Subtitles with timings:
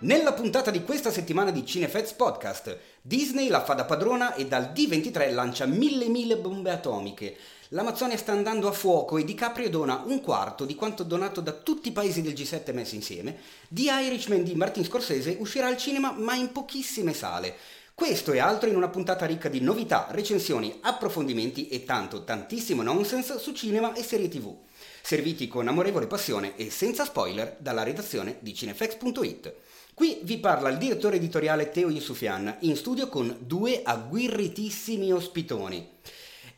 [0.00, 4.70] Nella puntata di questa settimana di Cinefets Podcast, Disney la fa da padrona e dal
[4.72, 7.36] D23 lancia mille mille bombe atomiche.
[7.70, 11.88] L'Amazzonia sta andando a fuoco e DiCaprio dona un quarto di quanto donato da tutti
[11.88, 13.38] i paesi del G7 messi insieme.
[13.68, 17.56] The Irishman di Martin Scorsese uscirà al cinema ma in pochissime sale.
[17.92, 23.40] Questo e altro in una puntata ricca di novità, recensioni, approfondimenti e tanto, tantissimo nonsense
[23.40, 24.56] su cinema e serie tv.
[25.02, 29.54] Serviti con amorevole passione e senza spoiler dalla redazione di cinefx.it.
[29.98, 35.90] Qui vi parla il direttore editoriale Teo Yusufian, in studio con due agguirritissimi ospitoni.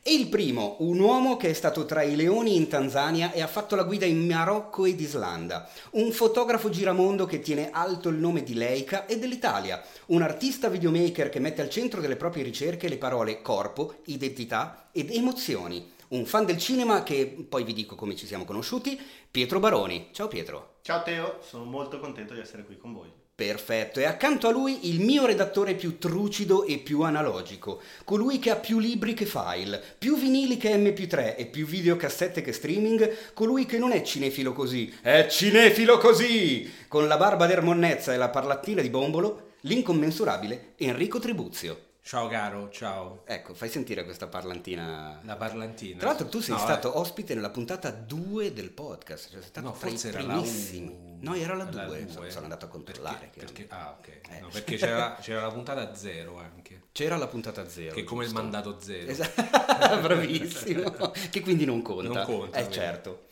[0.02, 3.46] E il primo, un uomo che è stato tra i leoni in Tanzania e ha
[3.46, 8.42] fatto la guida in Marocco ed Islanda, un fotografo giramondo che tiene alto il nome
[8.42, 12.98] di Leica e dell'Italia, un artista videomaker che mette al centro delle proprie ricerche le
[12.98, 18.26] parole corpo, identità ed emozioni, un fan del cinema che poi vi dico come ci
[18.26, 20.10] siamo conosciuti, Pietro Baroni.
[20.12, 20.74] Ciao Pietro.
[20.82, 23.19] Ciao Teo, sono molto contento di essere qui con voi.
[23.40, 28.50] Perfetto, e accanto a lui il mio redattore più trucido e più analogico, colui che
[28.50, 33.64] ha più libri che file, più vinili che MP3 e più videocassette che streaming, colui
[33.64, 36.70] che non è cinefilo così, è cinefilo così!
[36.86, 41.88] Con la barba d'ermonnezza e la parlattina di bombolo, l'incommensurabile Enrico Tribuzio.
[42.02, 43.22] Ciao caro, ciao.
[43.24, 45.18] Ecco, fai sentire questa parlantina.
[45.22, 45.98] La parlantina.
[45.98, 46.98] Tra l'altro tu sei no, stato eh.
[46.98, 51.09] ospite nella puntata 2 del podcast, cioè sei stato no, forse i primissimi.
[51.20, 53.30] No, era la 2, sono, sono andato a controllare.
[53.34, 54.08] Perché, perché, ah, ok.
[54.08, 54.40] Eh.
[54.40, 56.82] No, perché c'era, c'era, la puntata 0 anche.
[56.92, 57.94] C'era la puntata 0.
[57.94, 59.10] Che è come il mandato 0.
[59.10, 61.12] Esatto, bravissimo.
[61.30, 62.12] che quindi non conta.
[62.12, 62.58] Non conta.
[62.58, 63.26] Eh certo.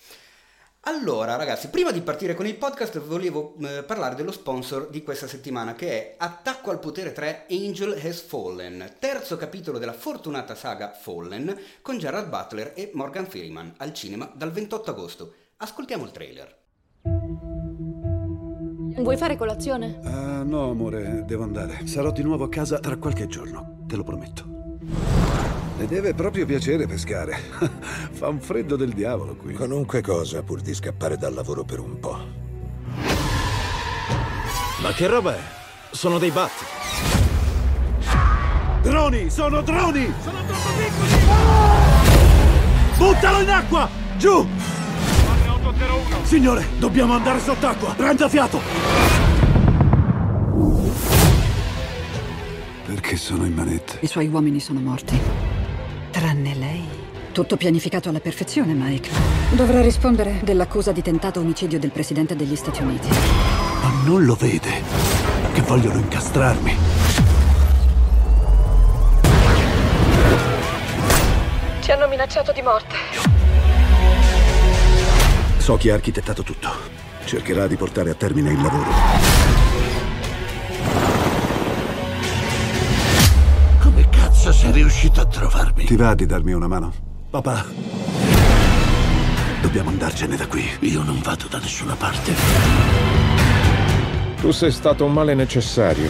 [0.82, 5.26] Allora, ragazzi, prima di partire con il podcast volevo eh, parlare dello sponsor di questa
[5.26, 10.92] settimana che è Attacco al potere 3 Angel Has Fallen, terzo capitolo della fortunata saga
[10.92, 15.34] Fallen con Gerard Butler e Morgan Freeman al cinema dal 28 agosto.
[15.56, 17.57] Ascoltiamo il trailer.
[19.02, 20.00] Vuoi fare colazione?
[20.02, 21.86] Uh, no, amore, devo andare.
[21.86, 24.44] Sarò di nuovo a casa tra qualche giorno, te lo prometto.
[25.78, 27.36] Le deve proprio piacere pescare.
[28.10, 29.54] Fa un freddo del diavolo qui.
[29.54, 32.18] Qualunque cosa pur di scappare dal lavoro per un po'.
[34.82, 35.40] Ma che roba è?
[35.90, 36.64] Sono dei batti.
[38.82, 39.30] Droni!
[39.30, 40.12] Sono droni!
[40.22, 41.10] Sono troppo piccoli!
[42.96, 43.88] Buttalo in acqua!
[44.16, 44.46] Giù!
[46.22, 47.94] Signore, dobbiamo andare sott'acqua!
[47.94, 48.60] Prenda fiato!
[52.84, 53.94] Perché sono in manetta?
[54.00, 55.18] I suoi uomini sono morti.
[56.10, 56.84] Tranne lei.
[57.32, 59.10] Tutto pianificato alla perfezione, Mike.
[59.52, 63.08] Dovrà rispondere dell'accusa di tentato omicidio del presidente degli Stati Uniti.
[63.08, 64.82] Ma non lo vede
[65.52, 66.76] che vogliono incastrarmi.
[71.80, 73.37] Ci hanno minacciato di morte.
[75.68, 76.70] So chi ha architettato tutto.
[77.26, 78.90] Cercherà di portare a termine il lavoro.
[84.08, 85.84] cazzo sei riuscito a trovarmi?
[85.84, 86.90] Ti va di darmi una mano?
[87.28, 87.66] Papà,
[89.60, 90.66] dobbiamo andarcene da qui.
[90.80, 92.34] Io non vado da nessuna parte.
[94.40, 96.08] Tu sei stato un male necessario.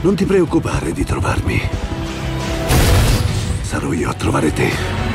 [0.00, 1.60] Non ti preoccupare di trovarmi.
[3.60, 5.09] Sarò io a trovare te.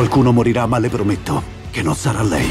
[0.00, 2.48] Qualcuno morirà, ma le prometto che non sarà lei.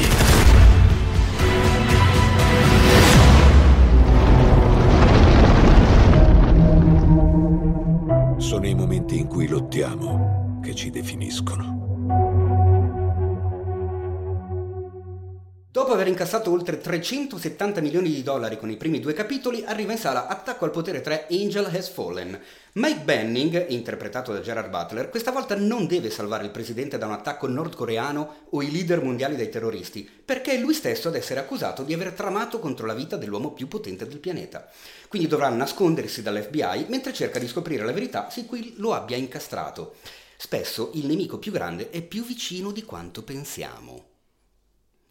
[8.36, 11.09] Sono i momenti in cui lottiamo che ci definiscono.
[15.72, 19.98] Dopo aver incassato oltre 370 milioni di dollari con i primi due capitoli, arriva in
[19.98, 22.36] sala Attacco al potere 3 Angel Has Fallen.
[22.72, 27.12] Mike Benning, interpretato da Gerard Butler, questa volta non deve salvare il presidente da un
[27.12, 31.84] attacco nordcoreano o i leader mondiali dai terroristi, perché è lui stesso ad essere accusato
[31.84, 34.68] di aver tramato contro la vita dell'uomo più potente del pianeta.
[35.06, 39.94] Quindi dovrà nascondersi dall'FBI mentre cerca di scoprire la verità su cui lo abbia incastrato.
[40.36, 44.09] Spesso il nemico più grande è più vicino di quanto pensiamo.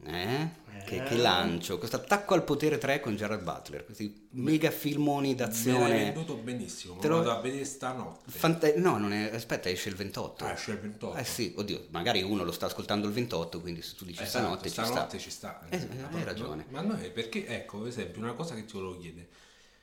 [0.06, 0.68] Eh?
[0.86, 5.84] Che, che, lancio, questo attacco al potere 3 con Gerard Butler, questi mega filmoni d'azione.
[5.84, 8.32] Me l'hai venduto benissimo, te lo vado a vedere stanotte.
[8.32, 10.46] Fanta- no, non è, aspetta, esce il 28.
[10.46, 11.18] Ah, esce il 28.
[11.18, 14.46] Eh sì, oddio, magari uno lo sta ascoltando il 28, quindi se tu dici esatto,
[14.46, 15.60] stanotte, stanotte ci sta.
[15.70, 15.88] Ci sta.
[15.88, 16.66] Eh, hai ragione.
[16.70, 19.28] Ma noi perché, ecco, per esempio, una cosa che ti volevo chiedere.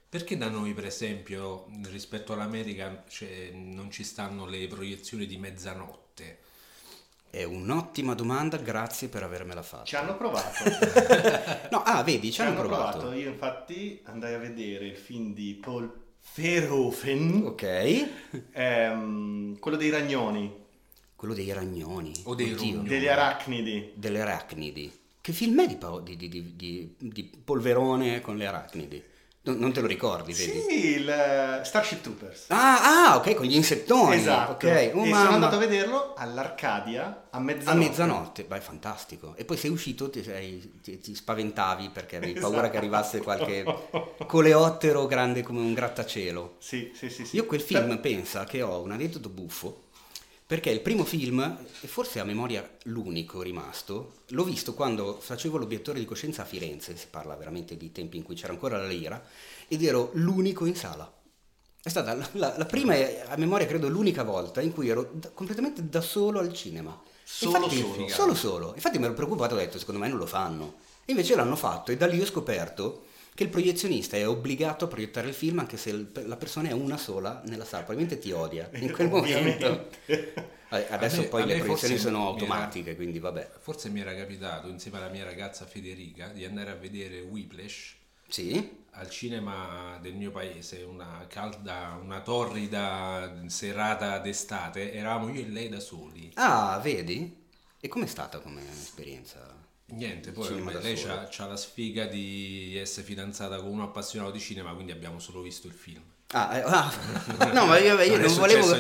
[0.09, 6.06] Perché da noi, per esempio, rispetto all'America, cioè, non ci stanno le proiezioni di mezzanotte?
[7.37, 9.85] È un'ottima domanda, grazie per avermela fatta.
[9.85, 10.65] Ci hanno provato.
[11.71, 12.99] no, ah, vedi, ci, ci hanno, hanno provato.
[13.01, 13.19] provato.
[13.19, 15.93] Io infatti andai a vedere il film di Paul
[16.35, 17.43] Verhoeven.
[17.45, 18.09] Ok.
[18.53, 20.51] Ehm, quello dei ragnoni.
[21.15, 22.13] quello dei ragnoni.
[22.25, 22.77] O dei Oddio.
[22.77, 22.89] rogni.
[22.89, 23.93] Degli arachnidi.
[23.97, 24.99] Delle arachnidi.
[25.21, 29.03] Che film è di, pa- di- di- di- di- di polverone con le arachnidi?
[29.53, 30.61] Non, te lo ricordi, vedi?
[30.69, 32.47] Sì, il eh, Starship Troopers.
[32.49, 34.17] Ah, ah, ok, con gli insettoni.
[34.17, 34.53] Esatto.
[34.53, 35.31] Ok, e oh, sono mamma.
[35.31, 37.71] andato a vederlo all'Arcadia a mezzanotte.
[37.71, 39.35] A mezzanotte, beh, fantastico.
[39.37, 42.71] E poi sei uscito, ti, sei- ti- ti spaventavi perché avevi paura Esatto.
[42.73, 43.65] che arrivasse qualche
[44.27, 46.57] coleottero grande come un grattacielo.
[46.59, 47.25] Sì, sì, sì.
[47.25, 47.37] sì.
[47.37, 49.85] Io quel film pensa che ho un aneddoto buffo,
[50.47, 51.41] perché il primo film,
[51.81, 56.97] e forse a memoria l'unico rimasto, l'ho visto quando facevo l'obiettore di coscienza a Firenze,
[56.97, 59.21] si parla veramente di tempi in cui c'era ancora la lira,
[59.67, 61.13] ed ero l'unico in sala.
[61.83, 65.11] È stata la, la- la prima e a memoria credo l'unica volta in cui ero
[65.13, 67.01] da- completamente da solo al cinema.
[67.25, 68.09] Solo Infatti- solo.
[68.09, 68.73] Solo solo.
[68.75, 70.75] Infatti mi ero preoccupato, ho detto secondo me non lo fanno.
[71.05, 73.06] E invece l'hanno fatto e da lì ho scoperto
[73.37, 76.73] che il proiezionista è obbligato a proiettare il film anche se il- la persona è
[76.73, 79.89] una sola nella sala, probabilmente ti odia in quel momento.
[80.69, 83.51] Adesso me- poi le proiezioni sono mi era- automatiche, quindi vabbè.
[83.61, 87.95] Forse mi era capitato insieme alla mia ragazza Federica di andare a vedere Whiplash
[88.29, 88.85] Sì?
[88.93, 95.69] al cinema del mio paese, una calda, una torrida serata d'estate, eravamo io e lei
[95.69, 96.31] da soli.
[96.35, 97.45] Ah, vedi?
[97.79, 99.65] E com'è stata come esperienza?
[99.89, 104.91] Niente, poi lei c'ha la sfiga di essere fidanzata con uno appassionato di cinema, quindi
[104.93, 106.03] abbiamo solo visto il film.
[106.33, 106.93] Ah, eh, ah,
[107.55, 108.75] no, ma io, io Non non, volevo,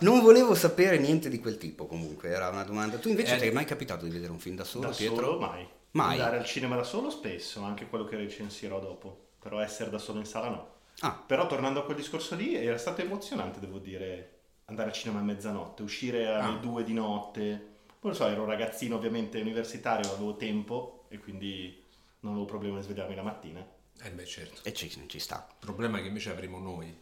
[0.00, 2.96] non volevo sapere niente di quel tipo comunque, era una domanda.
[2.98, 5.24] Tu invece Eh, ti è mai capitato di vedere un film da solo, da Pietro?
[5.24, 5.64] solo mai.
[5.92, 6.18] Mai?
[6.18, 9.26] Andare al cinema da solo spesso, anche quello che recensirò dopo.
[9.38, 10.68] Però essere da solo in sala no.
[11.00, 14.32] Ah, Però tornando a quel discorso lì, era stato emozionante, devo dire,
[14.64, 16.60] andare al cinema a mezzanotte, uscire alle Ah.
[16.60, 17.66] due di notte.
[18.00, 21.82] Non lo so, ero un ragazzino ovviamente universitario, avevo tempo e quindi
[22.20, 23.66] non avevo problema di svegliarmi la mattina.
[24.00, 24.60] Eh beh certo.
[24.62, 25.46] e ci, ci sta.
[25.50, 26.96] Il problema è che invece avremo noi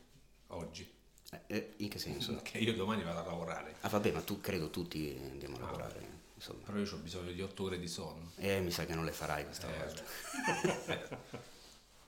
[0.48, 0.90] oggi,
[1.30, 2.40] Eh, eh, in che senso?
[2.42, 6.08] che io domani vado a lavorare, Ah vabbè, ma tu credo tutti andiamo a lavorare,
[6.34, 6.60] insomma.
[6.64, 8.32] però io ho bisogno di 8 ore di sonno.
[8.36, 11.24] Eh, mi sa che non le farai questa Eh, volta.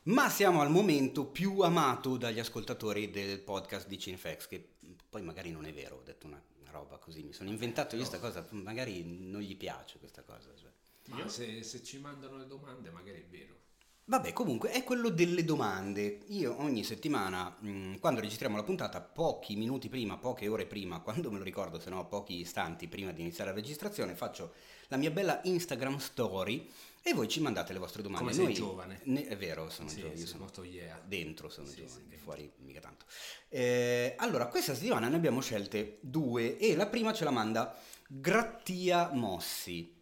[0.04, 4.66] Ma siamo al momento più amato dagli ascoltatori del podcast di Cinefax, che
[5.10, 6.42] poi magari non è vero, ho detto una
[6.78, 10.50] roba così, mi sono inventato io questa cosa, magari non gli piace questa cosa.
[10.56, 10.70] cioè.
[11.08, 13.56] Ma se, se ci mandano le domande magari è vero.
[14.04, 16.20] Vabbè, comunque è quello delle domande.
[16.28, 21.30] Io ogni settimana, mh, quando registriamo la puntata, pochi minuti prima, poche ore prima, quando
[21.30, 24.54] me lo ricordo, se no pochi istanti prima di iniziare la registrazione, faccio
[24.88, 26.70] la mia bella Instagram story
[27.08, 28.24] e voi ci mandate le vostre domande.
[28.24, 29.00] Come sei Noi- giovane.
[29.04, 31.00] Ne- è vero, sono Sì, giovane, io sono molto yeah.
[31.04, 33.04] dentro, sono Sì, giovane, sì, fuori mica tanto.
[33.48, 37.76] Eh, allora, questa settimana ne abbiamo scelte due e la prima ce la manda
[38.06, 39.96] Grattia Mossi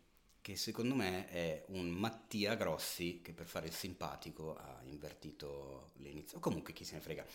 [0.46, 6.38] che secondo me è un Mattia Grossi che per fare il simpatico ha invertito l'inizio.
[6.38, 7.26] Comunque chi se ne frega.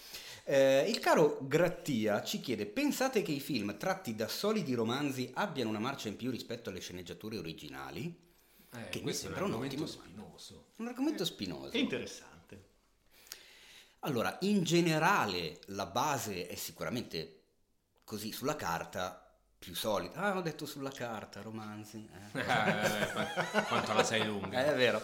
[0.45, 5.69] Eh, il caro Grattia ci chiede: pensate che i film tratti da solidi romanzi abbiano
[5.69, 8.29] una marcia in più rispetto alle sceneggiature originali?
[8.73, 10.65] Eh, Che mi questo è un sembra un argomento ottimo- spinoso.
[10.77, 11.71] Un argomento spinoso.
[11.71, 12.29] È interessante.
[14.00, 17.39] Allora, in generale la base è sicuramente
[18.03, 19.18] così sulla carta
[19.59, 20.15] più solida.
[20.15, 22.09] Ah, ho detto sulla carta, romanzi.
[22.33, 22.39] eh.
[22.41, 24.65] Eh, quanto la sei lunga.
[24.65, 25.01] Eh, è vero.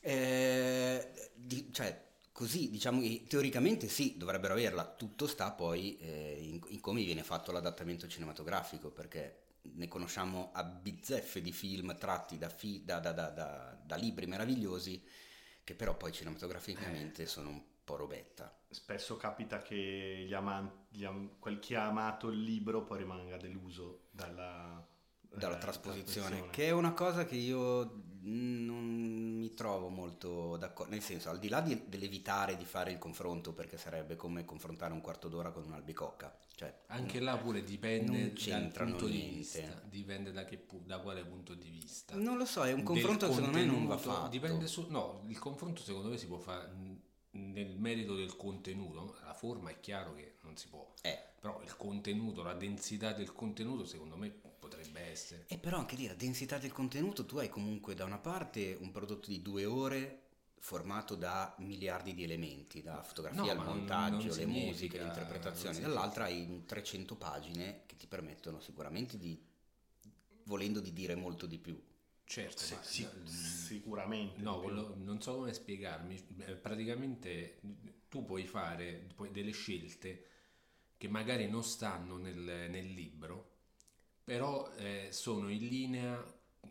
[0.00, 4.86] Eh, di- cioè, così, diciamo, che teoricamente sì, dovrebbero averla.
[4.86, 10.64] Tutto sta poi eh, in, in come viene fatto l'adattamento cinematografico, perché ne conosciamo a
[10.64, 13.30] bizzeffe di film tratti da, fi- da- da- da-
[13.96, 15.02] libri meravigliosi,
[15.64, 18.54] che però poi cinematograficamente sono un po' robetta.
[18.68, 23.36] Spesso capita che gli aman- gli am- quel chi ha amato il libro poi rimanga
[23.36, 24.84] deluso dalla,
[25.20, 28.84] dalla eh, trasposizione, che è una cosa che io non
[29.38, 33.52] mi trovo molto d'accordo, nel senso, al di là di- dell'evitare di fare il confronto,
[33.52, 38.70] perché sarebbe come confrontare un quarto d'ora con un'albicocca, cioè Anche là pure dipende dal
[38.70, 42.14] punto di vista, dipende da, che da quale punto di vista.
[42.16, 44.28] non lo so, è un confronto che secondo me non va fatto.
[44.28, 46.70] Dipende su, no, il confronto secondo me si può fare
[47.34, 51.76] nel merito del contenuto, la forma è chiaro che non si può, Eh, però il
[51.76, 54.40] contenuto, la densità del contenuto secondo me
[54.76, 55.44] potrebbe essere.
[55.48, 58.90] E però anche lì la densità del contenuto, tu hai comunque da una parte un
[58.90, 60.18] prodotto di due ore
[60.58, 65.80] formato da miliardi di elementi, da fotografia No, al montaggio, non le musiche, le interpretazioni,
[65.80, 69.38] dall'altra hai 300 pagine che ti permettono sicuramente di,
[70.44, 71.80] volendo di dire molto di più.
[72.24, 74.40] Certo, Sì, ma- sì, sicuramente.
[74.40, 76.16] No, quello- non so come spiegarmi.
[76.60, 77.60] Praticamente
[78.08, 80.26] tu puoi fare delle scelte
[80.96, 82.38] che magari non stanno nel,
[82.70, 83.51] nel libro,
[84.24, 86.22] però eh, sono in linea,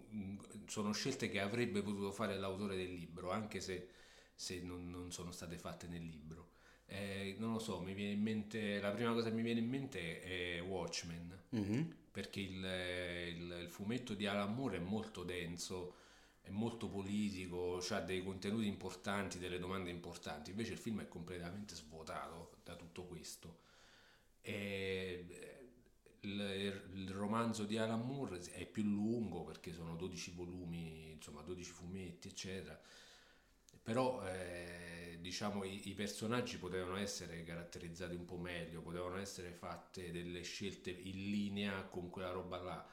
[0.10, 3.90] mh, sono scelte che avrebbe potuto fare l'autore del libro, anche se,
[4.36, 6.50] se non, non sono state fatte nel libro.
[6.86, 9.70] Eh, non lo so, mi viene in mente, la prima cosa che mi viene in
[9.70, 11.94] mente è Watchmen, Mhm.
[12.12, 15.96] perché il, il- il fumetto di Alan Moore è molto denso,
[16.42, 21.76] è molto politico, ha dei contenuti importanti, delle domande importanti, invece il film è completamente
[21.76, 23.60] svuotato da tutto questo.
[24.42, 25.26] E
[26.22, 31.72] il, il romanzo di Alan Moore è più lungo perché sono 12 volumi, insomma 12
[31.72, 32.80] fumetti, eccetera.
[33.84, 40.12] Però eh, diciamo i, i personaggi potevano essere caratterizzati un po' meglio, potevano essere fatte
[40.12, 42.88] delle scelte in linea con quella roba là.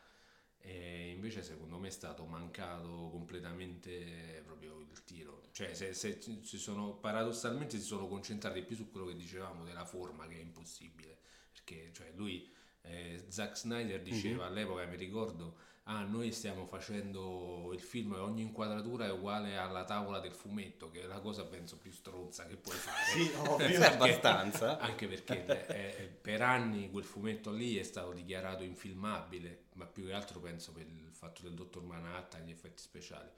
[0.60, 5.48] E invece secondo me è stato mancato completamente proprio il tiro.
[5.52, 9.84] Cioè se, se si sono, paradossalmente si sono concentrati più su quello che dicevamo della
[9.84, 11.18] forma che è impossibile.
[11.52, 12.50] Perché cioè, lui,
[12.88, 18.42] eh, Zack Snyder diceva all'epoca, mi ricordo, ah noi stiamo facendo il film e ogni
[18.42, 22.56] inquadratura è uguale alla tavola del fumetto, che è la cosa penso più stronza che
[22.56, 23.04] puoi fare.
[23.04, 23.82] Sì, ovvio.
[23.84, 24.78] Abbastanza.
[24.78, 30.06] Anche perché eh, eh, per anni quel fumetto lì è stato dichiarato infilmabile, ma più
[30.06, 33.30] che altro penso per il fatto del dottor Manhattan, gli effetti speciali.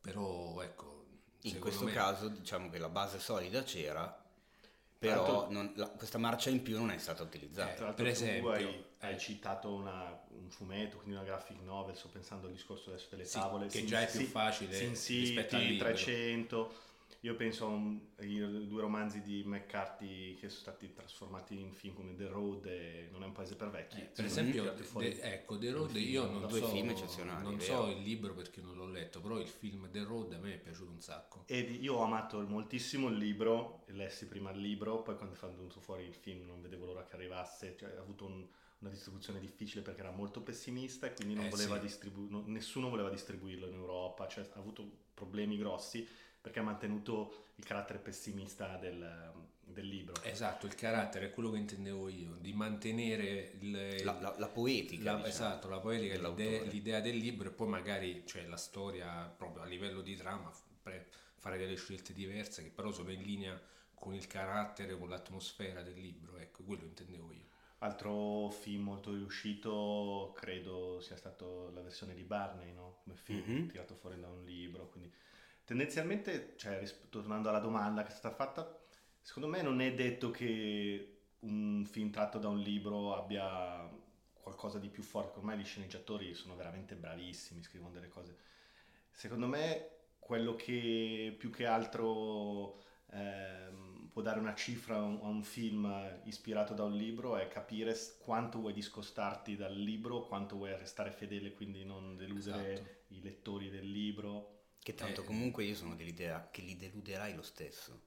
[0.00, 1.06] Però ecco,
[1.42, 4.23] In questo me- caso diciamo che la base solida c'era,
[5.08, 7.90] però non- la- questa marcia in più non è stata utilizzata.
[7.90, 9.18] Eh, per tu esempio, hai, hai eh.
[9.18, 13.38] citato una- un fumetto, quindi una graphic novel, sto pensando al discorso adesso delle Sì,
[13.38, 13.66] tavole.
[13.66, 15.86] che Sin- già è più facile Sin rispetto al City, libro.
[15.88, 16.74] 300.
[17.24, 21.94] Io penso a un- ai due romanzi di McCarthy che sono stati trasformati in film
[21.94, 23.98] come The Road e Non è un paese per vecchi.
[24.00, 27.58] Eh, per esempio, The- ecco, The Road film, io non due so, film eccezionali, non
[27.60, 30.58] so il libro perché non l'ho letto, però il film The Road a me è
[30.58, 31.44] piaciuto un sacco.
[31.46, 35.80] Ed io ho amato moltissimo il libro, lessi prima il libro, poi quando è venuto
[35.80, 38.46] fuori il film non vedevo l'ora che arrivasse, cioè, ha avuto un-
[38.80, 41.80] una distribuzione difficile perché era molto pessimista e quindi non Eh, voleva sì.
[41.86, 46.06] distribu- non- nessuno voleva distribuirlo in Europa, cioè ha avuto problemi grossi
[46.44, 49.32] perché ha mantenuto il carattere pessimista del,
[49.62, 50.22] del libro.
[50.24, 55.04] Esatto, il carattere è quello che intendevo io, di mantenere il, La, la- la poetica,
[55.04, 59.24] La- diciamo, esatto, la poetica, l'idea, l'idea del libro e poi magari cioè, la storia
[59.34, 63.58] proprio a livello di trama, fare delle scelte diverse che però sono in linea
[63.94, 67.42] con il carattere, con l'atmosfera del libro, ecco, quello intendevo io.
[67.78, 72.98] Altro film molto riuscito credo sia stato la versione di Barney, no?
[73.02, 73.68] Come film Mhm.
[73.68, 75.10] tirato fuori da un libro, quindi
[75.64, 78.78] tendenzialmente, cioè, tornando alla domanda che è stata fatta,
[79.20, 83.88] secondo me non è detto che un film tratto da un libro abbia
[84.32, 88.36] qualcosa di più forte, ormai gli sceneggiatori sono veramente bravissimi, scrivono delle cose.
[89.10, 92.78] Secondo me quello che più che altro
[93.10, 97.48] ehm, può dare una cifra a un, a un film ispirato da un libro è
[97.48, 102.90] capire quanto vuoi discostarti dal libro, quanto vuoi restare fedele, quindi non deludere Esatto.
[103.08, 104.53] i lettori del libro.
[104.84, 105.24] Che tanto Eh.
[105.24, 108.00] comunque io sono dell'idea che li deluderai lo stesso.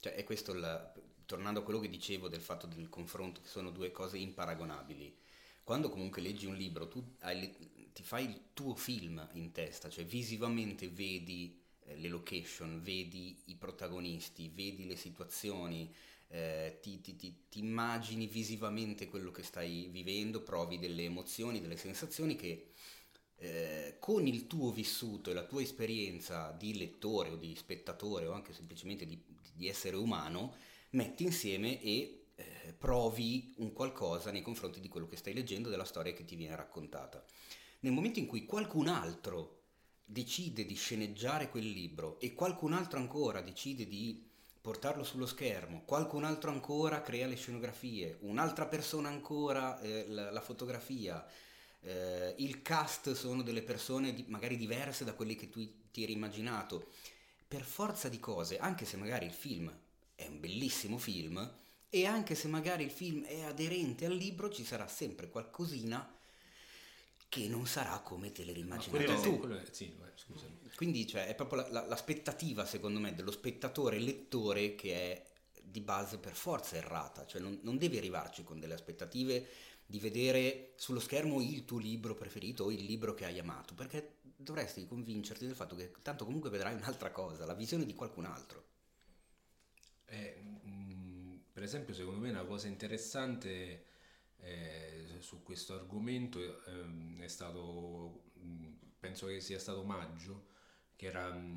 [0.00, 0.92] Cioè, è questo il...
[1.26, 5.16] Tornando a quello che dicevo del fatto del confronto, che sono due cose imparagonabili.
[5.64, 10.04] Quando comunque leggi un libro, tu hai ti fai il tuo film in testa, cioè
[10.06, 15.92] visivamente vedi eh, le location, vedi i protagonisti, vedi le situazioni,
[16.28, 21.76] eh, ti, ti- ti- ti immagini visivamente quello che stai vivendo, provi delle emozioni, delle
[21.76, 22.72] sensazioni che
[23.42, 28.32] eh, con il tuo vissuto e la tua esperienza di lettore o di spettatore o
[28.32, 29.20] anche semplicemente di,
[29.52, 30.54] di essere umano,
[30.90, 35.84] metti insieme e eh, provi un qualcosa nei confronti di quello che stai leggendo, della
[35.84, 37.24] storia che ti viene raccontata.
[37.80, 39.62] Nel momento in cui qualcun altro
[40.04, 44.24] decide di sceneggiare quel libro e qualcun altro ancora decide di
[44.60, 50.40] portarlo sullo schermo, qualcun altro ancora crea le scenografie, un'altra persona ancora eh, la, la
[50.40, 51.26] fotografia,
[51.82, 56.12] eh, il cast sono delle persone di- magari diverse da quelle che tu ti eri
[56.12, 56.88] immaginato.
[57.46, 59.70] Per forza di cose, anche se magari il film
[60.14, 61.54] è un bellissimo film
[61.90, 66.16] e anche se magari il film è aderente al libro, ci sarà sempre qualcosina
[67.28, 69.48] che non sarà come te l'eri Ma immaginato tu.
[69.48, 69.92] è- sì.
[70.74, 75.30] Quindi cioè, è proprio la- la- l'aspettativa, secondo me, dello spettatore lettore che è
[75.62, 79.46] di base per forza errata, cioè non, non devi arrivarci con delle aspettative
[79.92, 84.20] di vedere sullo schermo il tuo libro preferito o il libro che hai amato, perché
[84.22, 88.64] dovresti convincerti del fatto che tanto comunque vedrai un'altra cosa, la visione di qualcun altro.
[90.06, 93.84] Eh, mm, per esempio, secondo me una cosa interessante
[94.38, 100.51] eh, su questo argomento ehm, è stato, mm, penso che sia stato maggio,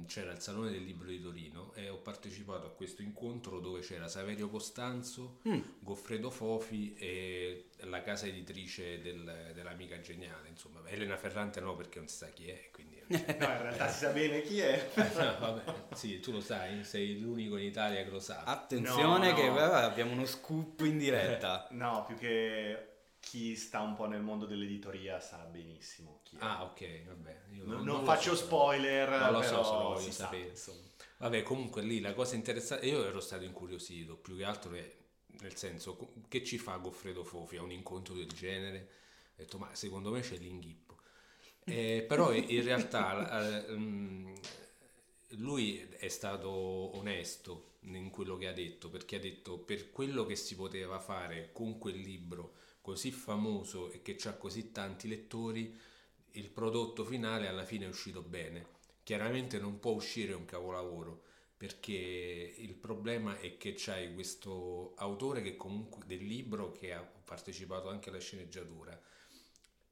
[0.07, 4.07] c'era il Salone del Libro di Torino e ho partecipato a questo incontro dove c'era
[4.07, 5.39] Saverio Costanzo,
[5.79, 12.07] Goffredo Fofi e la casa editrice del- dell'amica geniale, insomma, Elena Ferrante no perché non
[12.07, 14.89] si sa chi è, quindi No, in realtà si sa bene chi è.
[14.95, 18.43] No, vabbè, sì, tu lo sai, sei l'unico in Italia che lo sa.
[18.43, 19.59] Attenzione No, che no.
[19.59, 21.67] eh, abbiamo uno scoop in diretta.
[21.71, 22.93] No, più che
[23.25, 26.39] chi sta un po' nel mondo dell'editoria sa benissimo chi è.
[26.39, 27.41] Ah, ok, vabbè.
[27.51, 28.45] io non, non non faccio so.
[28.45, 30.49] spoiler, Non lo so se lo voglio sa, sapere.
[30.49, 30.87] insomma.
[31.17, 34.95] Vabbè, comunque lì la cosa interessante, io ero stato incuriosito, più che altro è,
[35.41, 38.89] nel senso, che ci fa Goffredo Fofi a un incontro del genere?
[39.31, 40.97] Ho detto, ma secondo me c'è l'inghippo.
[41.63, 44.33] Eh, però in realtà mm,
[45.37, 50.35] lui è stato onesto in quello che ha detto, perché ha detto per quello che
[50.35, 55.75] si poteva fare con quel libro così famoso e che ha così tanti lettori,
[56.33, 58.67] il prodotto finale alla fine è uscito bene.
[59.01, 61.23] Chiaramente non può uscire un capolavoro
[61.57, 67.89] perché il problema è che c'hai questo autore che comunque del libro che ha partecipato
[67.89, 69.01] anche alla sceneggiatura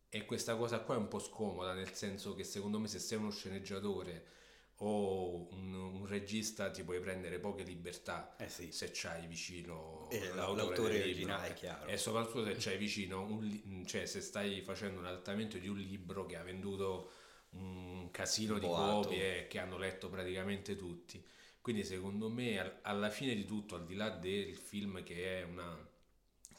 [0.07, 3.17] e questa cosa qua è un po' scomoda nel senso che secondo me se sei
[3.17, 4.25] uno sceneggiatore
[4.77, 8.71] o un, un regista ti puoi prendere poche libertà Eh sì.
[8.71, 11.89] se c'hai vicino Eh, l'autore l'autore originale, è chiaro.
[11.89, 16.25] e soprattutto se c'hai vicino un cioè se stai facendo un adattamento di un libro
[16.25, 17.11] che ha venduto
[17.51, 21.23] un casino di copie che hanno letto praticamente tutti
[21.61, 25.43] quindi secondo me al- alla fine di tutto al di là del film che è
[25.43, 25.87] una,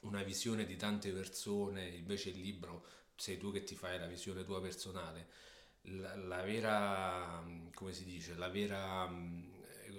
[0.02, 4.44] una visione di tante persone invece il libro sei tu che ti fai la visione
[4.44, 5.28] tua personale
[5.88, 7.42] la, la vera
[7.74, 9.10] come si dice la vera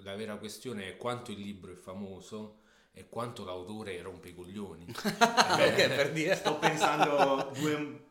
[0.03, 2.61] la vera questione è quanto il libro è famoso
[2.91, 6.35] e quanto l'autore rompe i coglioni ok, per dire.
[6.35, 8.03] Sto pensando due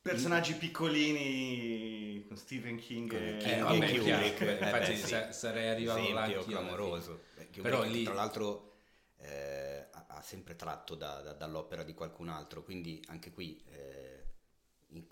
[0.00, 4.02] personaggi piccolini con Stephen King Con e, King Eh, vabbè, Kubrick.
[4.02, 5.06] chiaro, Eh, infatti beh, sì.
[5.06, 6.54] sa- sarei arrivato là esempio fine.
[6.58, 7.20] clamoroso.
[7.34, 8.72] Beh, Però lì- tra l'altro
[9.18, 14.17] eh, ha, sempre tratto da- da- dall'opera di qualcun altro, quindi anche qui eh,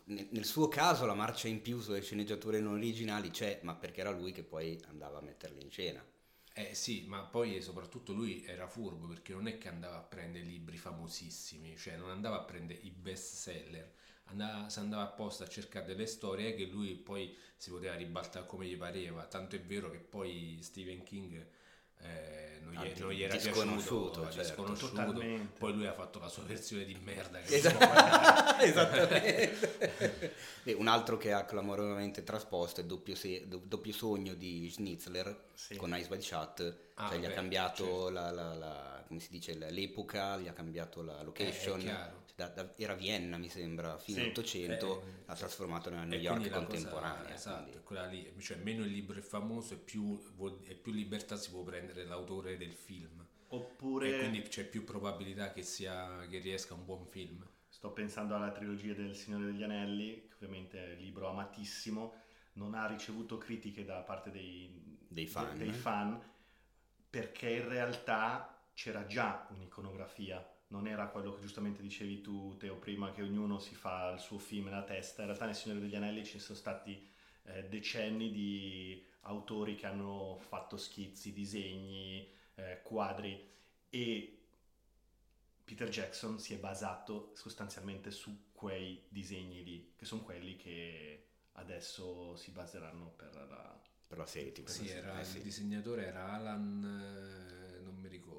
[0.05, 4.11] nel, suo caso la marcia in più sulle sceneggiature non originali c'è, ma perché era
[4.11, 6.05] lui che poi andava a metterle in scena.
[6.55, 10.45] Eh sì, ma poi soprattutto lui era furbo perché non è che andava a prendere
[10.45, 13.93] libri famosissimi, cioè non andava a prendere i best seller,
[14.69, 18.77] si andava apposta a cercare delle storie che lui poi si poteva ribaltare come gli
[18.77, 21.47] pareva, tanto è vero che poi Stephen King
[22.03, 26.19] eh, non, gli, Anzi, non gli era disconosciuto, piaciuto, certo, disconosciuto, poi lui ha fatto
[26.19, 27.39] la sua versione di merda.
[27.41, 28.59] che Esatto.
[28.65, 30.35] Esattamente.
[30.63, 35.45] Beh, un altro che ha clamorosamente trasposto è Doppio, Se- Do- Doppio Sogno di Schnitzler
[35.55, 35.77] Sì.
[35.77, 38.09] con Ice White Shut, Ah, cioè gli ha cambiato certo.
[38.11, 42.23] la, la- la- come si dice, l'epoca, gli ha cambiato la location, Eh, è chiaro.
[42.26, 44.25] Cioè, da- da- era Vienna mi sembra, fino Sì.
[44.25, 47.35] all'Ottocento, Eh, l'ha trasformato nella New York la cosa- contemporanea.
[47.35, 51.37] esatto, quella lì, cioè meno il libro è famoso e più, vuol- e più libertà
[51.37, 53.27] si può prendere l'autore del film.
[53.49, 57.45] Oppure E quindi c'è più probabilità che, sia, che riesca un buon film.
[57.69, 62.15] sto pensando alla trilogia del Signore degli Anelli, che ovviamente è un libro amatissimo,
[62.55, 65.57] non ha ricevuto critiche da parte dei, Dei fan.
[65.59, 66.21] dei fan,
[67.09, 73.13] perché in realtà c'era già un'iconografia, non era quello che giustamente dicevi tu Teo prima,
[73.13, 76.25] che ognuno si fa il suo film nella testa, in realtà nel Signore degli Anelli
[76.25, 77.09] ci sono stati
[77.45, 83.49] eh, decenni di autori che hanno fatto schizzi, disegni, eh, quadri
[83.91, 84.33] e
[85.65, 92.37] Peter Jackson si è basato sostanzialmente su quei disegni lì, che sono quelli che adesso
[92.37, 93.81] si baseranno per la...
[94.07, 94.67] per la serie TV.
[94.67, 95.43] Sì, era, Eh, il sì.
[95.43, 98.36] disegnatore era Alan, eh, non mi ricordo,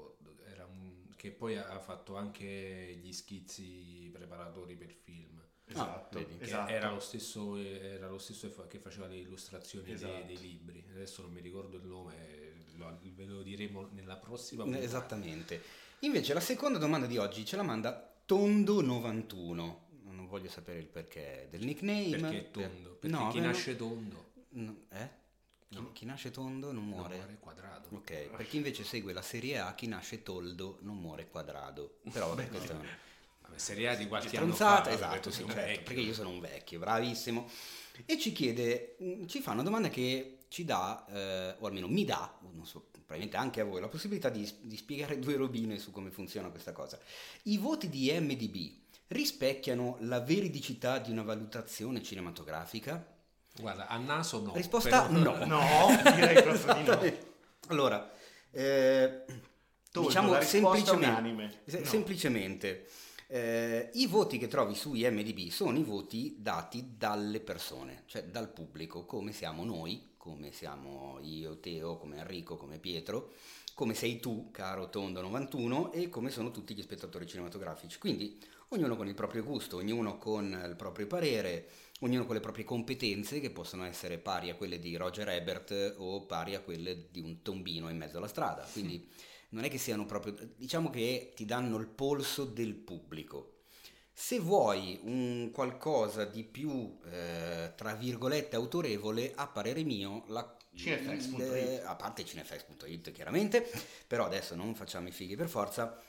[1.28, 5.42] che poi ha fatto anche gli schizzi preparatori per il film.
[5.66, 6.36] Esatto, vedi.
[6.40, 6.70] Esatto.
[6.72, 10.26] Era lo stesso, era lo stesso che fa- che faceva le illustrazioni dei- Esatto.
[10.26, 10.84] dei, libri.
[10.90, 12.14] Adesso non mi ricordo il nome,
[12.76, 14.82] lo, ve lo diremo nella prossima puntata.
[14.84, 15.60] Esattamente.
[16.00, 19.54] Invece la seconda domanda di oggi ce la manda Tondo91.
[20.04, 22.10] Non voglio sapere il perché del nickname.
[22.16, 22.94] Perché è tondo?
[22.94, 25.08] Perché No, chi nasce tondo no, eh?
[25.68, 25.92] Chi, No.
[25.92, 27.16] chi nasce tondo non muore.
[27.16, 27.88] muore quadrato.
[27.94, 31.98] Ok, per chi invece segue la serie A, chi nasce toldo non muore quadrado.
[32.10, 32.86] Però vabbè, questa è una
[33.42, 34.88] Vabbè, Serie A di qualche anno fa.
[34.90, 37.48] esatto, sì, certo, perché io sono un vecchio, bravissimo.
[38.06, 42.04] E ci chiede, mm, ci fa una domanda che ci dà, eh, o almeno mi
[42.04, 45.90] dà, non so, probabilmente anche a voi, la possibilità di, di spiegare due robine su
[45.90, 46.98] come funziona questa cosa.
[47.44, 48.72] I voti di MDB
[49.08, 53.16] rispecchiano la veridicità di una valutazione cinematografica?
[53.60, 54.52] Guarda, a naso no.
[54.54, 55.44] Risposta però- no.
[55.46, 57.26] No, direi proprio di no.
[57.68, 58.10] Allora,
[58.50, 59.24] eh,
[59.92, 61.84] diciamo semplicemente, No.
[61.84, 62.86] semplicemente
[63.26, 68.48] eh, i voti che trovi su IMDB sono i voti dati dalle persone, cioè dal
[68.50, 73.32] pubblico, come siamo noi, come siamo io, Teo, come Enrico, come Pietro,
[73.74, 77.98] come sei tu, caro Tondo 91, e come sono tutti gli spettatori cinematografici.
[77.98, 81.68] Quindi ognuno con il proprio gusto, ognuno con il proprio parere,
[82.00, 86.26] ognuno con le proprie competenze che possono essere pari a quelle di Roger Ebert o
[86.26, 88.66] pari a quelle di un tombino in mezzo alla strada.
[88.70, 89.08] Quindi
[89.50, 93.54] non è che siano proprio, diciamo che ti danno il polso del pubblico.
[94.12, 101.38] Se vuoi un qualcosa di più, eh, tra virgolette, autorevole, a parere mio, la Cinefx.it.
[101.38, 103.68] il- a parte cinefx.it chiaramente,
[104.06, 106.00] però adesso non facciamo i fighi per forza,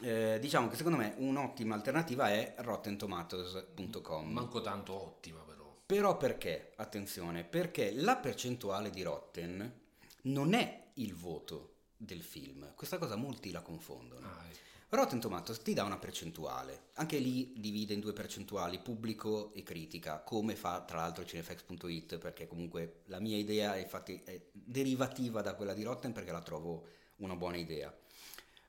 [0.00, 4.30] eh, diciamo che secondo me un'ottima alternativa è rottentomatoes.com.
[4.30, 5.76] Manco tanto ottima però.
[5.86, 6.72] Però perché?
[6.76, 9.80] Attenzione, perché la percentuale di Rotten
[10.22, 12.72] non è il voto del film.
[12.74, 14.26] Questa cosa molti la confondono.
[14.26, 14.68] Ah, ecco.
[14.92, 20.18] Rotten Tomatoes ti dà una percentuale, anche lì divide in due percentuali, pubblico e critica,
[20.18, 25.54] come fa tra l'altro cinefx.it, perché comunque la mia idea è, infatti, è derivativa da
[25.54, 26.86] quella di Rotten perché la trovo
[27.16, 27.94] una buona idea.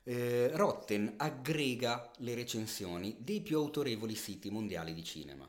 [0.04, 5.48] Eh, Rotten aggrega le recensioni dei più autorevoli siti mondiali di cinema.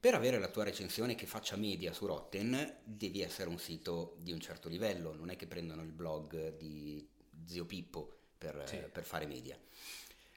[0.00, 4.32] Per avere la tua recensione che faccia media su Rotten devi essere un sito di
[4.32, 7.06] un certo livello, non è che prendono il blog di
[7.44, 8.78] Zio Pippo per, Sì.
[8.90, 9.58] per fare media.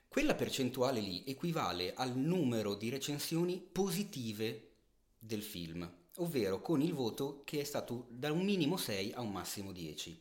[0.10, 4.71] Quella percentuale lì equivale al numero di recensioni positive
[5.17, 9.32] del film, ovvero con il voto che è stato da un minimo 6 a un
[9.32, 10.19] massimo 10.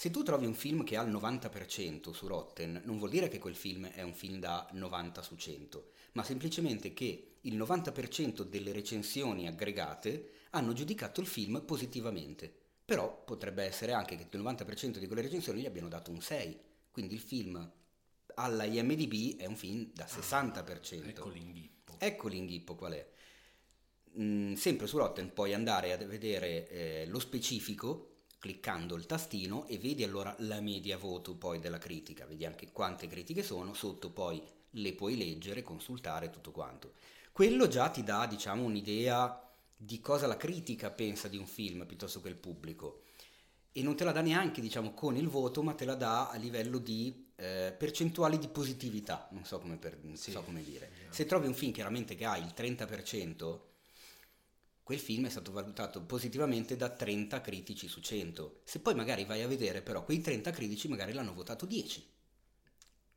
[0.00, 3.38] Se tu trovi un film che ha il 90% su Rotten, non vuol dire che
[3.38, 8.72] quel film è un film da 90 su 100, ma semplicemente che il 90% delle
[8.72, 12.50] recensioni aggregate hanno giudicato il film positivamente.
[12.82, 16.58] Però potrebbe essere anche che il 90% di quelle recensioni gli abbiano dato un 6,
[16.90, 17.70] quindi il film
[18.36, 21.08] alla IMDB è un film da 60%.
[21.08, 21.96] Ecco l'inghippo.
[21.98, 23.06] Ecco l'inghippo qual è.
[24.18, 28.09] Mm, sempre su Rotten puoi andare a vedere eh, lo specifico
[28.40, 33.06] cliccando il tastino e vedi allora la media voto poi della critica, vedi anche quante
[33.06, 36.94] critiche sono, sotto poi le puoi leggere, consultare tutto quanto.
[37.30, 42.20] Quello già ti dà, diciamo, un'idea di cosa la critica pensa di un film piuttosto
[42.20, 43.02] che il pubblico
[43.72, 46.36] e non te la dà neanche diciamo con il voto ma te la dà a
[46.36, 50.32] livello di eh, percentuali di positività non so come, per- non Sì.
[50.32, 53.60] so come dire se trovi un film chiaramente che ha il 30%
[54.90, 59.40] quel film è stato valutato positivamente da 30 critici su 100 se poi magari vai
[59.40, 61.90] a vedere però quei 30 critici magari l'hanno votato 10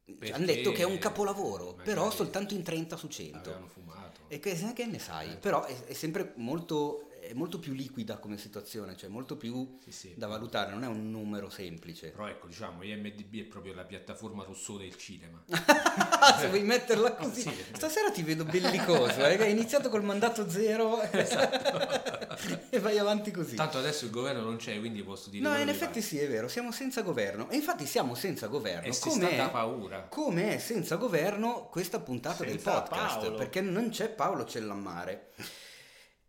[0.05, 3.67] Ci Perché hanno detto che è un capolavoro però soltanto in 30 su 100 Avevano
[3.69, 4.19] fumato.
[4.27, 5.38] e che, che ne sai, Eh.
[5.38, 9.91] però è, è sempre molto, è molto più liquida come situazione, cioè molto più Sì,
[9.91, 10.13] sì.
[10.15, 12.09] da valutare, non è un numero semplice.
[12.12, 15.43] Però ecco, diciamo, IMDB è proprio la piattaforma rosso del cinema.
[16.39, 17.63] Se vuoi metterla così, Sì.
[17.73, 21.01] stasera ti vedo bellicoso, eh, hai iniziato col mandato zero
[22.69, 23.55] e vai avanti così.
[23.55, 26.47] Tanto adesso il governo non c'è, quindi posso dire No, in effetti sì, è vero,
[26.47, 27.49] siamo senza governo.
[27.49, 28.88] E infatti siamo senza governo.
[28.91, 30.01] E come sta da è- paura.
[30.09, 33.36] come è senza governo questa puntata del Senza podcast, Paolo.
[33.38, 35.31] perché non c'è Paolo Cellammare.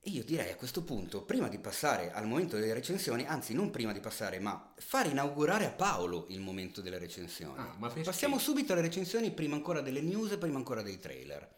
[0.07, 3.71] E io direi a questo punto, prima di passare al momento delle recensioni, anzi non
[3.71, 7.59] prima di passare, ma fare inaugurare a Paolo il momento delle recensioni.
[7.59, 7.89] Ah, ma?
[7.89, 11.49] Passiamo subito alle recensioni, prima ancora delle news e prima ancora dei trailer.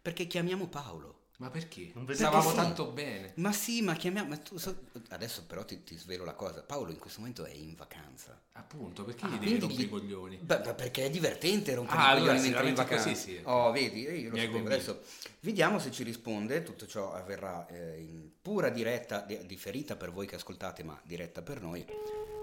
[0.00, 1.15] Perché chiamiamo Paolo.
[1.38, 1.90] Ma perché?
[1.92, 2.54] Non Perché sì.
[2.54, 3.32] tanto bene.
[3.36, 4.30] Ma sì, ma chiamiamo...
[4.30, 6.62] ma tu so- adesso però ti, ti svelo la cosa.
[6.62, 8.40] Paolo in questo momento è in vacanza.
[8.52, 10.36] Appunto, perché Ah, gli devi rompere i coglioni?
[10.38, 13.10] Beh, beh, perché è divertente rompere Ah, i allora coglioni sì, mentre in vacanza.
[13.10, 13.40] così, sì.
[13.42, 14.64] Oh, vedi, eh, io lo sapevo.
[14.66, 15.02] Adesso
[15.40, 16.62] vediamo se ci risponde.
[16.62, 21.42] Tutto ciò avverrà eh, in pura diretta, di- differita per voi che ascoltate, ma diretta
[21.42, 21.84] per noi.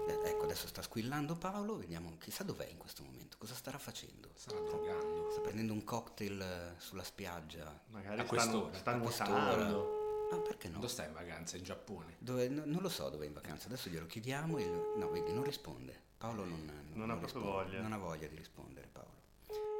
[0.06, 1.76] Eh, ecco, adesso sta squillando Paolo.
[1.76, 3.36] Vediamo, chissà dov'è in questo momento.
[3.38, 4.28] Cosa starà facendo?
[4.34, 5.30] Starà drogando.
[5.30, 7.80] Sta prendendo un cocktail eh, sulla spiaggia.
[7.88, 10.02] Magari A quest'ora, sta nuotando.
[10.30, 10.76] Ah, perché no?
[10.76, 11.56] Dove stai in vacanza?
[11.56, 12.16] In Giappone?
[12.18, 14.64] Dove- no- non lo so dove è in vacanza, adesso glielo chiediamo e
[14.96, 16.00] no, vedi, non risponde.
[16.16, 17.80] Paolo non, Non ha proprio risponde, voglia.
[17.82, 19.13] Non ha voglia di rispondere Paolo.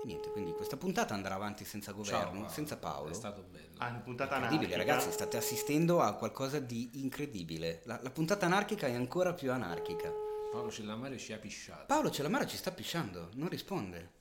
[0.05, 2.49] Niente, quindi questa puntata andrà avanti senza governo, Paolo.
[2.49, 3.11] senza Paolo.
[3.11, 3.75] È stato bello.
[3.79, 4.93] Ah, puntata Incredibile, anarchica.
[4.95, 7.81] ragazzi, state assistendo a qualcosa di incredibile.
[7.85, 10.13] La, la puntata anarchica è ancora più anarchica.
[10.53, 11.87] Paolo Cellamare ci ha pisciato.
[11.87, 14.13] Paolo Celamara ci sta pisciando, non risponde.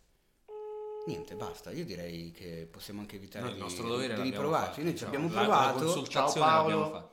[1.06, 1.70] Niente, basta.
[1.72, 4.68] Io direi che possiamo anche evitare Noi il di, nostro dovere di riprovarci.
[4.70, 5.16] fatto, Noi ci diciamo.
[5.28, 5.84] abbiamo La- La, provato.
[5.86, 7.12] consultazione Ciao, Paolo.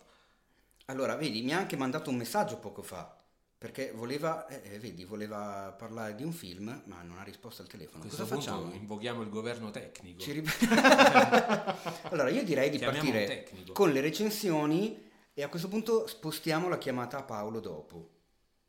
[0.86, 3.16] Allora, vedi, mi ha anche mandato un messaggio poco fa.
[3.60, 7.68] Perché voleva, eh, eh, vedi, voleva parlare di un film, ma non ha risposto al
[7.68, 8.00] A telefono.
[8.00, 8.72] questo Cosa punto facciamo?
[8.72, 10.18] invochiamo il governo tecnico.
[10.18, 10.48] Ci rip-
[12.10, 16.78] allora, io direi di Chiamiamo partire con le recensioni e a questo punto spostiamo la
[16.78, 18.08] chiamata a Paolo dopo.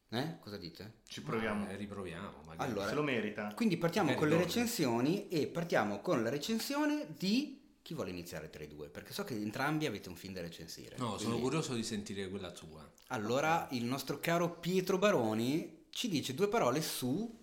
[0.10, 0.40] Eh?
[0.42, 0.96] Cosa dite?
[1.08, 1.70] Ci proviamo.
[1.70, 2.42] Eh, riproviamo.
[2.46, 2.70] Magari.
[2.70, 3.54] Allora, Se lo merita.
[3.56, 7.61] Quindi partiamo Magari con le recensioni e partiamo con la recensione di...
[7.82, 8.90] Chi vuole iniziare tra i due?
[8.90, 10.96] Perché so che entrambi avete un film da recensire.
[10.98, 12.90] No, sono Quindi- curioso di sentire quella tua.
[13.08, 17.40] Allora, il nostro caro Pietro Baroni ci dice due parole su...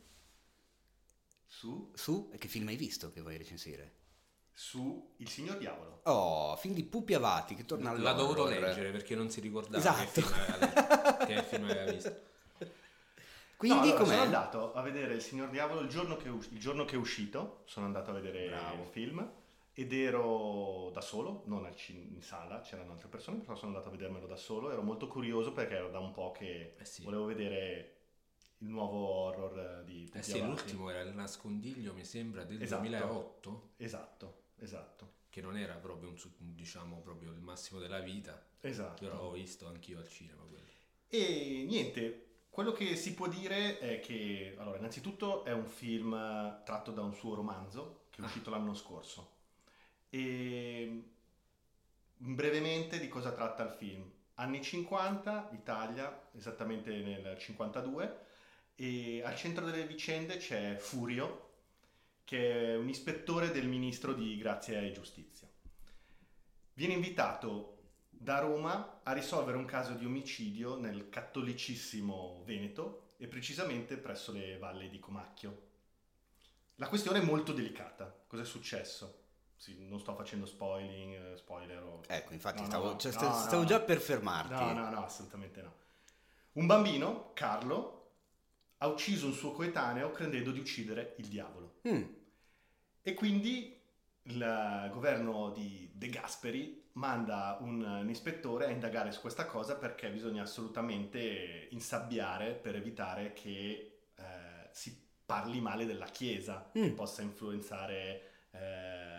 [1.46, 1.90] Su?
[1.94, 2.30] Su?
[2.32, 3.94] E che film hai visto che vuoi recensire?
[4.58, 6.00] su Il Signor Diavolo.
[6.04, 8.60] Oh, film di Pupi Avati che torna L'ha dovuto all'horror.
[8.68, 10.20] leggere perché non si ricordava Esatto.
[10.20, 12.20] che film aveva, che film aveva visto.
[13.56, 14.10] Quindi no, allora, com'è?
[14.14, 17.62] sono andato a vedere Il Signor Diavolo il giorno, che il giorno che è uscito,
[17.66, 18.82] sono andato a vedere Bravo.
[18.82, 19.30] il film
[19.78, 23.86] ed ero da solo, non al cin- in sala, c'erano altre persone, però sono andato
[23.86, 27.04] a vedermelo da solo, ero molto curioso perché era da un po' che Eh sì.
[27.04, 27.94] volevo vedere
[28.58, 32.80] il nuovo horror di Pupi Eh sì, l'ultimo era il nascondiglio, mi sembra, del Esatto.
[32.80, 36.16] 2008, Esatto, esatto, che non era proprio, un,
[36.56, 39.06] diciamo, proprio il massimo della vita, esatto.
[39.06, 40.66] però ho visto anch'io al cinema quello.
[41.06, 46.10] E niente, quello che si può dire è che, allora, innanzitutto è un film
[46.64, 49.36] tratto da un suo romanzo che è uscito l'anno scorso.
[50.10, 51.02] E
[52.16, 54.10] brevemente di cosa tratta il film?
[54.34, 58.26] Anni 50, Italia, esattamente nel 52,
[58.76, 61.46] e al centro delle vicende c'è Furio,
[62.24, 65.48] che è un ispettore del ministro di Grazia e Giustizia.
[66.74, 73.96] Viene invitato da Roma a risolvere un caso di omicidio nel cattolicissimo Veneto e precisamente
[73.96, 75.66] presso le valli di Comacchio.
[76.76, 78.24] La questione è molto delicata.
[78.26, 79.26] Cos'è successo?
[79.58, 82.00] Sì, non sto facendo spoiling, eh, spoiler o...
[82.06, 84.52] Ecco, infatti No, stavo, no, cioè, no, sta- no, stavo già per fermarti.
[84.52, 85.72] No, no, no, assolutamente no.
[86.52, 88.12] Un bambino, Carlo,
[88.78, 91.80] ha ucciso un suo coetaneo credendo di uccidere il diavolo.
[91.88, 92.02] Mm,
[93.02, 93.76] E quindi
[94.22, 100.10] il governo di De Gasperi manda un, un ispettore a indagare su questa cosa perché
[100.10, 106.94] bisogna assolutamente insabbiare per evitare che eh, si parli male della Chiesa, che Mm.
[106.94, 109.17] possa influenzare eh,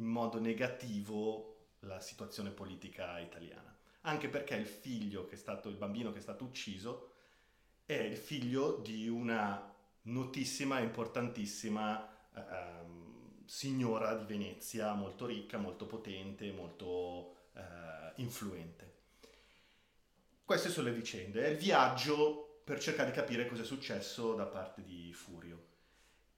[0.00, 3.74] in modo negativo la situazione politica italiana.
[4.02, 7.12] Anche perché il figlio che è stato, il bambino che è stato ucciso,
[7.84, 15.86] è il figlio di una notissima e importantissima ehm, signora di Venezia, molto ricca, molto
[15.86, 18.88] potente, molto eh, influente.
[20.44, 24.46] Queste sono le vicende, è il viaggio per cercare di capire cosa è successo da
[24.46, 25.66] parte di Furio.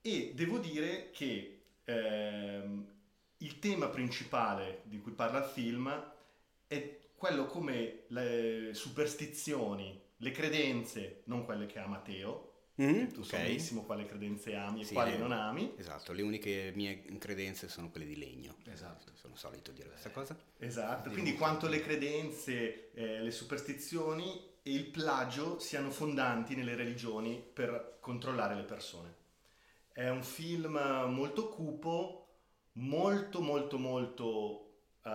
[0.00, 3.00] E devo dire che ehm,
[3.42, 6.12] il tema principale di cui parla il film
[6.66, 12.50] è quello come le superstizioni, le credenze, non quelle che ama Teo,
[12.80, 13.26] mm, tu ok.
[13.26, 15.72] sai benissimo quale credenze ami e Sì, quali le- non ami.
[15.76, 18.56] Esatto, le uniche mie credenze sono quelle di legno.
[18.70, 19.12] Esatto.
[19.14, 20.36] Sono solito dire questa cosa.
[20.58, 26.74] Esatto, Di quindi quanto le credenze, eh, le superstizioni e il plagio siano fondanti nelle
[26.76, 29.14] religioni per controllare le persone.
[29.92, 30.78] È un film
[31.08, 32.21] molto cupo,
[32.74, 34.66] molto molto molto
[35.04, 35.10] eh,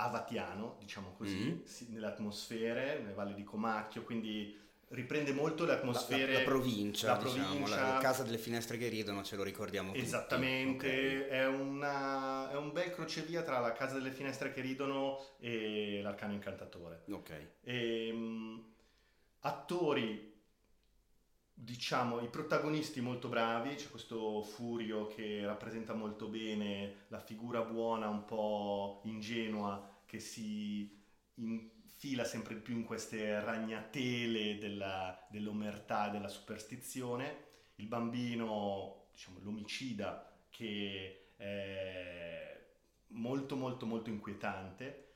[0.00, 1.64] avatiano, diciamo così, Mm.
[1.64, 4.56] sì, nelle atmosfere, nelle valli di Comacchio, quindi
[4.90, 6.32] riprende molto le La, atmosfere...
[6.32, 7.92] la- la provincia, la diciamo, provincia.
[7.94, 9.92] la casa delle finestre che ridono, ce lo ricordiamo.
[9.92, 11.28] Esattamente, Ok.
[11.28, 16.32] è, una- è un bel crocevia tra la casa delle finestre che ridono e l'arcano
[16.32, 17.02] incantatore.
[17.10, 17.50] Ok.
[17.62, 18.64] E, mh,
[19.40, 20.37] attori,
[21.60, 28.08] diciamo, i protagonisti molto bravi, c'è questo Furio che rappresenta molto bene la figura buona,
[28.08, 30.96] un po' ingenua, che si
[31.34, 37.46] infila sempre più in queste ragnatele della, dell'omertà e della superstizione.
[37.76, 42.66] Il bambino, diciamo, l'omicida, che è
[43.08, 45.06] molto molto molto inquietante,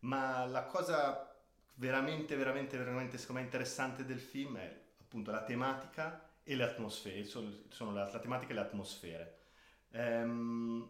[0.00, 1.34] ma la cosa
[1.74, 4.84] veramente veramente veramente secondo me interessante del film è
[5.16, 9.38] appunto la tematica e le atmosfere, sono, la, la tematica e le atmosfere.
[9.92, 10.88] Ehm,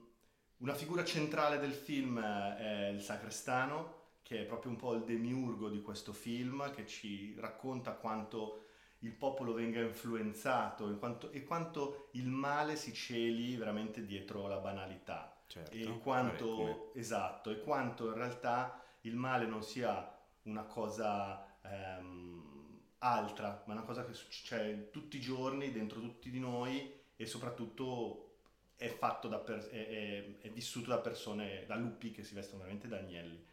[0.58, 5.68] una figura centrale del film è il sacrestano, che è proprio un po' il demiurgo
[5.68, 8.62] di questo film, che ci racconta quanto
[9.00, 14.58] il popolo venga influenzato e quanto, e quanto il male si celi veramente dietro la
[14.58, 15.76] banalità Certo.
[15.76, 20.12] e quanto esatto e quanto in realtà il male non sia
[20.44, 22.45] una cosa ehm,
[23.14, 28.22] altra ma una cosa che succede tutti i giorni dentro tutti di noi e soprattutto
[28.76, 32.58] è fatto da per- è, è- è vissuto da persone da lupi che si vestono
[32.60, 33.44] veramente da agnelli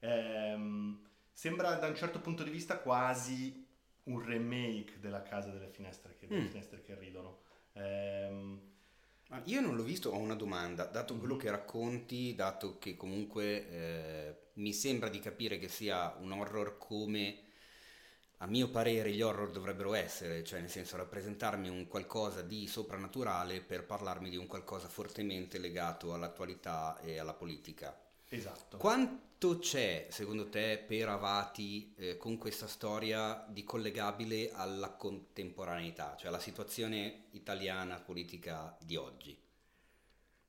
[0.00, 1.00] Ehm,
[1.32, 3.66] sembra da un certo punto di vista quasi
[4.04, 6.46] un remake della casa delle finestre che, delle Mm.
[6.46, 7.40] finestre che ridono
[7.74, 8.60] Ehm,
[9.44, 10.84] io non l'ho visto, ho una domanda.
[10.84, 11.40] Dato quello Mhm.
[11.40, 17.38] che racconti, dato che comunque eh, mi sembra di capire che sia un horror come
[18.42, 23.60] a mio parere gli horror dovrebbero essere, cioè nel senso rappresentarmi un qualcosa di soprannaturale
[23.60, 27.96] per parlarmi di un qualcosa fortemente legato all'attualità e alla politica.
[28.28, 36.16] esatto Quanto c'è, secondo te, per Avati eh, con questa storia di collegabile alla contemporaneità,
[36.18, 39.41] cioè alla situazione italiana politica di oggi?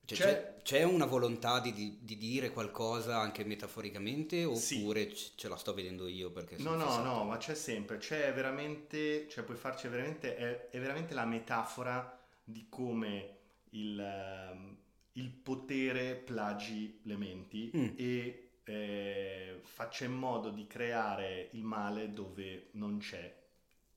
[0.06, 4.80] Cioè, C'è- c'è, c'è una volontà di, di- di dire qualcosa anche metaforicamente Sì.
[4.80, 7.02] oppure c- ce la sto vedendo io perché No, no, fissato?
[7.02, 12.16] no, ma c'è sempre, c'è veramente, cioè puoi farci veramente, è, è veramente la metafora
[12.44, 13.38] di come
[13.70, 14.76] il, ehm,
[15.12, 17.88] il potere plagi le menti Mm.
[17.96, 23.42] e eh, faccia in modo di creare il male dove non c'è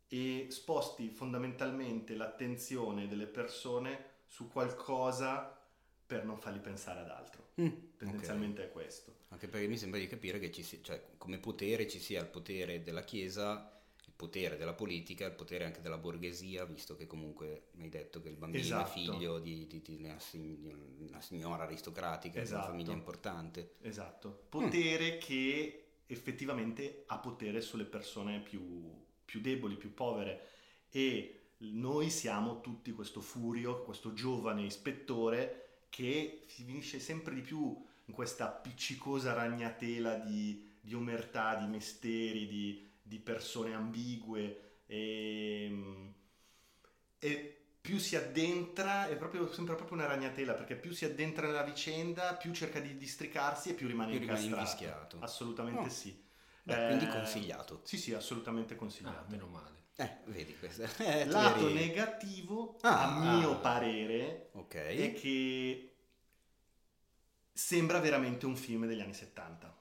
[0.09, 5.56] e sposti fondamentalmente l'attenzione delle persone su qualcosa
[6.07, 7.49] per non farli pensare ad altro.
[7.61, 7.67] Mm,
[7.97, 9.13] Tendenzialmente è questo.
[9.29, 12.27] Anche perché mi sembra di capire che ci sia, cioè, come potere ci sia il
[12.27, 17.63] potere della Chiesa, il potere della politica, il potere anche della borghesia, visto che comunque
[17.73, 18.87] mi hai detto che il bambino Esatto.
[18.89, 22.71] è figlio di, di- di una, di una signora aristocratica, di una Esatto.
[22.71, 23.75] famiglia importante.
[23.81, 28.89] Esatto, potere che effettivamente ha potere sulle persone più,
[29.25, 30.47] più deboli, più povere
[30.89, 38.13] e noi siamo tutti questo furio, questo giovane ispettore che finisce sempre di più in
[38.13, 46.13] questa appiccicosa ragnatela di, di omertà, di misteri, di, di persone ambigue e,
[47.19, 51.63] e più si addentra, è proprio, sembra proprio una ragnatela, perché più si addentra nella
[51.63, 54.83] vicenda, più cerca di districarsi e più rimane Più rimane incastrato.
[54.83, 55.17] invischiato.
[55.19, 55.89] Assolutamente Oh.
[55.89, 56.25] sì.
[56.63, 57.81] Beh, Eh, quindi consigliato.
[57.85, 59.27] Sì, sì, assolutamente Ah, consigliato.
[59.29, 59.76] meno male.
[59.99, 60.83] Eh, vedi questo.
[61.03, 63.03] Eh, Lato eri- negativo, Ah.
[63.15, 63.55] a mio Ah.
[63.55, 64.75] parere, Ok.
[64.75, 65.95] è che
[67.51, 69.75] sembra veramente un film degli anni 70.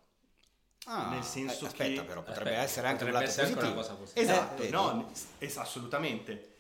[0.89, 3.61] Ah, nel senso eh, aspetta, che- però potrebbe Aspetta, essere anche un lato positivo.
[3.61, 4.21] una cosa positiva.
[4.33, 4.71] Esatto, vedi?
[4.73, 6.55] no, es- assolutamente.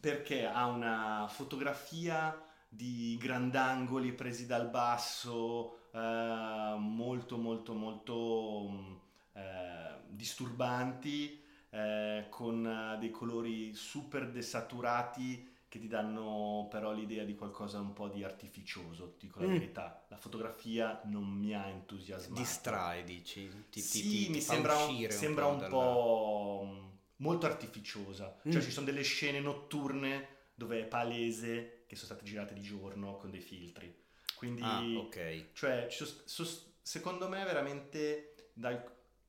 [0.00, 9.00] Perché ha una fotografia di grandangoli presi dal basso, eh, molto, molto, molto mh,
[9.34, 11.41] eh, disturbanti,
[11.74, 17.94] eh, con eh, dei colori super desaturati che ti danno però l'idea di qualcosa un
[17.94, 19.52] po' di artificioso, ti dico la Mm.
[19.52, 20.04] verità.
[20.08, 22.40] La fotografia non mi ha entusiasmato.
[22.40, 23.50] Distrae, dici?
[23.70, 28.36] Ti, Sì, ti- ti mi fa sembra, un, sembra un po' mh, molto artificiosa.
[28.42, 28.60] Cioè Mm.
[28.60, 33.30] ci sono delle scene notturne dove è palese che sono state girate di giorno con
[33.30, 33.94] dei filtri.
[34.36, 35.52] Quindi, Ah, ok.
[35.54, 38.84] cioè, ci sono- sos- secondo me veramente dal-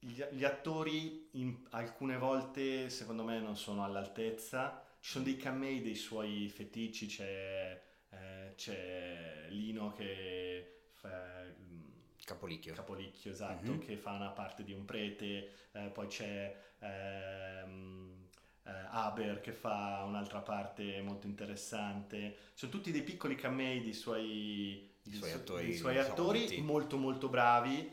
[0.06, 4.84] gli, gli attori in alcune volte secondo me non sono all'altezza.
[5.00, 11.44] Ci sono dei camei dei suoi feticci, c'è, eh, c'è Lino che fa...
[11.44, 11.82] mm,
[12.26, 12.74] Capolicchio.
[12.74, 13.80] Capolicchio, esatto, Mhm.
[13.80, 18.28] che fa una parte di un prete, eh, poi c'è ehm,
[18.66, 22.38] eh, Aber che fa un'altra parte molto interessante.
[22.54, 26.62] Sono tutti dei piccoli camei dei suoi, suoi su- attori dei suoi attori soliti.
[26.62, 27.92] molto molto bravi.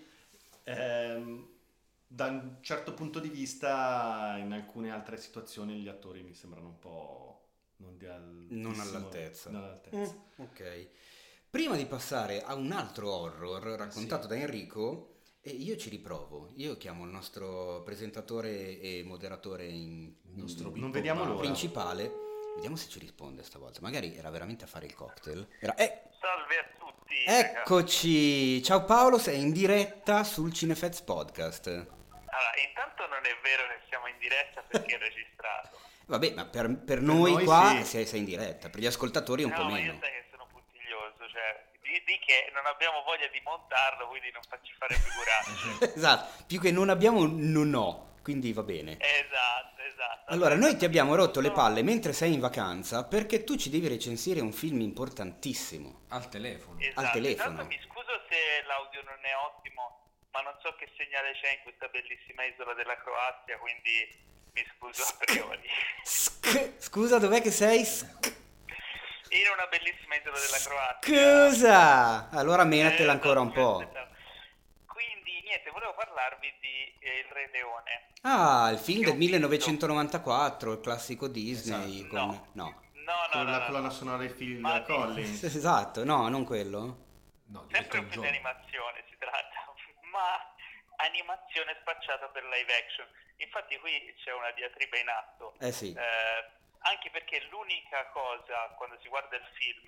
[0.64, 1.48] Ehm,
[2.12, 6.78] da un certo punto di vista, in alcune altre situazioni gli attori mi sembrano un
[6.80, 7.44] po'
[7.76, 9.48] non, Non all'altezza.
[9.50, 10.12] non all'altezza.
[10.12, 10.88] Mm, ok.
[11.48, 14.28] Prima di passare a un altro horror raccontato Sì.
[14.28, 16.50] da Enrico, eh, io ci riprovo.
[16.56, 21.38] Io chiamo il nostro presentatore e moderatore in, Il nostro Non vediamo l'ora.
[21.38, 22.10] principale.
[22.56, 23.78] Vediamo se ci risponde stavolta.
[23.82, 25.46] Magari era veramente a fare il cocktail.
[25.60, 27.14] Era- eh, Salve a tutti.
[27.24, 28.62] eccoci!
[28.64, 31.98] Ciao Paolo, sei in diretta sul Cinefets Podcast.
[32.30, 35.78] Allora, intanto non è vero che siamo in diretta perché è registrato.
[36.06, 37.84] Vabbè, ma per, per noi, noi qua sì.
[37.84, 39.98] sei, sei in diretta, per gli ascoltatori un no, po' ma io meno.
[40.00, 44.42] sai che sono puntiglioso, cioè, di, di che non abbiamo voglia di montarlo, quindi non
[44.48, 45.94] facci fare figuracce.
[45.94, 48.98] esatto, più che non abbiamo, non ho, quindi va bene.
[48.98, 50.32] esatto, esatto.
[50.32, 53.86] Allora, noi ti abbiamo rotto le palle mentre sei in vacanza perché tu ci devi
[53.86, 56.06] recensire un film importantissimo.
[56.08, 56.80] Al telefono.
[56.80, 57.00] Esatto.
[57.00, 57.50] al telefono.
[57.50, 59.99] Intanto mi scuso se l'audio non è ottimo,
[60.32, 65.02] ma non so che segnale c'è in questa bellissima isola della Croazia, quindi mi scuso
[65.02, 65.68] a priori.
[66.02, 67.84] Sc- scusa, dov'è che sei?
[67.84, 68.38] Sc-
[69.30, 71.48] In una bellissima isola della Croazia.
[71.48, 72.28] Scusa!
[72.30, 73.78] Allora menatela Eh, ancora un esatto, po'.
[73.78, 74.08] mi aspettavo.
[74.86, 78.08] Quindi niente, volevo parlarvi di eh, Il Re Leone.
[78.22, 79.24] Ah, il film del ho visto.
[79.70, 82.00] 1994, il classico Disney.
[82.00, 82.08] Esatto.
[82.08, 82.20] con...
[82.26, 82.48] No.
[82.52, 82.78] no.
[83.10, 83.92] No, no, Con no, la no, colonna no.
[83.92, 85.42] sonora dei film Ma- Collins.
[85.54, 87.06] Esatto, no, non quello.
[87.46, 89.59] No, Sempre un film di animazione si tratta,
[90.10, 90.36] ma
[91.00, 93.06] animazione spacciata per live action.
[93.36, 95.54] Infatti qui c'è una diatriba in atto.
[95.60, 95.92] Eh sì.
[95.92, 99.84] Eh, anche perché l'unica cosa quando si guarda il film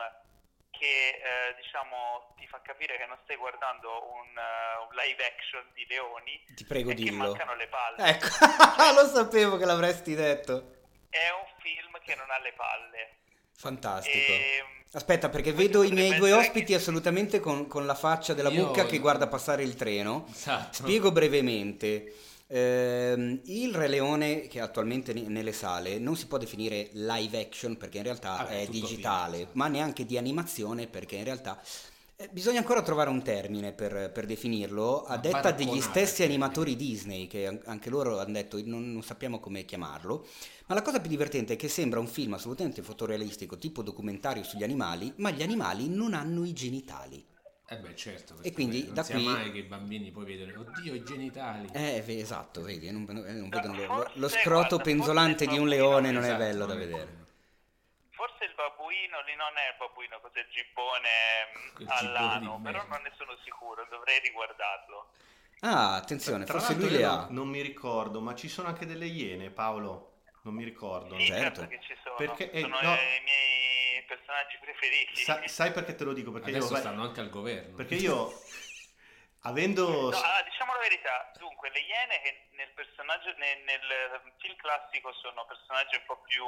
[0.70, 5.70] che eh, diciamo ti fa capire che non stai guardando un, eh, un live action
[5.74, 7.24] di leoni Ti prego, è che dillo.
[7.24, 8.08] mancano le palle.
[8.08, 8.26] Ecco,
[8.94, 10.80] lo sapevo che l'avresti detto.
[11.10, 13.16] È un film che non ha le palle.
[13.62, 14.16] Fantastico.
[14.32, 18.66] E, Aspetta, perché vedo i miei due ospiti assolutamente con, con la faccia della Io-
[18.66, 20.26] mucca che guarda passare il treno.
[20.30, 20.82] Esatto.
[20.82, 22.12] Spiego brevemente.
[22.48, 27.76] Ehm, il Re Leone che attualmente ne- nelle sale non si può definire live action
[27.78, 29.56] perché in realtà Ah, è digitale, finto, sì.
[29.58, 31.66] ma neanche di animazione perché in realtà eh,
[32.30, 37.46] bisogna ancora trovare un termine per, per definirlo, a detta degli stessi animatori Disney, che
[37.46, 40.26] an- anche loro hanno detto non, non sappiamo come chiamarlo,
[40.66, 44.62] ma la cosa più divertente è che sembra un film assolutamente fotorealistico, tipo documentario sugli
[44.62, 47.24] animali, ma gli animali non hanno i genitali.
[47.68, 50.24] Eh beh, certo, E perché quindi non da sia qui- mai che i bambini poi
[50.26, 51.68] vedono, oddio, i genitali.
[51.72, 56.26] Eh, esatto, vedi, non, non vedono lo, lo scroto penzolante di un leone, non è
[56.26, 57.21] Esatto, bello da vedere.
[58.62, 61.10] Babbuino lì non è il babbuino, cos'è il gibbone
[61.98, 65.10] all'ano, di però non ne sono sicuro, dovrei riguardarlo.
[65.60, 67.16] Ah, attenzione, Tra forse lui le ha.
[67.26, 70.10] non, non mi ricordo, ma ci sono anche delle iene, Paolo.
[70.42, 71.16] Non mi ricordo.
[71.18, 71.60] Sì, Certo.
[71.60, 72.94] certo, che ci sono, Perché- eh, sono no.
[72.94, 75.22] i miei personaggi preferiti.
[75.22, 76.32] Sa- sai perché te lo dico?
[76.32, 77.76] Perché Adesso io, stanno anche al governo.
[77.76, 78.32] perché io
[79.46, 79.86] avendo...
[79.86, 85.12] No, allora, diciamo la verità, dunque le iene che nel personaggio nel, nel film classico
[85.14, 86.42] sono personaggi un po' più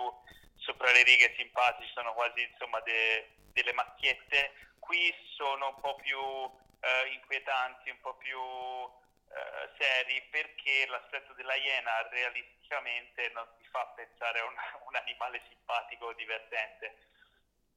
[0.65, 6.19] sopra le righe simpatici, sono quasi insomma de- delle macchiette, qui sono un po' più
[6.19, 13.87] eh, inquietanti, un po' più eh, seri perché l'aspetto della iena realisticamente non ti fa
[13.97, 14.55] pensare a un,
[14.89, 16.97] un animale simpatico o divertente.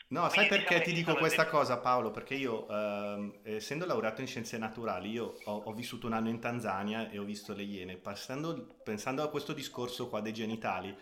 [0.10, 2.12] No, Quindi sai diciamo perché che ti dico questa dei- cosa Paolo?
[2.12, 6.40] Perché io, ehm, essendo laureato in scienze naturali, io ho, ho vissuto un anno in
[6.40, 7.98] Tanzania e ho visto le iene.
[7.98, 10.98] Passando- pensando a questo discorso qua dei genitali,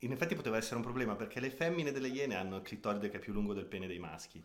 [0.00, 3.16] in effetti poteva essere un problema perché le femmine delle iene hanno il clitoride che
[3.18, 4.42] è più lungo del pene dei maschi.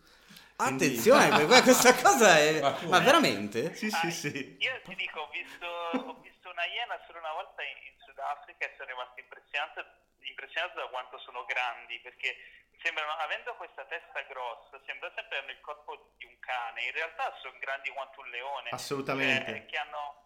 [0.56, 2.60] Quindi- Attenzione, que- questa cosa è...
[2.62, 2.78] Ma?
[2.88, 3.74] Ma veramente?
[3.76, 4.58] Sì, sì, sì.
[4.60, 8.66] Io ti dico, ho visto, ho visto una iena solo una volta in, in Sudafrica
[8.66, 9.84] e sono rimasto impressionato,
[10.24, 12.36] impressionato da quanto sono grandi, perché
[12.82, 17.36] sembrano, avendo questa testa grossa, sembra sempre hanno il corpo di un cane, in realtà
[17.42, 18.70] sono grandi quanto un leone.
[18.72, 19.52] Assolutamente.
[19.52, 20.25] Cioè, che hanno,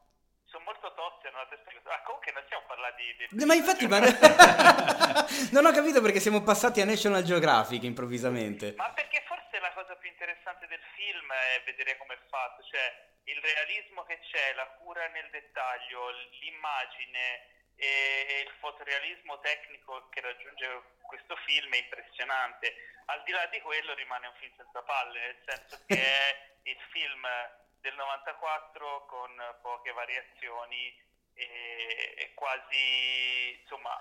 [0.50, 1.94] sono molto tozzi, hanno la testa grossa.
[1.94, 3.28] Ah, comunque non stiamo parlando di...
[3.30, 4.00] di- Ma infatti, ma...
[5.56, 8.74] non ho capito perché siamo passati a National Geographic improvvisamente.
[8.78, 13.08] Ma perché forse la cosa più interessante del film è vedere come è fatto, cioè
[13.26, 16.10] il realismo che c'è, la cura nel dettaglio,
[16.42, 20.68] l'immagine e e il fotorealismo tecnico che raggiunge
[21.08, 22.76] questo film è impressionante.
[23.06, 26.78] Al di là di quello rimane un film senza palle, nel senso che è il
[26.92, 27.26] film
[27.82, 33.96] del 94 con poche variazioni e, quasi, insomma,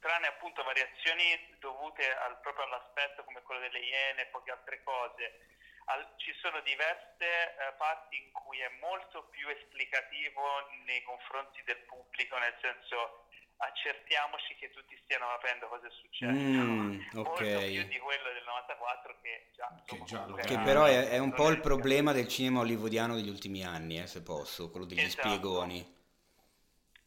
[0.00, 5.46] tranne appunto variazioni dovute al- proprio all'aspetto come quello delle iene e poche altre cose.
[5.86, 11.78] Al- ci sono diverse eh, parti in cui è molto più esplicativo nei confronti del
[11.84, 13.26] pubblico, nel senso
[13.62, 16.32] accertiamoci che tutti stiano capendo cosa è successo.
[16.32, 17.38] Mm, Molto ok.
[17.68, 21.32] più di quello del 94 che già, Che già lo Che però è, è un
[21.32, 25.28] po' il problema del cinema hollywoodiano degli ultimi anni, eh, se posso, quello degli Esatto.
[25.28, 25.98] spiegoni.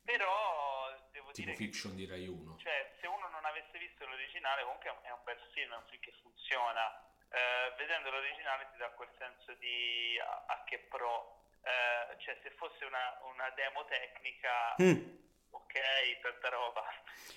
[0.03, 2.57] Però devo Tipo dire che fiction di Rai 1.
[2.57, 5.75] cioè, se uno non avesse visto l'originale, comunque è un, è un bel film, è
[5.77, 7.01] un film che funziona.
[7.29, 11.39] Eh, vedendo l'originale ti dà quel senso di a, a che pro.
[11.63, 15.22] Eh, cioè, se fosse una, una demo tecnica, Mm.
[15.53, 15.73] Ok,
[16.21, 16.83] tanta roba.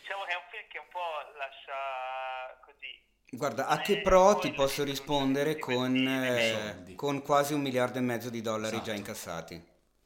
[0.00, 3.04] Diciamo che è un film che un po' lascia così.
[3.30, 8.30] Guarda, a che pro ti posso rispondere con, eh, con quasi un miliardo e mezzo
[8.30, 8.98] di dollari già Esatto.
[8.98, 9.56] incassati.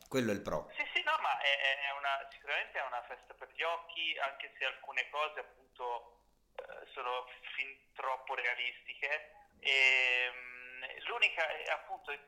[0.08, 0.70] Quello è il pro.
[0.74, 4.50] Sì, sì, no, ma è, è- una, sicuramente è una festa per gli occhi, anche
[4.58, 6.16] se alcune cose appunto
[6.56, 9.30] eh, sono fin troppo realistiche.
[9.60, 10.59] E, mm,
[11.06, 12.20] l'unica, eh, appunto, il-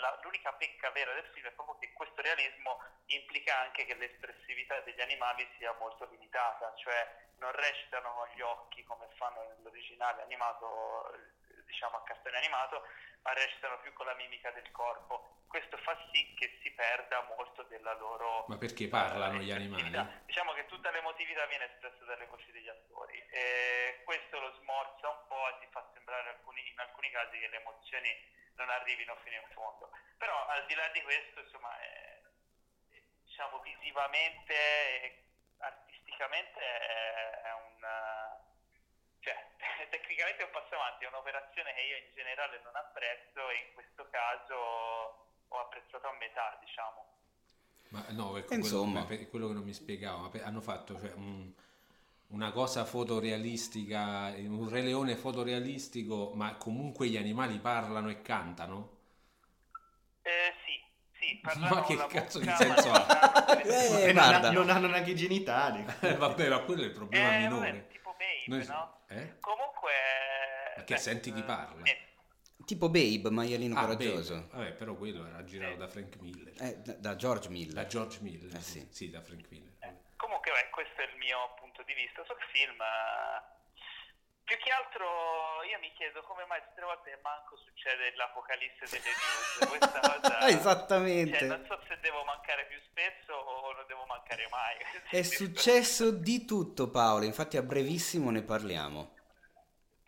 [0.00, 4.80] la- l'unica pecca vera del film è proprio che questo realismo implica anche che l'espressività
[4.80, 11.12] degli animali sia molto limitata, cioè non recitano con gli occhi come fanno nell'originale animato,
[11.14, 12.82] eh, diciamo a cartone animato,
[13.22, 15.36] ma recitano più con la mimica del corpo.
[15.48, 19.90] Questo fa sì che si perda molto della loro Ma perché parlano gli eh, animali?
[20.26, 25.26] Diciamo che tutta l'emotività viene espressa dalle voci degli attori e questo lo smorza un
[25.26, 28.14] po' e ti fa sembrare alcuni- in alcuni casi che le emozioni
[28.56, 29.90] non arrivino fino in fondo.
[30.18, 32.20] Però al di là di questo, insomma, è-
[32.90, 35.22] è, diciamo visivamente e
[35.58, 37.86] artisticamente è, è un
[39.20, 39.34] cioè,
[39.90, 43.72] tecnicamente è un passo avanti, è un'operazione che io in generale non apprezzo e in
[43.72, 47.06] questo caso ho apprezzato a metà, diciamo.
[47.90, 49.04] Ma no, ecco, Insomma.
[49.04, 51.50] quello, per- quello che non mi spiegavo, hanno fatto cioè, un-
[52.28, 58.96] una cosa fotorealistica, un Re Leone fotorealistico, ma comunque gli animali parlano e cantano?
[60.22, 60.78] Eh, sì,
[61.18, 63.06] sì, parlano Ma che la cazzo di bocca, senso ma ha?
[63.06, 64.50] non hanno le- Eh, E non, guarda.
[64.50, 65.84] non hanno neanche i genitali.
[66.02, 67.86] Eh, vabbè, ma quello è il problema Eh, vabbè, minore.
[67.88, 68.98] tipo Babe, Noi- no?
[69.08, 69.36] eh?
[69.40, 69.90] Comunque...
[70.76, 71.82] Ma che senti chi parla?
[71.84, 72.07] eh,
[72.68, 74.34] Tipo Babe, maialino Ah, coraggioso.
[74.34, 74.48] Babe.
[74.52, 76.52] Vabbè, però quello era girato da Frank Miller.
[76.60, 77.72] Eh, da, da George Miller.
[77.72, 78.54] Da George Miller.
[78.54, 78.86] Eh, sì.
[78.90, 79.08] sì.
[79.08, 79.72] da Frank Miller.
[80.16, 82.76] Comunque, beh, questo è il mio punto di vista sul film.
[82.76, 83.56] eh,
[84.44, 89.12] Più che altro io mi chiedo come mai tutte le volte manco succede l'apocalisse delle
[89.16, 89.48] news.
[89.72, 90.38] Questa cosa...
[90.38, 91.38] Ah, Esattamente.
[91.38, 94.76] Cioè, non so se devo mancare più spesso o non devo mancare mai.
[95.08, 99.16] È successo di tutto Paolo, infatti a brevissimo ne parliamo.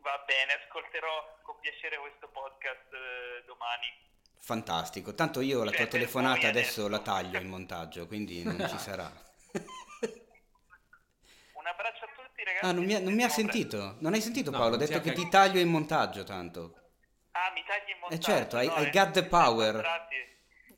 [0.01, 3.87] Va bene, ascolterò piacere questo podcast eh, domani.
[4.43, 6.89] Fantastico, tanto io la tua Cioè, per telefonata adesso adesso.
[6.89, 9.05] la taglio in montaggio, quindi non ci sarà.
[11.53, 12.65] Un abbraccio a tutti ragazzi.
[12.65, 13.97] Ah, non mi, ha- non mi ha sentito?
[14.01, 14.75] Non hai sentito No, Paolo?
[14.75, 16.75] Ho detto che ti taglio in montaggio tanto.
[17.33, 18.21] Ah, mi tagli in montaggio.
[18.21, 19.75] Eh certo, hai- no, hai eh, got the power.
[19.77, 20.29] tratti-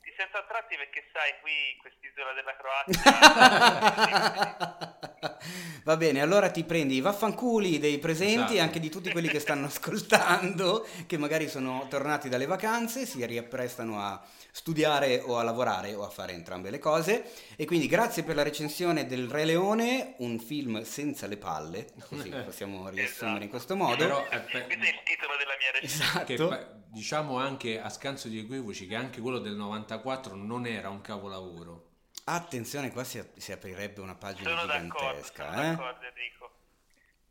[0.01, 3.01] Ti sento a tratti perché sai, qui in quest'isola della Croazia...
[5.83, 8.61] Va bene, allora ti prendi i vaffanculi dei presenti e Esatto.
[8.61, 13.99] anche di tutti quelli che stanno ascoltando, che magari sono tornati dalle vacanze, si riapprestano
[13.99, 14.21] a
[14.51, 17.25] studiare o a lavorare o a fare entrambe le cose.
[17.55, 22.29] E quindi grazie per la recensione del Re Leone, un film senza le palle, così
[22.45, 23.95] possiamo riassumere in questo modo.
[23.97, 26.23] Però, eh, Questo è il titolo della mia recensione.
[26.25, 26.81] che Esatto.
[26.87, 31.82] diciamo anche a scanso di equivoci che anche quello del 94 non era un capolavoro.
[32.25, 35.49] Attenzione, qua si, si aprirebbe una pagina Sono d'accordo, gigantesca.
[35.51, 35.69] sono eh?
[35.75, 36.51] d'accordo Enrico.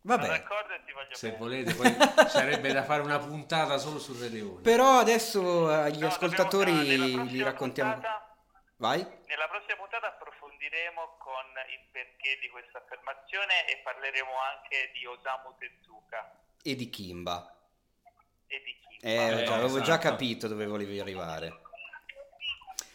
[0.02, 0.22] Vabbè.
[0.24, 1.38] Sono d'accordo e ti voglio Se bene.
[1.38, 1.96] volete, poi
[2.28, 4.60] sarebbe da fare una puntata solo sul Re Leone.
[4.60, 7.92] Però adesso agli No, ascoltatori dobbiamo- raccontiamo.
[7.92, 8.26] puntata-
[8.76, 8.98] Vai?
[9.00, 15.54] Nella prossima puntata approfondiremo con il perché di questa affermazione e parleremo anche di Osamu
[15.56, 17.56] Tezuka E di Kimba.
[18.48, 18.98] e di Kim.
[19.08, 20.08] Eh, Eh, già- avevo già esatto.
[20.10, 21.60] capito dove volevi arrivare.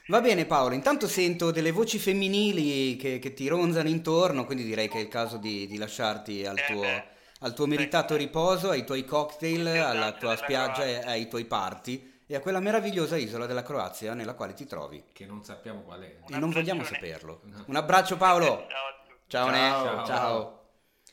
[0.07, 4.87] Va bene Paolo, intanto sento delle voci femminili che, che ti ronzano intorno, quindi direi
[4.87, 7.07] che è il caso di, di lasciarti al Eh, tuo, beh.
[7.39, 11.43] al tuo meritato riposo, ai tuoi cocktail, Esatto, alla tua della spiaggia e ai tuoi
[11.45, 15.03] party e a quella meravigliosa isola della Croazia nella quale ti trovi.
[15.11, 16.19] Che non sappiamo qual è.
[16.27, 17.41] E non vogliamo saperlo.
[17.65, 18.65] Un abbraccio Paolo!
[18.69, 19.21] Ciao a tutti.
[19.27, 19.57] Ciao, Ne.
[19.69, 20.05] Ciao.
[20.05, 20.69] ciao.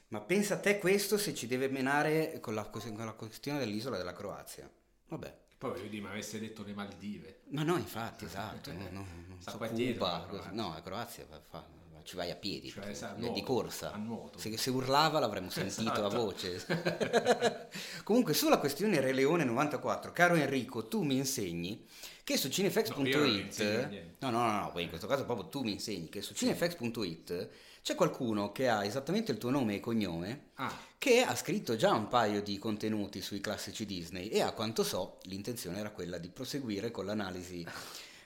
[0.08, 3.96] Ma pensa a te questo se ci deve menare con la, con la questione dell'isola
[3.96, 4.70] della Croazia.
[5.08, 5.42] Vabbè.
[5.64, 7.38] Poi voglio dire, ma avesse detto le Maldive.
[7.52, 8.70] Ma no, infatti, esatto.
[8.70, 10.50] No, no, non so qua Cuba, dietro, Croazia.
[10.52, 11.66] no, la Croazia fa- fa-
[12.02, 13.92] ci vai a piedi, Cioè, a è di nuoto, corsa.
[13.92, 14.38] a nuoto.
[14.38, 16.16] Se, se urlava l'avremmo sentito a Esatto.
[16.22, 17.68] voce.
[18.04, 21.86] Comunque, sulla questione Re Leone 94, caro Enrico, tu mi insegni
[22.24, 26.10] che su cinefx.it, no, no, no, no, poi in questo caso proprio tu mi insegni
[26.10, 27.48] che su cinefx.it
[27.82, 30.72] c'è qualcuno che ha esattamente il tuo nome e cognome Ah,
[31.04, 35.18] che ha scritto già un paio di contenuti sui classici Disney e a quanto so
[35.24, 37.60] l'intenzione era quella di proseguire con l'analisi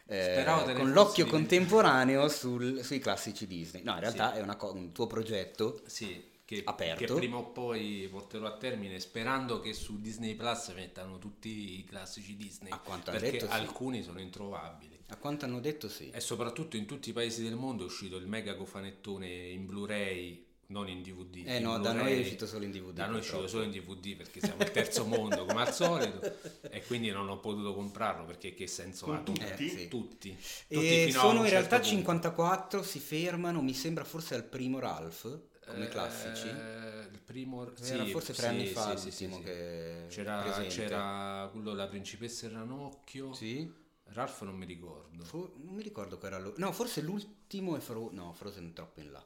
[0.06, 1.28] eh, con l'occhio dimenticato.
[1.30, 3.82] contemporaneo sul- sui classici Disney.
[3.82, 4.38] No, in realtà Sì.
[4.38, 5.82] è co- un tuo progetto.
[5.86, 7.04] sì, che, Aperto.
[7.04, 11.84] che prima o poi porterò a termine sperando che su Disney Plus mettano tutti i
[11.84, 12.70] classici Disney.
[12.70, 13.58] A quanto hanno perché detto, sì.
[13.58, 14.96] alcuni sono introvabili.
[15.08, 16.10] A quanto hanno detto sì.
[16.10, 20.46] E soprattutto in tutti i paesi del mondo è uscito il mega cofanettone in Blu-ray,
[20.68, 21.42] non in DVD.
[21.46, 22.92] Eh in no, da noi è uscito solo in DVD.
[22.92, 26.20] Da noi è uscito solo in DVD perché siamo il terzo mondo come al solito
[26.70, 29.20] e quindi non ho potuto comprarlo perché che senso Con ha?
[29.22, 29.40] tutti?
[29.40, 29.88] Eh, sì.
[29.88, 30.36] Tutti.
[30.68, 31.88] Tutti E sono in certo realtà punto.
[31.88, 36.46] 54, si fermano, mi sembra forse al primo Ralph, come Eh, classici.
[36.48, 39.42] il primo Era sì, forse tre sì, anni fa sì, sì, sì.
[39.42, 43.32] che c'era, c'era quello la principessa e ranocchio.
[43.32, 43.86] Sì?
[44.10, 45.24] Ralph non mi ricordo.
[45.24, 46.66] Fu- non mi ricordo che era l'ultimo.
[46.66, 49.24] No, forse l'ultimo è Fro- No, Frozen è troppo in là.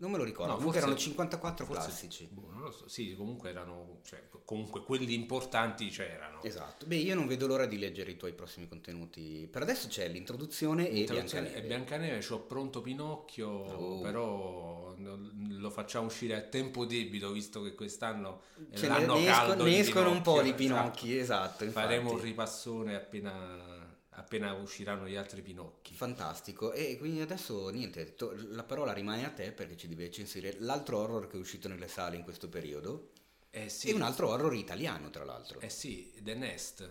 [0.00, 0.52] Non me lo ricordo.
[0.52, 2.28] No, Comunque forse- erano 54 forse- classici.
[2.30, 2.88] boh, non lo so.
[2.88, 6.40] Sì, comunque erano, cioè, comunque quelli importanti c'erano.
[6.42, 6.86] Esatto.
[6.86, 9.48] Beh, io non vedo l'ora di leggere i tuoi prossimi contenuti.
[9.50, 11.64] Per adesso c'è l'introduzione e Introduzione- Biancaneve.
[11.64, 14.00] E Biancaneve c'ho pronto Pinocchio, Oh.
[14.00, 19.64] però lo facciamo uscire a tempo debito visto che quest'anno è ne, l'anno ne caldo
[19.64, 20.56] ne escono un po' di esatto.
[20.62, 21.64] Pinocchi, esatto.
[21.64, 21.86] infatti.
[21.86, 23.77] Faremo un ripassone appena,
[24.18, 25.94] appena usciranno gli altri Pinocchi.
[25.94, 26.72] Fantastico.
[26.72, 30.98] E quindi adesso niente, to- la parola rimane a te perché ci devi recensire l'altro
[30.98, 33.12] horror che è uscito nelle sale in questo periodo.
[33.50, 35.60] Eh sì, E un altro horror italiano, tra l'altro.
[35.60, 36.88] Eh sì, The Nest,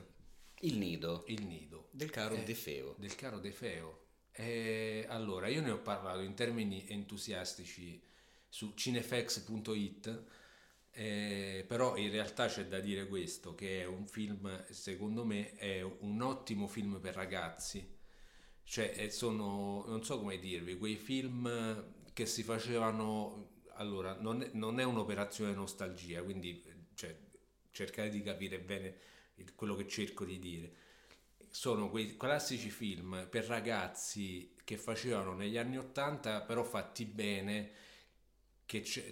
[0.61, 1.89] Il nido il nido.
[1.91, 2.95] del caro Eh, De Feo.
[2.97, 4.05] Del caro De Feo.
[4.31, 8.01] Eh, allora, io ne ho parlato in termini entusiastici
[8.49, 10.23] su cinefx.it,
[10.97, 15.83] eh, però in realtà c'è da dire questo, che è un film, secondo me, è
[15.83, 17.95] un ottimo film per ragazzi.
[18.63, 23.61] Cioè, eh, sono, non so come dirvi, quei film che si facevano...
[23.75, 26.63] Allora, non è, non è un'operazione nostalgia, quindi
[26.95, 27.15] cioè,
[27.69, 28.95] cercate di capire bene
[29.53, 30.73] quello che cerco di dire
[31.49, 37.71] sono quei classici film per ragazzi che facevano negli anni 80 però fatti bene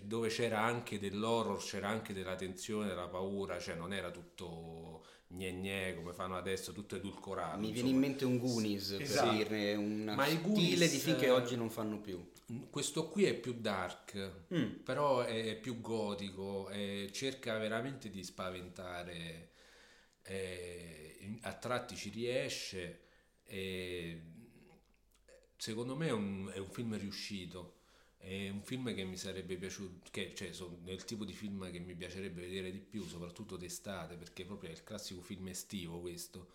[0.04, 5.52] dove c'era anche dell'horror, c'era anche della tensione, della paura, cioè non era tutto gne
[5.54, 7.58] gne come fanno adesso, tutto edulcorato.
[7.58, 7.94] Mi viene insomma.
[7.94, 9.28] in mente un Goonies, Esatto.
[9.30, 12.32] per dirne un stile Goonies, di film che eh, oggi non fanno più.
[12.70, 14.84] Questo qui è più dark, Mm.
[14.84, 19.50] però è più gotico e cerca veramente di spaventare.
[20.28, 23.02] in- a tratti ci riesce
[23.46, 24.22] e
[25.58, 27.75] secondo me è un, è un film riuscito.
[28.26, 31.78] È un film che mi sarebbe piaciuto, che cioè, sono nel tipo di film che
[31.78, 36.54] mi piacerebbe vedere di più, soprattutto d'estate, perché proprio è il classico film estivo questo.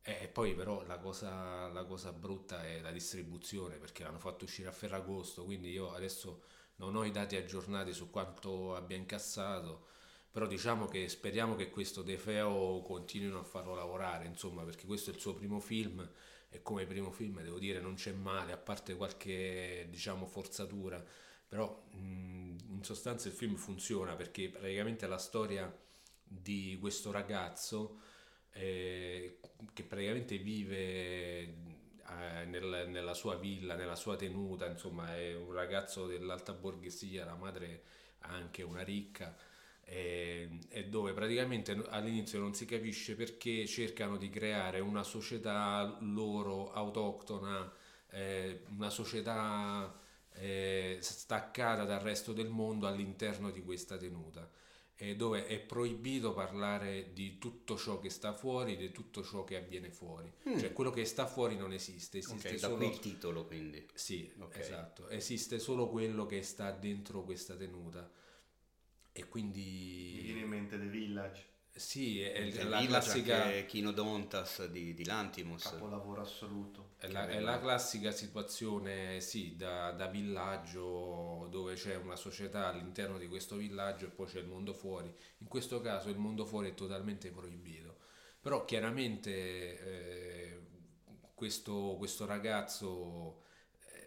[0.00, 4.68] E poi però la cosa, la cosa brutta è la distribuzione perché l'hanno fatto uscire
[4.68, 6.42] a Ferragosto, quindi io adesso
[6.76, 9.88] non ho i dati aggiornati su quanto abbia incassato,
[10.30, 15.10] però diciamo che speriamo che questo De Feo continuino a farlo lavorare, insomma, perché questo
[15.10, 16.10] è il suo primo film
[16.54, 21.04] e come primo film devo dire non c'è male, a parte qualche diciamo forzatura,
[21.48, 25.72] però in sostanza il film funziona perché praticamente la storia
[26.22, 27.98] di questo ragazzo
[28.52, 29.40] eh,
[29.72, 36.06] che praticamente vive eh, nel- nella sua villa, nella sua tenuta, insomma è un ragazzo
[36.06, 37.82] dell'alta borghesia, la madre
[38.20, 39.36] anche una ricca
[39.84, 46.72] e, e dove praticamente all'inizio non si capisce perché cercano di creare una società loro
[46.72, 47.70] autoctona,
[48.10, 49.96] eh, una società
[50.32, 54.50] eh, staccata dal resto del mondo all'interno di questa tenuta
[54.96, 59.56] eh, dove è proibito parlare di tutto ciò che sta fuori, di tutto ciò che
[59.56, 60.32] avviene fuori.
[60.48, 60.58] Mm.
[60.58, 62.84] Cioè quello che sta fuori non esiste, esiste Ok, da solo...
[62.84, 63.86] il titolo quindi.
[63.92, 64.56] Sì, Ok.
[64.56, 68.08] esatto, esiste solo quello che sta dentro questa tenuta.
[69.14, 70.22] E Mi quindi...
[70.22, 71.46] viene in mente The Village,
[71.76, 73.44] Sì, è, è Il la Village, classica...
[73.44, 75.62] anche Kino Dontas di, di Lantimos.
[75.62, 76.92] capolavoro assoluto.
[76.96, 83.18] È la, è la classica situazione, sì, da, da villaggio dove c'è una società all'interno
[83.18, 85.12] di questo villaggio e poi c'è il mondo fuori.
[85.38, 87.98] In questo caso il mondo fuori è totalmente proibito.
[88.40, 89.30] Però chiaramente
[89.80, 90.60] eh,
[91.34, 93.43] questo, questo ragazzo eh,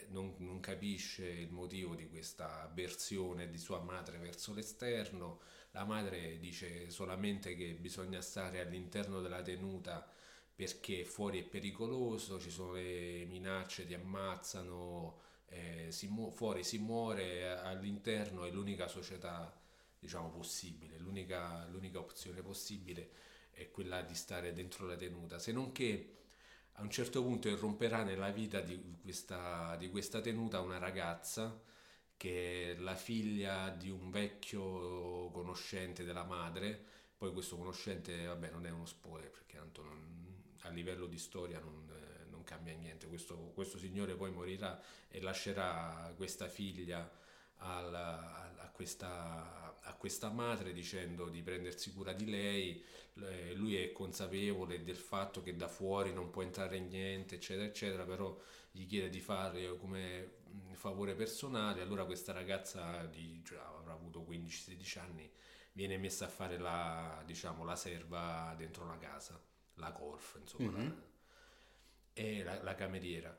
[0.10, 5.40] non, non capisce il motivo di questa avversione di sua madre verso l'esterno.
[5.72, 10.08] La madre dice solamente che bisogna stare all'interno della tenuta
[10.56, 16.80] perché fuori è pericoloso, ci sono le minacce, ti ammazzano, eh, si mu- fuori si
[16.80, 19.56] muore, all'interno è l'unica società
[20.00, 23.10] diciamo possibile, l'unica, l'unica opzione possibile
[23.52, 26.14] è quella di stare dentro la tenuta, se non che
[26.80, 31.60] a un certo punto irromperà nella vita di questa, di questa tenuta una ragazza
[32.16, 36.84] che è la figlia di un vecchio conoscente della madre,
[37.18, 40.26] poi questo conoscente, vabbè, non è uno spoiler perché tanto non-
[40.62, 41.88] a livello di storia non,
[42.30, 43.08] non cambia niente.
[43.08, 47.10] Questo, questo signore poi morirà e lascerà questa figlia
[47.58, 52.84] alla- a, questa, a questa madre dicendo di prendersi cura di lei.
[53.20, 58.04] Eh, Lui è consapevole del fatto che da fuori non può entrare niente, eccetera, eccetera,
[58.06, 58.38] però
[58.72, 60.32] gli chiede di fare come
[60.70, 61.82] mh, favore personale.
[61.82, 65.30] Allora questa ragazza di, cioè, avrà avuto 15-16 anni
[65.74, 69.40] viene messa a fare la, diciamo, la serva dentro una casa,
[69.76, 70.78] la golf, insomma, Mhm.
[70.82, 71.06] la-
[72.14, 73.36] e la, la cameriera.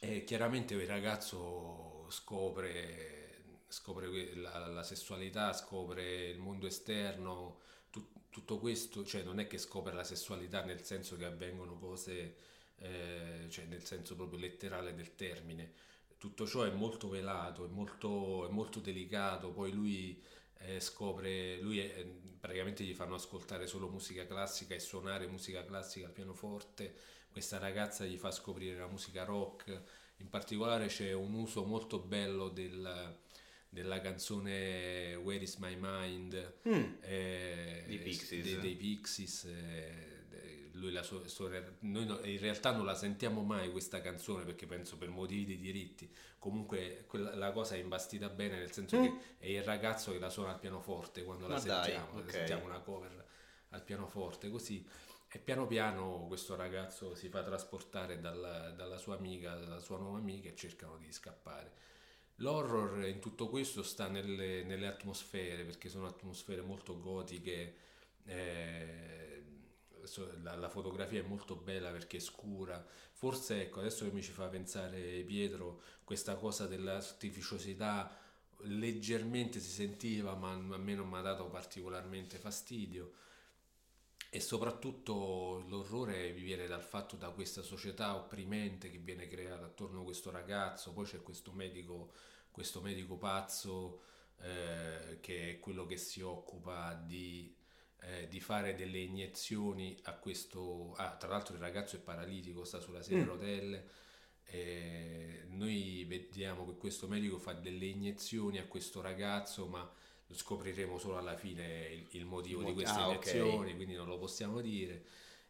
[0.00, 3.25] E chiaramente il ragazzo scopre,
[3.68, 7.60] scopre la, la sessualità, scopre il mondo esterno,
[7.90, 12.36] tu- tutto questo, cioè non è che scopre la sessualità nel senso che avvengono cose,
[12.78, 15.72] eh, cioè nel senso proprio letterale del termine.
[16.18, 20.22] Tutto ciò è molto velato, è molto, è molto delicato, poi lui
[20.58, 22.04] eh, scopre, lui è-
[22.40, 26.94] praticamente gli fanno ascoltare solo musica classica e suonare musica classica al pianoforte,
[27.30, 29.82] questa ragazza gli fa scoprire la musica rock,
[30.18, 33.18] in particolare c'è un uso molto bello del-
[33.76, 36.94] della canzone Where is my mind Mm.
[37.02, 38.42] eh, Dei Pixies.
[38.42, 40.14] dei, dei Pixies, eh,
[40.72, 44.66] lui la sua storia- noi no- in realtà non la sentiamo mai questa canzone perché
[44.66, 49.02] penso per motivi di diritti comunque quella- la cosa è imbastita bene nel senso Mm.
[49.02, 52.30] che è il ragazzo che la suona al pianoforte quando la Ma dai, sentiamo, ok.
[52.30, 53.24] sentiamo una cover
[53.70, 54.86] al pianoforte così
[55.28, 60.18] e piano piano questo ragazzo si fa trasportare dalla, dalla sua amica, dalla sua nuova
[60.18, 61.72] amica e cercano di scappare.
[62.36, 67.74] L'horror in tutto questo sta nelle, nelle atmosfere, perché sono atmosfere molto gotiche,
[68.24, 69.42] eh,
[70.42, 72.84] la, la fotografia è molto bella perché è scura.
[73.12, 78.14] Forse, ecco, adesso che mi ci fa pensare Pietro, questa cosa dell'artificiosità
[78.60, 83.12] leggermente si sentiva, ma a me non mi ha dato particolarmente fastidio.
[84.30, 90.00] E soprattutto l'orrore vi viene dal fatto da questa società opprimente che viene creata attorno
[90.00, 92.12] a questo ragazzo, poi c'è questo medico
[92.50, 94.00] questo medico pazzo
[94.38, 97.54] eh, che è quello che si occupa di,
[98.00, 100.94] eh, di fare delle iniezioni a questo...
[100.96, 103.28] Ah, tra l'altro il ragazzo è paralitico, sta sulla sedia a Mm.
[103.28, 103.90] rotelle.
[104.48, 109.90] e noi vediamo che questo medico fa delle iniezioni a questo ragazzo, ma
[110.34, 113.26] scopriremo solo alla fine il, il motivo di queste ah, ok.
[113.26, 115.02] iniezioni, quindi non lo possiamo dire.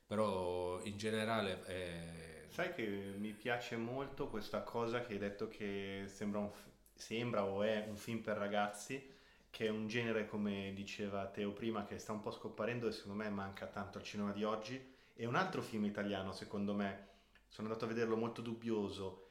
[0.06, 6.04] Però in generale eh, Sai che mi piace molto questa cosa che hai detto che
[6.06, 6.50] sembra, un
[6.96, 9.12] sembra o è un film per ragazzi,
[9.50, 13.22] che è un genere, come diceva Teo prima, che sta un po' scomparendo e secondo
[13.22, 14.94] me manca tanto al cinema di oggi.
[15.14, 17.08] E un altro film italiano, secondo me,
[17.48, 19.25] sono andato a vederlo molto dubbioso,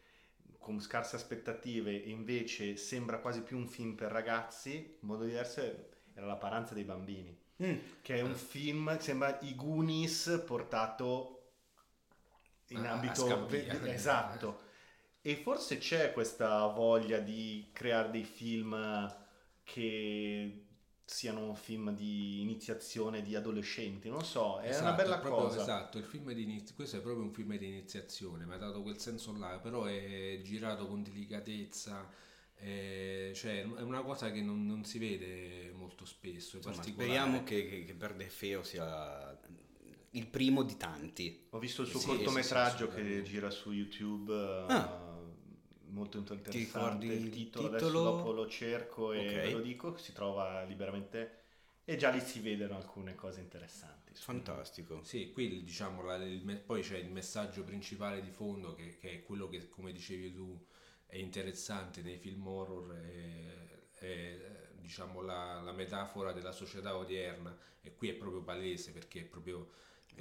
[0.66, 5.62] con scarse aspettative, e invece sembra quasi più un film per ragazzi, in modo diverso,
[5.62, 7.76] era La paranza dei bambini Mm.
[8.02, 11.52] che è un film, sembra i Goonies portato
[12.70, 13.78] in A- a ambito Scampia.
[13.78, 14.62] ve- esatto.
[15.22, 18.76] E forse c'è questa voglia di creare dei film
[19.64, 20.65] che
[21.06, 25.62] siano film di iniziazione di adolescenti, non so, è una Esatto, bella proprio- cosa.
[25.62, 28.82] Esatto, il film di iniz- questo è proprio un film di iniziazione, mi ha dato
[28.82, 32.10] quel senso là, però è girato con delicatezza,
[32.58, 36.56] eh, cioè è una cosa che non, non si vede molto spesso.
[36.56, 39.38] è Insomma, speriamo che, che, che Per De Feo sia
[40.12, 41.48] il primo di tanti.
[41.50, 45.05] Ho visto il suo Sì, cortometraggio che gira su YouTube, Ah.
[45.96, 46.52] Molto interessante.
[46.52, 47.68] ricordi il il titolo, titolo?
[47.68, 49.34] adesso dopo lo cerco e Ok.
[49.40, 51.44] ve lo dico, si trova liberamente
[51.84, 54.14] e già lì si vedono alcune cose interessanti.
[54.18, 55.04] Fantastico.
[55.04, 59.24] Sì, qui diciamo, la- il poi c'è il messaggio principale di fondo che, che è
[59.24, 60.66] quello che, come dicevi tu,
[61.06, 67.94] è interessante nei film horror, è, è, diciamo la, la metafora della società odierna e
[67.94, 69.70] qui è proprio palese perché è proprio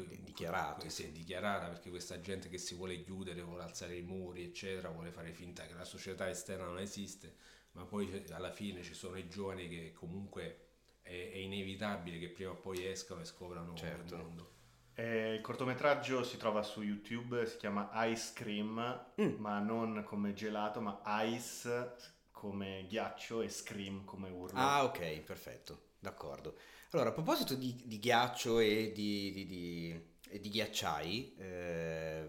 [0.02, 0.88] È dichiarato.
[0.88, 4.88] Sì, è dichiarata perché questa gente che si vuole chiudere, vuole alzare i muri, eccetera,
[4.88, 7.36] vuole fare finta che la società esterna non esiste,
[7.72, 10.58] ma poi alla fine ci sono i giovani che comunque
[11.02, 14.14] è, è inevitabile che prima o poi escano e scoprano Certo.
[14.14, 14.52] il mondo.
[14.96, 19.34] Eh, il cortometraggio si trova su YouTube, si chiama Ice Cream, Mm.
[19.38, 21.96] ma non come gelato, ma Ice
[22.30, 24.58] come ghiaccio e Scream come urlo.
[24.60, 26.56] Ah, ok, perfetto, d'accordo.
[26.94, 32.28] Allora, a proposito di, di ghiaccio e di, di- e di ghiacciai, eh,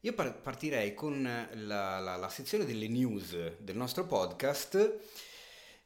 [0.00, 5.00] io par- partirei con la, la- la sezione delle news del nostro podcast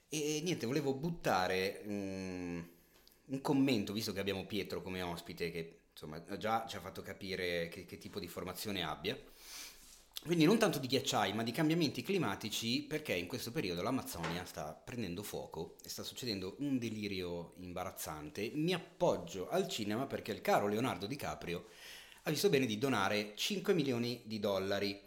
[0.08, 2.60] e niente, volevo buttare mm,
[3.26, 7.66] un commento, visto che abbiamo Pietro come ospite, che insomma già ci ha fatto capire
[7.66, 9.18] che, che tipo di formazione abbia.
[10.24, 14.74] Quindi non tanto di ghiacciai, ma di cambiamenti climatici, perché in questo periodo l'Amazzonia sta
[14.74, 18.50] prendendo fuoco e sta succedendo un delirio imbarazzante.
[18.54, 21.68] Mi appoggio al cinema perché il caro Leonardo DiCaprio
[22.24, 25.00] ha visto bene di donare 5 milioni di dollari.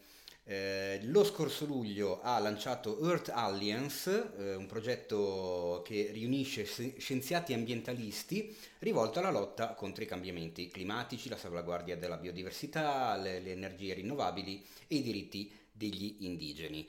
[0.43, 7.53] Eh, lo scorso luglio ha lanciato Earth Alliance, eh, un progetto che riunisce sci- scienziati
[7.53, 13.93] ambientalisti rivolto alla lotta contro i cambiamenti climatici, la salvaguardia della biodiversità, le, le energie
[13.93, 16.87] rinnovabili e i diritti degli indigeni.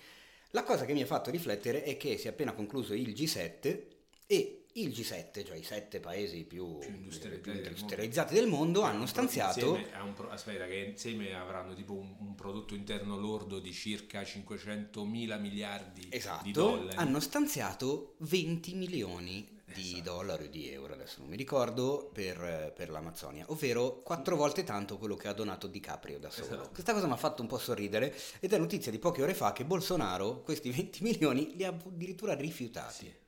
[0.51, 3.83] La cosa che mi ha fatto riflettere è che si è appena concluso il G7
[4.27, 8.83] e il G7, cioè i sette paesi più, Più industrializzati più del industrializzati del mondo,
[8.83, 14.25] hanno stanziato un aspetta, che insieme avranno tipo un, un prodotto interno lordo di circa
[14.25, 16.97] 500 mila miliardi di Esatto, dollari.
[16.97, 20.03] hanno stanziato 20 milioni di Esatto.
[20.03, 24.99] dollari o di euro, adesso non mi ricordo, per, per l'Amazzonia, ovvero quattro volte tanto
[24.99, 26.47] quello che ha donato DiCaprio da solo.
[26.47, 26.71] Esatto.
[26.73, 29.53] Questa cosa mi ha fatto un po' sorridere ed è notizia di poche ore fa
[29.53, 32.95] che Bolsonaro questi 20 milioni li ha addirittura rifiutati.
[32.95, 33.21] Sì.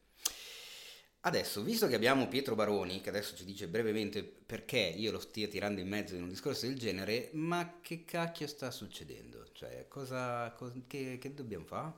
[1.26, 5.48] Adesso, visto che abbiamo Pietro Baroni, che adesso ci dice brevemente perché io lo stia
[5.48, 9.46] tirando in mezzo in un discorso del genere, ma che cacchio sta succedendo?
[9.52, 11.92] Cioè, cosa, cos- che, che dobbiamo fare?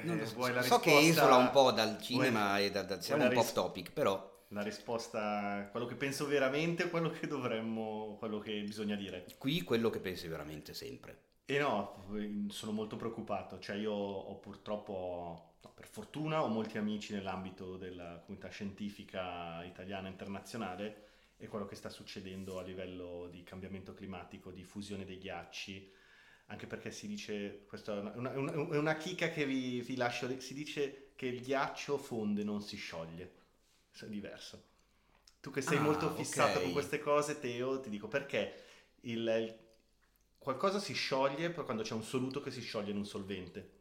[0.00, 2.70] Non lo Eh, so, vuoi la so che esula un po' dal vuoi- cinema e
[2.70, 6.88] da, da- siamo un po' ris- off topic, però La risposta, quello che penso veramente,
[6.88, 9.26] quello che dovremmo, quello che bisogna dire.
[9.36, 11.18] qui quello che pensi veramente sempre.
[11.46, 12.06] E no,
[12.48, 18.20] sono molto preoccupato, cioè io ho purtroppo, no, per fortuna, ho molti amici nell'ambito della
[18.24, 21.06] comunità scientifica italiana e internazionale
[21.36, 25.92] e quello che sta succedendo a livello di cambiamento climatico, di fusione dei ghiacci,
[26.46, 30.54] anche perché si dice, questa è una, una- una- chicca che vi, vi lascio, si
[30.54, 33.32] dice che il ghiaccio fonde, non si scioglie,
[33.98, 34.62] è diverso.
[35.40, 36.62] Tu che sei Ah, molto fissato ok.
[36.62, 38.62] con queste cose, Teo, ti dico perché
[39.02, 39.58] il, il-
[40.38, 43.73] qualcosa si scioglie quando c'è un soluto che si scioglie in un solvente,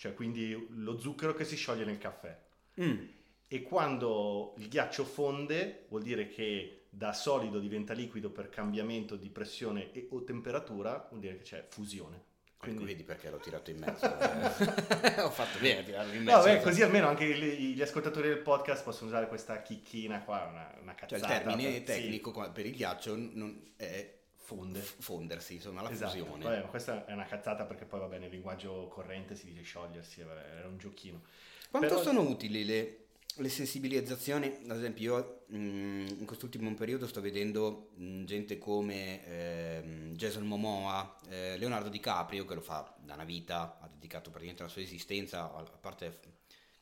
[0.00, 2.34] cioè quindi lo zucchero che si scioglie nel caffè.
[2.80, 3.04] Mm,
[3.48, 9.28] E quando il ghiaccio fonde vuol dire che da solido diventa liquido per cambiamento di
[9.28, 12.28] pressione e o temperatura, vuol dire che c'è fusione.
[12.56, 14.06] Quindi vedi perché l'ho tirato in mezzo.
[14.06, 15.20] eh.
[15.20, 16.36] Ho fatto bene a tirarlo in mezzo.
[16.38, 20.46] No, beh, così almeno anche gli, gli ascoltatori del podcast possono usare questa chicchina qua,
[20.50, 21.34] una, una Cioè cazzata.
[21.34, 24.18] il termine Sì, tecnico qua per il ghiaccio non è
[24.56, 24.80] fonde.
[24.80, 26.10] fondersi, insomma, la Esatto.
[26.16, 26.42] fusione.
[26.44, 30.22] Vabbè, ma questa è una cazzata perché poi vabbè nel linguaggio corrente si dice sciogliersi,
[30.22, 31.22] vabbè, era un giochino.
[31.70, 33.04] Quanto Però- sono utili le,
[33.36, 34.46] le sensibilizzazioni?
[34.68, 41.16] Ad esempio, io mh, in quest'ultimo periodo sto vedendo mh, gente come ehm, Jason Momoa,
[41.28, 45.52] eh, Leonardo DiCaprio, che lo fa da una vita, ha dedicato praticamente la sua esistenza,
[45.52, 46.18] a, a parte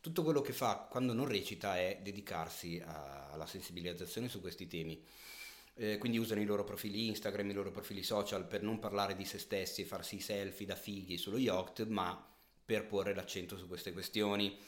[0.01, 5.05] tutto quello che fa quando non recita è dedicarsi a- alla sensibilizzazione su questi temi.
[5.81, 9.24] Eh, quindi usano i loro profili Instagram, i loro profili social per non parlare di
[9.24, 12.20] se stessi e farsi i selfie da fighi sullo yacht, ma
[12.64, 14.59] per porre l'accento su queste questioni.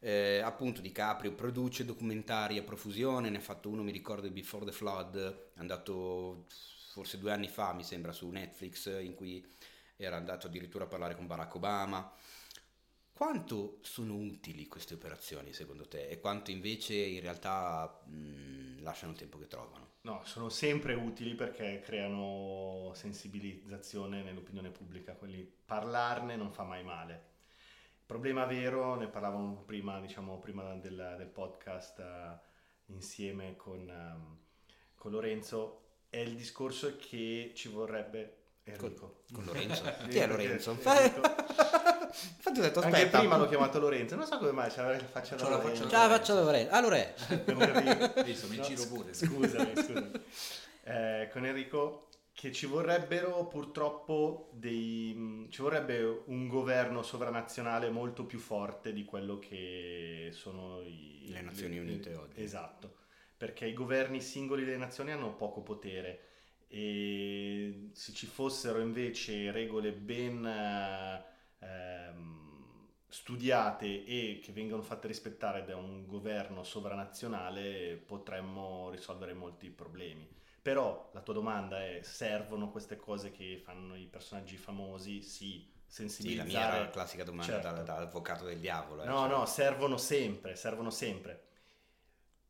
[0.00, 4.72] Eh, appunto DiCaprio produce documentari a profusione, ne ha fatto uno, mi ricordo, Before the
[4.72, 5.16] Flood,
[5.54, 6.46] è andato
[6.90, 9.44] forse due anni fa, mi sembra, su Netflix, in cui
[9.96, 12.12] era andato addirittura a parlare con Barack Obama.
[13.12, 19.18] Quanto sono utili queste operazioni secondo te e quanto invece in realtà mh, lasciano il
[19.18, 19.94] tempo che trovano?
[20.06, 27.14] No, sono sempre utili perché creano sensibilizzazione nell'opinione pubblica, quindi parlarne non fa mai male.
[27.98, 32.38] Il problema vero, ne parlavamo prima, diciamo, prima del, del podcast eh,
[32.92, 34.38] insieme con, ehm,
[34.94, 38.44] con Lorenzo, è il discorso che ci vorrebbe...
[38.62, 39.22] Enrico.
[39.32, 39.82] Con Lorenzo?
[40.02, 40.70] Sì, Chi è Lorenzo?
[40.84, 41.84] Enrico.
[42.36, 43.18] Infatti ho detto Anche aspetta.
[43.18, 45.82] prima l'ho chiamato Lorenzo, non so come mai c'aveva la faccia da Lorenzo.
[45.82, 46.74] faccia Ciao, faccio da Lorenzo.
[46.74, 48.22] Allora, Abbiamo capito.
[48.24, 49.12] Visto, mi No, giro pure.
[49.14, 50.10] Scusami, scusami.
[50.84, 58.38] Eh, con Enrico che ci vorrebbero purtroppo dei ci vorrebbe un governo sovranazionale molto più
[58.38, 62.42] forte di quello che sono i, Le Nazioni Unite oggi.
[62.42, 62.96] Esatto,
[63.36, 66.20] perché i governi singoli delle nazioni hanno poco potere
[66.68, 71.24] e se ci fossero invece regole ben eh,
[71.66, 80.28] ehm, studiate e che vengono fatte rispettare da un governo sovranazionale potremmo risolvere molti problemi.
[80.62, 85.22] Però la tua domanda è, servono queste cose che fanno i personaggi famosi?
[85.22, 85.72] Sì,
[86.14, 86.44] sì, la sensibilizzare.
[86.44, 87.58] mia era la classica domanda Certo.
[87.58, 89.04] da, da avvocato del diavolo.
[89.04, 89.28] eh, No, cioè.
[89.28, 91.44] no, servono sempre, servono sempre.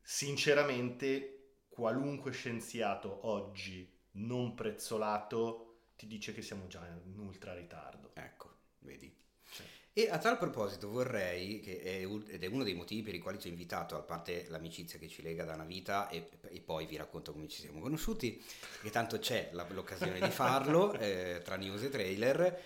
[0.03, 8.15] Sinceramente, qualunque scienziato oggi non prezzolato ti dice che siamo già in ultra ritardo.
[8.15, 8.56] Ecco,
[8.87, 9.15] vedi.
[9.99, 13.39] E a tal proposito vorrei, che è, ed è uno dei motivi per i quali
[13.39, 16.85] ci ho invitato, a parte l'amicizia che ci lega da una vita e, e poi
[16.85, 18.43] vi racconto come ci siamo conosciuti,
[18.83, 22.63] che tanto c'è la- l'occasione di farlo eh, tra news e trailer,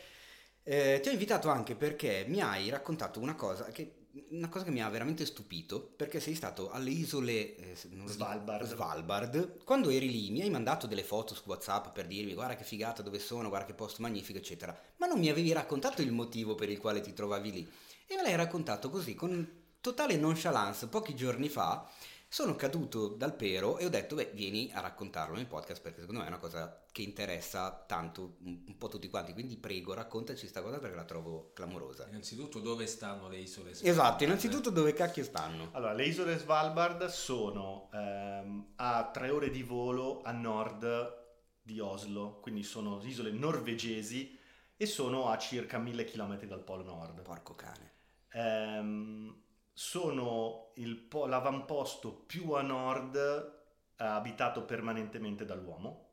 [0.64, 3.99] eh, ti ho invitato anche perché mi hai raccontato una cosa che,
[4.30, 8.66] una cosa che mi ha veramente stupito, perché sei stato alle isole eh, Svalbard.
[8.66, 9.64] Svalbard.
[9.64, 13.02] Quando eri lì mi hai mandato delle foto su WhatsApp per dirmi guarda che figata
[13.02, 14.76] dove sono, guarda che posto magnifico, eccetera.
[14.96, 17.70] Ma non mi avevi raccontato il motivo per il quale ti trovavi lì.
[18.06, 21.88] E me l'hai raccontato così, con totale nonchalance, pochi giorni fa.
[22.32, 26.20] Sono caduto dal pero e ho detto, beh, vieni a raccontarlo nel podcast perché secondo
[26.20, 29.32] me è una cosa che interessa tanto un po' tutti quanti.
[29.32, 32.06] Quindi prego, raccontaci sta cosa perché la trovo clamorosa.
[32.06, 33.72] Innanzitutto dove stanno le isole?
[33.72, 35.70] Esatto, innanzitutto dove cacchio stanno?
[35.72, 41.18] Allora, le isole Svalbard sono ehm, a tre ore di volo a nord
[41.60, 44.38] di Oslo, quindi sono isole norvegesi
[44.76, 47.22] e sono a circa mille chilometri dal polo nord.
[47.22, 47.94] Porco cane.
[48.34, 49.48] Ehm,
[49.80, 56.08] sono il po- l'avamposto più a nord eh, abitato permanentemente dall'uomo.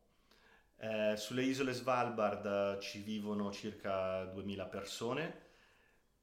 [0.78, 5.42] Eh, sulle isole Svalbard eh, ci vivono circa 2000 persone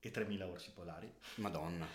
[0.01, 1.13] e 3000 orsi polari.
[1.35, 1.87] Madonna.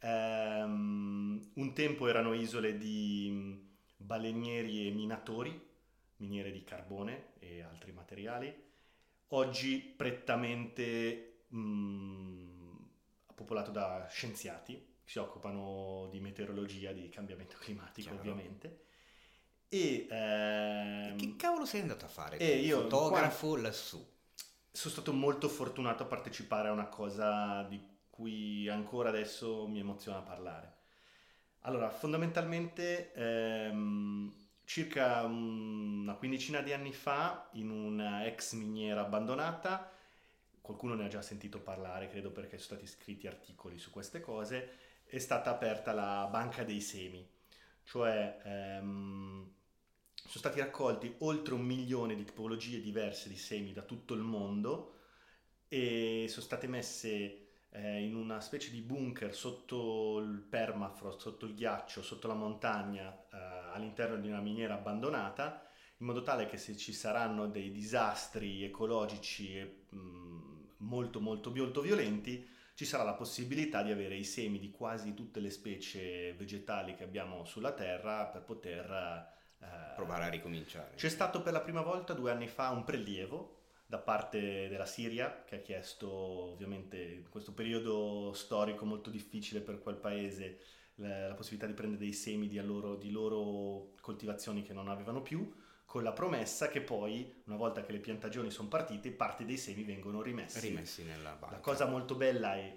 [0.00, 5.68] Ehm, un tempo erano isole di mh, balenieri e minatori,
[6.16, 8.52] miniere di carbone e altri materiali.
[9.28, 12.46] Oggi prettamente mh,
[13.36, 18.18] popolato da scienziati si occupano di meteorologia, di cambiamento climatico Chiaro.
[18.18, 18.80] ovviamente.
[19.68, 22.36] E ehm, Che cavolo sei andato a fare?
[22.38, 24.04] Tu, io- fotografo lassù.
[24.72, 27.80] sono stato molto fortunato a partecipare a una cosa di
[28.10, 30.74] cui ancora adesso mi emoziona parlare.
[31.60, 34.32] Allora, fondamentalmente, ehm,
[34.64, 39.90] circa un- una quindicina di anni fa, in una ex miniera abbandonata,
[40.60, 44.70] qualcuno ne ha già sentito parlare, credo perché sono stati scritti articoli su queste cose,
[45.06, 47.26] è stata aperta la banca dei semi,
[47.84, 49.50] cioè ehm,
[50.14, 54.92] sono stati raccolti oltre un milione di tipologie diverse di semi da tutto il mondo
[55.68, 61.54] e sono state messe eh, in una specie di bunker sotto il permafrost, sotto il
[61.54, 63.36] ghiaccio, sotto la montagna, eh,
[63.72, 69.56] all'interno di una miniera abbandonata, in modo tale che se ci saranno dei disastri ecologici
[69.58, 72.46] e mh, molto molto molto violenti,
[72.76, 77.04] ci sarà la possibilità di avere i semi di quasi tutte le specie vegetali che
[77.04, 78.90] abbiamo sulla Terra per poter
[79.58, 80.94] eh, Provare a ricominciare.
[80.94, 85.44] C'è stato per la prima volta due anni fa un prelievo da parte della Siria
[85.46, 90.58] che ha chiesto ovviamente in questo periodo storico molto difficile per quel paese
[90.96, 95.22] la, la possibilità di prendere dei semi di loro, di loro coltivazioni che non avevano
[95.22, 95.50] più
[95.86, 99.84] con la promessa che poi una volta che le piantagioni sono partite parte dei semi
[99.84, 100.60] vengono rimessi.
[100.60, 101.54] Rimessi nella banca.
[101.54, 102.76] La cosa molto bella è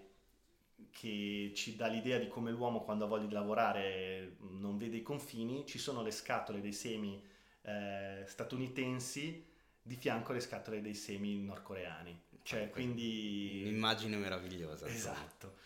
[0.92, 5.02] che ci dà l'idea di come l'uomo quando ha voglia di lavorare non vede i
[5.02, 7.22] confini, ci sono le scatole dei semi
[7.64, 9.46] eh, statunitensi
[9.82, 12.28] di fianco alle scatole dei semi nordcoreani.
[12.44, 13.64] Cioè, quindi...
[13.66, 14.88] Un'immagine meravigliosa.
[14.88, 15.58] Esatto.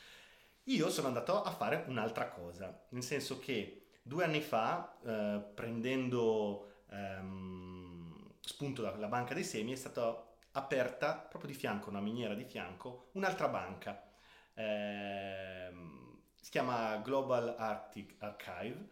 [0.63, 6.72] Io sono andato a fare un'altra cosa, nel senso che due anni fa, eh, prendendo
[6.93, 12.43] ehm, spunto dalla banca dei semi, è stata aperta proprio di fianco, una miniera di
[12.45, 14.11] fianco, un'altra banca.
[14.53, 18.87] Ehm, si chiama Global Arctic Archive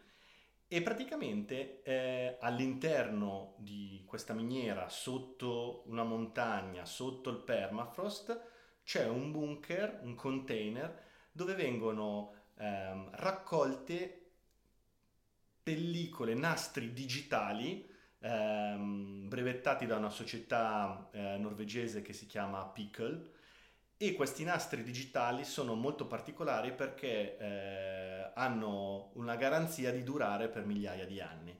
[0.67, 8.49] e praticamente eh, all'interno di questa miniera, sotto una montagna, sotto il permafrost,
[8.83, 14.31] c'è un bunker, un container, dove vengono ehm, raccolte
[15.61, 17.90] pellicole, nastri digitali
[18.21, 23.39] ehm, brevettati da una società eh, norvegese che si chiama Pickle
[23.97, 30.65] e questi nastri digitali sono molto particolari perché eh, hanno una garanzia di durare per
[30.65, 31.59] migliaia di anni.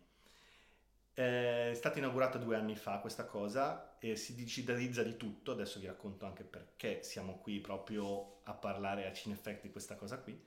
[1.13, 5.85] È stata inaugurata due anni fa questa cosa e si digitalizza di tutto, adesso vi
[5.85, 10.41] racconto anche perché siamo qui proprio a parlare a Cinefect di questa cosa qui.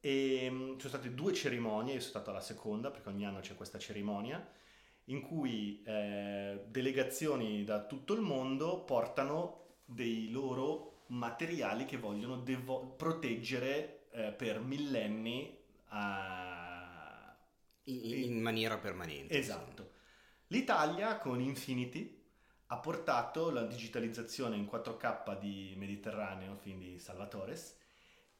[0.00, 3.38] E mm, ci sono state due cerimonie, io sono stato alla seconda perché ogni anno
[3.40, 4.44] c'è questa cerimonia
[5.10, 12.94] in cui eh, delegazioni da tutto il mondo portano dei loro materiali che vogliono devo-
[12.96, 15.58] proteggere eh, per millenni
[15.88, 17.36] a...
[17.84, 19.36] in, in maniera permanente.
[19.36, 19.92] Esatto.
[20.48, 22.18] L'Italia con Infinity
[22.66, 27.76] ha portato la digitalizzazione in 4K di Mediterraneo, quindi Salvatores,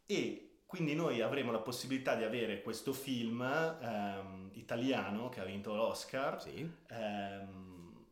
[0.07, 5.75] e quindi noi avremo la possibilità di avere questo film ehm, italiano che ha vinto
[5.75, 6.71] l'Oscar sì.
[6.87, 8.07] ehm,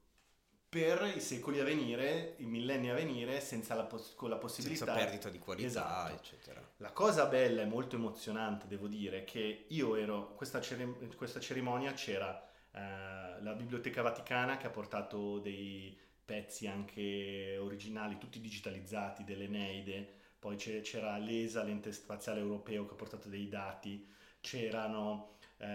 [0.68, 4.86] per i secoli a venire, i millenni a venire, senza la, pos- con la possibilità...
[4.86, 6.14] Senza perdita di qualità, Esatto.
[6.14, 6.68] eccetera.
[6.78, 11.92] La cosa bella e molto emozionante, devo dire, che io ero, questa, cere- questa cerimonia
[11.92, 20.17] c'era eh, la Biblioteca Vaticana che ha portato dei pezzi anche originali, tutti digitalizzati, dell'Eneide,
[20.38, 24.06] poi c'era l'ESA, l'ente spaziale europeo, che ha portato dei dati,
[24.40, 25.66] c'erano eh,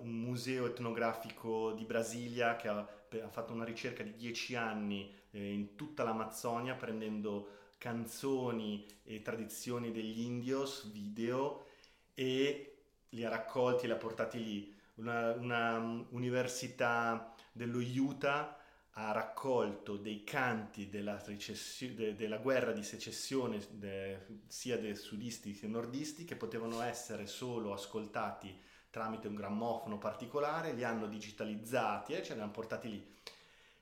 [0.00, 5.52] un museo etnografico di Brasilia che ha, ha fatto una ricerca di dieci anni eh,
[5.52, 11.66] in tutta l'Amazzonia prendendo canzoni e tradizioni degli indios, video,
[12.14, 12.78] e
[13.10, 14.76] li ha raccolti e li ha portati lì.
[14.96, 18.57] Una, una um, università dello Utah
[19.00, 25.52] ha raccolto dei canti della, recessio- de- della guerra di secessione de- sia dei sudisti
[25.52, 32.24] che nordisti che potevano essere solo ascoltati tramite un grammofono particolare, li hanno digitalizzati e
[32.24, 33.16] ce li hanno portati lì.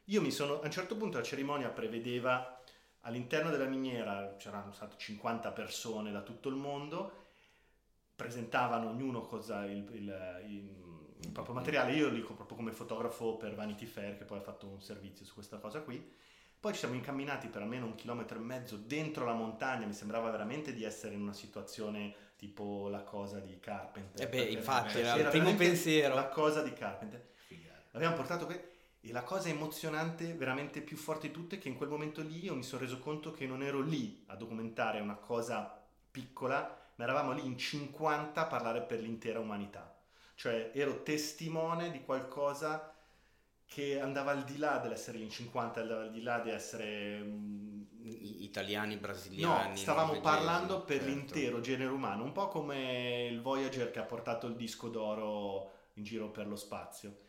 [0.04, 2.60] Io mi sono, a un certo punto la cerimonia prevedeva
[3.00, 7.24] all'interno della miniera, c'erano state 50 persone da tutto il mondo,
[8.14, 10.85] presentavano ognuno cosa il, il, il
[11.32, 14.66] proprio materiale, io lo dico proprio come fotografo per Vanity Fair che poi ha fatto
[14.66, 16.14] un servizio su questa cosa qui.
[16.58, 20.30] Poi ci siamo incamminati per almeno un chilometro e mezzo dentro la montagna, mi sembrava
[20.30, 24.26] veramente di essere in una situazione tipo la cosa di Carpenter.
[24.26, 26.14] Eh beh, infatti, c'era era il primo pensiero.
[26.14, 27.34] La cosa di Carpenter.
[27.92, 28.58] L'abbiamo portato qui
[29.00, 32.44] e la cosa emozionante, veramente più forte di tutte, è che in quel momento lì
[32.44, 37.04] io mi sono reso conto che non ero lì a documentare una cosa piccola, ma
[37.04, 39.95] eravamo lì in 50 a parlare per l'intera umanità.
[40.36, 42.94] Cioè ero testimone di qualcosa
[43.64, 47.18] che andava al di là dell'essere in 50, andava al di là di essere...
[47.20, 49.70] mm, I- Italiani, brasiliani.
[49.70, 51.10] No, stavamo parlando per certo.
[51.10, 56.04] l'intero genere umano, un po' come il Voyager che ha portato il disco d'oro in
[56.04, 57.24] giro per lo spazio.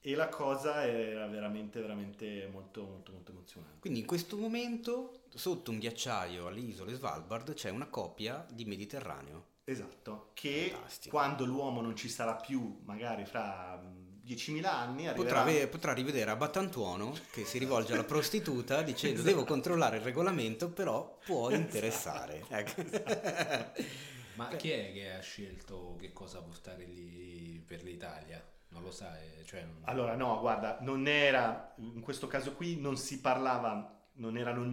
[0.00, 3.78] E la cosa era veramente, veramente molto, molto, molto emozionante.
[3.80, 9.56] Quindi in questo momento, sotto un ghiacciaio alle isole Svalbard, c'è una coppia di Mediterraneo.
[9.68, 11.14] Esatto, che Fantastico.
[11.14, 15.40] quando l'uomo non ci sarà più, magari fra mm, 10.000 anni, Potrà, arriverà...
[15.42, 21.18] ave- potrà rivedere Abbattantuono che si rivolge alla prostituta dicendo devo controllare il regolamento, però
[21.22, 22.44] può interessare.
[22.48, 22.82] Ecco.
[24.36, 28.42] Ma chi è che ha scelto che cosa portare lì per l'Italia?
[28.68, 33.20] Non lo sai, cioè Allora, no, guarda, non era, in questo caso qui non si
[33.20, 34.72] parlava, non era non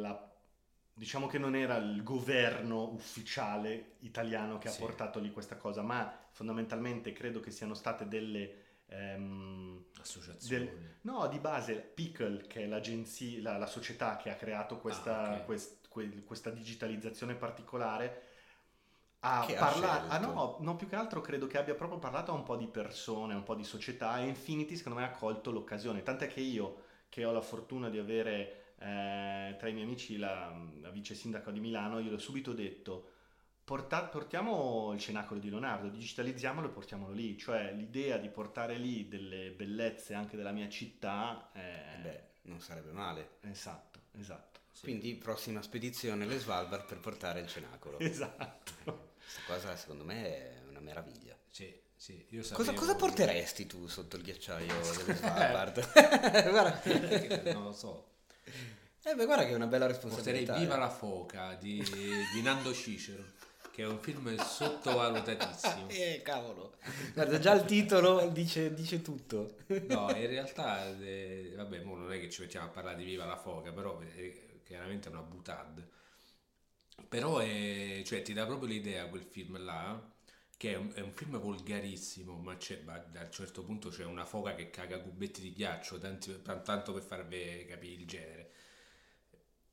[0.00, 0.29] la
[1.00, 4.82] diciamo che non era il governo ufficiale italiano che Sì.
[4.82, 8.64] ha portato lì questa cosa, ma fondamentalmente credo che siano state delle...
[8.88, 10.64] ehm, Associazioni.
[10.66, 15.30] del- no, di base Pickle, che è l'agenzia, la, la società che ha creato questa,
[15.30, 15.44] Ah, ok.
[15.46, 18.22] quest- que- questa digitalizzazione particolare,
[19.20, 20.08] a ha parlare...
[20.08, 22.66] Ah, no, no, più che altro credo che abbia proprio parlato a un po' di
[22.66, 26.40] persone, a un po' di società e Infinity secondo me ha colto l'occasione, tant'è che
[26.40, 31.14] io che ho la fortuna di avere eh, tra i miei amici la, la vice
[31.14, 33.10] sindaco di Milano, io l'ho subito detto,
[33.64, 39.08] porta- portiamo il cenacolo di Leonardo, digitalizziamolo e portiamolo lì, cioè l'idea di portare lì
[39.08, 41.98] delle bellezze anche della mia città, Eh è...
[42.02, 43.28] beh, non sarebbe male.
[43.42, 47.98] esatto, esatto, Quindi prossima spedizione alle Svalbard per portare il cenacolo.
[48.00, 49.08] esatto.
[49.18, 51.36] Questa cosa secondo me è una meraviglia.
[51.50, 54.66] Sì, sì, io Cosa, cosa porteresti tu sotto il ghiacciaio
[54.96, 56.50] delle Svalbard?
[56.50, 56.80] guarda.
[57.52, 58.08] non lo so.
[59.02, 60.58] Eh beh, guarda che è una bella Porterei responsabilità.
[60.58, 60.78] Viva eh.
[60.78, 61.82] la foca di,
[62.34, 63.24] di Nando Cicero,
[63.72, 65.88] che è un film sottovalutatissimo.
[65.90, 66.74] Eh, cavolo.
[67.14, 69.56] Guarda, già il titolo dice, dice tutto.
[69.88, 73.24] No, in realtà, eh, vabbè, mo non è che ci mettiamo a parlare di Viva
[73.24, 75.84] la foca, però è chiaramente è una butad.
[77.08, 80.00] Però è, cioè, ti dà proprio l'idea quel film là,
[80.60, 84.04] che è un, è un film volgarissimo, ma, c'è, ma a un certo punto c'è
[84.04, 88.50] una foca che caga cubetti di ghiaccio, tanti- tan- tanto per farvi capire il genere.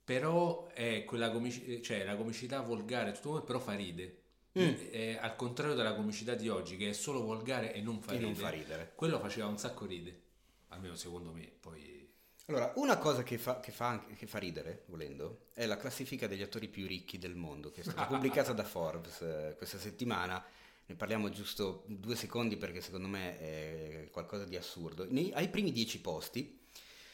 [0.05, 4.21] Però è quella comici- cioè, la comicità volgare, tutto, però fa ride.
[4.57, 4.73] Mm.
[4.89, 8.19] È al contrario della comicità di oggi, che è solo volgare e non fa E
[8.19, 8.31] ridere.
[8.31, 8.91] non fa ridere.
[8.95, 10.21] Quello faceva un sacco ride,
[10.69, 11.51] almeno secondo me.
[11.59, 12.09] Poi
[12.45, 16.27] Allora, una cosa che fa, che fa anche- che fa ridere, volendo, è la classifica
[16.27, 20.41] degli attori più ricchi del mondo, che è stata pubblicata da Forbes eh, questa settimana.
[20.89, 25.05] Ne parliamo giusto due secondi perché secondo me è qualcosa di assurdo.
[25.09, 26.59] Nei- ai primi dieci posti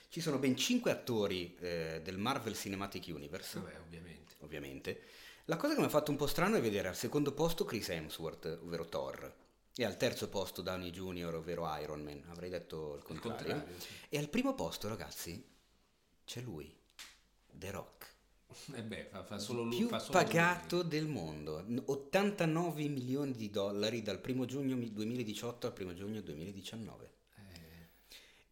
[0.09, 4.33] ci sono ben cinque attori eh, del Marvel Cinematic Universe, vabbè, ovviamente.
[4.41, 5.01] ovviamente.
[5.45, 7.89] La cosa che mi ha fatto un po' strano è vedere al secondo posto Chris
[7.89, 9.35] Hemsworth, ovvero Thor,
[9.75, 12.23] e al terzo posto Downey Jr., ovvero Iron Man.
[12.27, 13.53] Avrei detto il Il contrario.
[13.55, 13.87] contrario, sì.
[14.09, 15.43] E al primo posto, ragazzi,
[16.25, 16.71] c'è lui,
[17.51, 18.02] The Rock.
[18.73, 19.75] E beh, fa, fa solo lui.
[19.77, 24.91] più fa solo pagato del mondo, N- 89 milioni di dollari dal primo giugno mi-
[24.91, 26.97] 2018 al primo giugno 2019.
[27.03, 27.11] lui.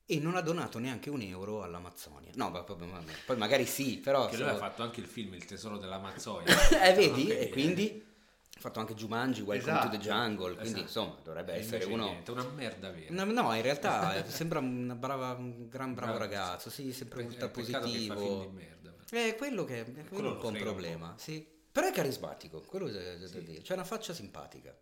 [0.05, 2.31] E non ha donato neanche un euro all'Amazzonia.
[2.35, 4.25] No, ma- ma- poi magari sì, però...
[4.25, 6.53] Che lui sono- ha fatto anche il film Il tesoro dell'Amazzonia.
[6.83, 7.21] eh, vedi?
[7.21, 8.05] Anche E quindi
[8.53, 10.81] ha fatto anche Jumanji, Welcome Esatto, to the Jungle, quindi esatto.
[10.81, 12.03] insomma dovrebbe E essere uno...
[12.03, 13.13] niente, una merda vera.
[13.23, 17.21] No, no, in realtà eh, sembra una brava, un gran bravo Bravo, ragazzo, sì, sempre
[17.21, 18.45] Pe- ultra è peccato che fa film positivo.
[18.45, 18.80] di merda.
[19.13, 21.45] È quello che è quello Quello un po' un problema, sì.
[21.69, 23.43] Però è carismatico, quello c'è da Sì.
[23.43, 23.61] dire.
[23.61, 24.73] C'è una faccia simpatica.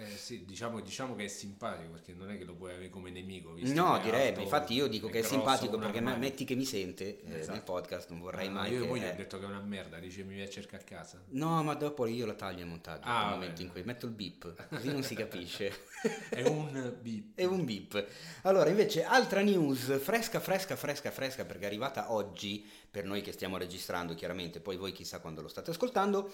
[0.00, 3.10] Eh, sì, diciamo, diciamo che è simpatico perché non è che lo puoi avere come
[3.10, 3.54] nemico.
[3.56, 6.18] No, è direi, alto, infatti io dico che è simpatico perché mano.
[6.18, 7.52] metti che mi sente eh, Esatto.
[7.54, 8.86] nel podcast, non vorrei Ah, mai io che...
[8.86, 11.20] poi gli ho detto che è una merda, dice mi viene a cercare a casa.
[11.30, 14.12] No, ma dopo io la taglio in montaggio, Ah, nel momento in cui metto il
[14.12, 15.86] beep, così non si capisce.
[16.30, 17.24] È un beat.
[17.34, 18.06] È un beep.
[18.42, 23.32] Allora, invece, altra news fresca, fresca, fresca, fresca, perché è arrivata oggi, per noi che
[23.32, 26.30] stiamo registrando chiaramente, poi voi chissà quando lo state ascoltando,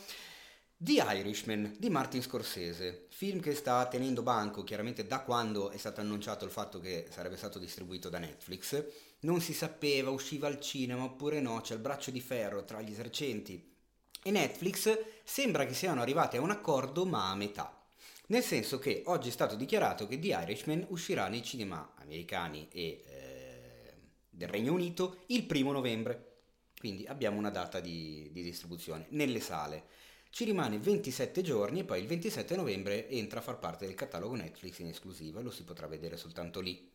[0.84, 6.02] The Irishman di Martin Scorsese, film che sta tenendo banco chiaramente da quando è stato
[6.02, 8.84] annunciato il fatto che sarebbe stato distribuito da Netflix.
[9.20, 12.90] Non si sapeva, usciva al cinema oppure no, c'è il braccio di ferro tra gli
[12.90, 13.74] esercenti
[14.22, 17.82] e Netflix sembra che siano arrivati a un accordo ma a metà.
[18.26, 23.02] Nel senso che oggi è stato dichiarato che The Irishman uscirà nei cinema americani e
[23.06, 23.94] eh,
[24.28, 26.32] del Regno Unito il primo novembre.
[26.78, 30.02] Quindi abbiamo una data di, di distribuzione nelle sale.
[30.34, 34.34] Ci rimane 27 giorni e poi il 27 novembre entra a far parte del catalogo
[34.34, 36.90] Netflix in esclusiva e lo si potrà vedere soltanto lì.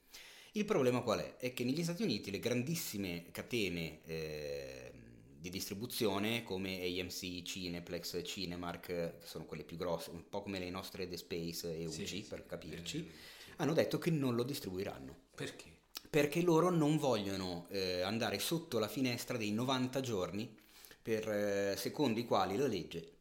[0.52, 1.38] Il problema qual è?
[1.38, 4.92] È che negli Stati Uniti le grandissime catene eh,
[5.40, 10.70] di distribuzione come AMC, Cineplex, Cinemark, che sono quelle più grosse, un po' come le
[10.70, 12.26] nostre The Space e UG Sì, sì.
[12.28, 13.10] per capirci, Eh, sì.
[13.56, 15.78] hanno detto che non lo distribuiranno Perché?
[16.10, 20.54] perché loro non vogliono eh, andare sotto la finestra dei 90 giorni
[21.02, 23.14] per, eh, secondo i quali la legge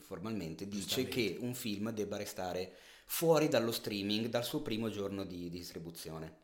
[0.00, 2.72] formalmente dice che un film debba restare
[3.06, 6.42] fuori dallo streaming dal suo primo giorno di distribuzione.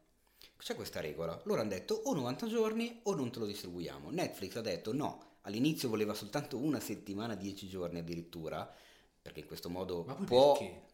[0.57, 1.41] C'è questa regola.
[1.45, 4.11] Loro hanno detto o 90 giorni o non te lo distribuiamo.
[4.11, 8.71] Netflix ha detto no, all'inizio voleva soltanto una settimana, 10 giorni addirittura,
[9.23, 10.53] perché in questo modo Ma può...
[10.53, 10.89] perché?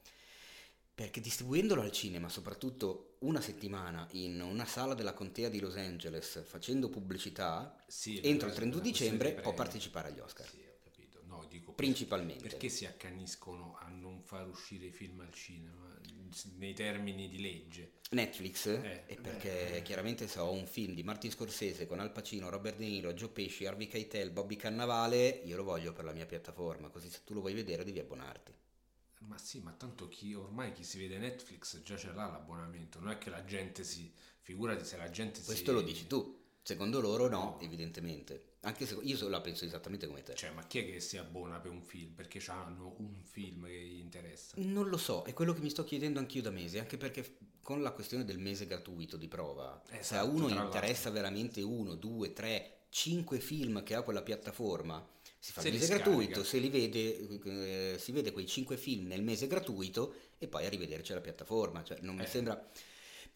[0.95, 6.43] Perché distribuendolo al cinema, soprattutto una settimana in una sala della contea di Los Angeles,
[6.47, 10.49] facendo pubblicità, Sì, entro il è 31 una questione dicembre di può partecipare agli Oscar.
[10.49, 11.21] Sì, ho capito.
[11.27, 12.43] No, No, dico principalmente.
[12.49, 15.99] Perché si accaniscono a non far uscire i film al cinema
[16.57, 17.93] nei termini di legge?
[18.11, 18.67] Netflix?
[18.67, 19.07] Eh.
[19.07, 22.87] È perché chiaramente se ho un film di Martin Scorsese con Al Pacino, Robert De
[22.87, 27.11] Niro, Joe Pesci, Harvey Keitel, Bobby Cannavale, io lo voglio per la mia piattaforma, così
[27.11, 28.53] se tu lo vuoi vedere devi abbonarti.
[29.21, 33.11] Ma sì, ma tanto chi ormai chi si vede Netflix già ce l'ha l'abbonamento, non
[33.11, 34.13] è che la gente si
[34.43, 38.55] figurati se la gente Questo si lo dici tu, secondo loro no, evidentemente.
[38.67, 40.35] Anche se io la penso esattamente come te.
[40.35, 42.13] Cioè, ma chi è che si abbona per un film?
[42.15, 44.55] Perché hanno un film che gli interessa?
[44.59, 47.81] Non lo so, è quello che mi sto chiedendo anch'io da mesi, anche perché con
[47.81, 52.33] la questione del mese gratuito di prova, se a Esatto, uno interessa veramente uno, due,
[52.33, 55.05] tre, cinque film che ha quella piattaforma,
[55.39, 59.07] si fa Se il mese gratuito, se li vede, eh, si vede quei cinque film
[59.07, 62.27] nel mese gratuito e poi a rivederci la piattaforma, cioè non mi Eh.
[62.27, 62.69] sembra...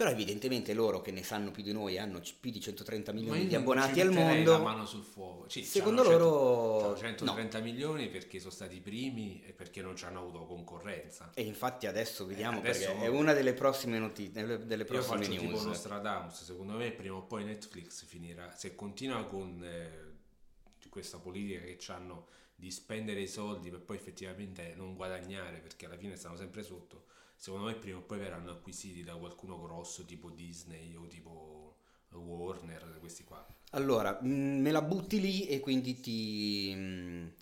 [0.01, 3.43] Però evidentemente loro che ne sanno più di noi hanno più di 130 Ma milioni
[3.43, 4.53] io di abbonati al mondo.
[4.53, 5.47] la mano sul fuoco.
[5.47, 10.07] Sì, Secondo loro 100 130 milioni perché sono stati i primi e perché non ci
[10.07, 11.33] hanno avuto concorrenza.
[11.35, 14.89] E infatti adesso vediamo Eh, adesso- perché è una delle prossime notizie, delle, delle Io
[14.89, 15.65] prossime faccio tipo news.
[15.65, 20.17] Nostradamus, secondo me prima o poi Netflix finirà, se continua con eh,
[20.89, 25.99] questa politica che hanno di spendere i soldi per poi effettivamente non guadagnare perché alla
[25.99, 27.05] fine stanno sempre sotto,
[27.41, 31.77] secondo me prima o poi verranno acquisiti da qualcuno grosso tipo Disney o tipo
[32.11, 33.47] Warner, questi qua.
[33.71, 37.33] Allora, mh, me la butti lì e quindi ti mh,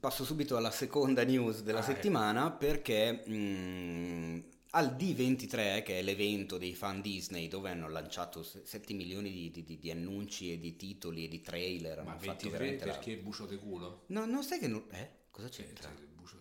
[0.00, 1.92] passo subito alla seconda news della Ah, ecco.
[1.94, 8.92] settimana perché mh, al D23, che è l'evento dei fan Disney dove hanno lanciato 7
[8.92, 12.50] milioni di, di- di- di annunci e di titoli e di trailer, Ma hanno fatto
[12.50, 14.02] 23 veramente la- perché bucio de culo?
[14.08, 14.68] No, non sai che...
[14.68, 15.10] non- Eh?
[15.30, 15.88] Cosa c'entra?
[15.88, 16.36] cioè, bucio-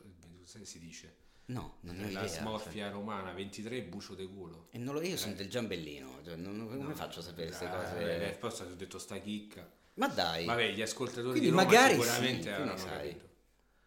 [0.64, 1.17] si dice?
[1.50, 2.28] No, non ne ho La idea.
[2.28, 4.68] smorfia romana 23 bucio de culo.
[4.72, 7.66] E non lo- io sono del Giambellino, cioè, non- non- come faccio a sapere queste
[7.66, 8.28] Eh, cose?
[8.28, 9.66] eh, poi ti ho detto sta chicca.
[9.94, 12.90] Ma dai, Vabbè, gli ascoltatori Quindi di Roma magari sicuramente sì, avranno sai.
[13.08, 13.26] capito.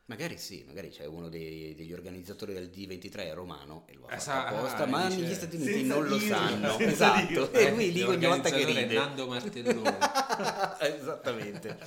[0.07, 4.15] magari sì, magari c'è uno dei- degli organizzatori del D23 è romano e lo ha
[4.15, 6.79] Eh, fatto apposta, ah, ma dice- negli Stati Uniti non lo sanno.
[6.79, 8.87] Esatto, e lui lì ogni volta che ride.
[8.87, 9.99] Nando Martellone.
[10.81, 11.79] Esattamente.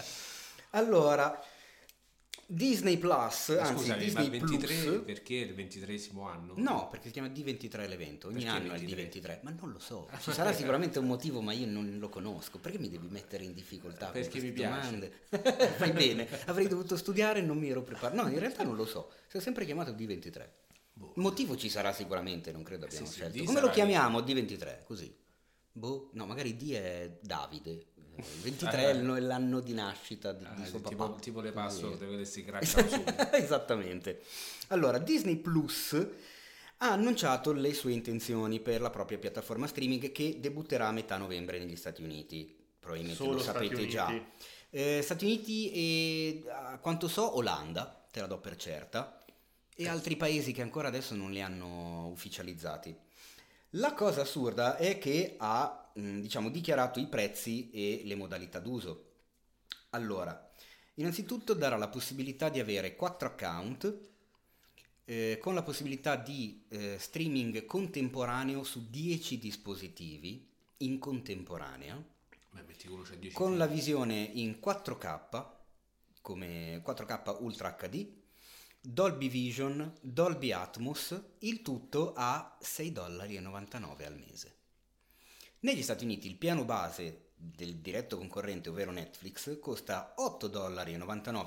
[0.69, 1.37] Allora,
[2.53, 5.01] Disney Plus, anzi Scusami, ma Disney il 23 Plus...
[5.05, 6.53] perché è il ventitresimo anno?
[6.57, 9.39] No, perché si chiama D23 l'evento, ogni Perché anno è il 23?
[9.41, 12.59] D23, ma non lo so, ci sarà sicuramente un motivo ma io non lo conosco,
[12.59, 14.85] perché mi devi mettere in difficoltà con Perché mi piace.
[14.85, 15.11] domande?
[15.77, 18.85] Fai bene, avrei dovuto studiare e non mi ero preparato, no in realtà non lo
[18.85, 20.47] so, si è sempre chiamato D23,
[20.95, 23.11] il motivo ci sarà sicuramente, non credo abbiamo Boh.
[23.11, 25.21] Sì, sì, scelto, D come lo chiamiamo D23, così?
[25.75, 28.89] Boh, no magari D è Davide, il 23 è Ah.
[28.91, 31.19] il- l'anno di nascita di, Ah, di suo tipo, papà.
[31.19, 33.31] tipo le password, quelle che si craccano subito.
[33.33, 34.21] Esattamente.
[34.67, 35.93] Allora, Disney Plus
[36.77, 41.57] ha annunciato le sue intenzioni per la propria piattaforma streaming che debutterà a metà novembre
[41.59, 42.55] negli Stati Uniti.
[42.79, 44.07] Probabilmente Solo lo Stati sapete già.
[44.07, 44.25] Uniti.
[44.71, 49.17] Eh, Stati Uniti e a quanto so Olanda, te la do per certa,
[49.75, 52.95] e altri paesi che ancora adesso non li hanno ufficializzati.
[53.77, 59.11] La cosa assurda è che ha, mh, diciamo, dichiarato i prezzi e le modalità d'uso.
[59.91, 60.51] Allora,
[60.95, 63.97] innanzitutto darà la possibilità di avere 4 account
[65.05, 70.47] eh, con la possibilità di eh, streaming contemporaneo su 10 dispositivi
[70.77, 71.95] in contemporanea
[72.51, 75.45] Beh, metti che uno c'ha 10 con la visione in 4K
[76.21, 78.21] come 4K Ultra HD
[78.85, 84.55] Dolby Vision, Dolby Atmos, il tutto a 6,99 dollari al mese.
[85.61, 90.95] Negli Stati Uniti il piano base del diretto concorrente, ovvero Netflix, costa 8,99 dollari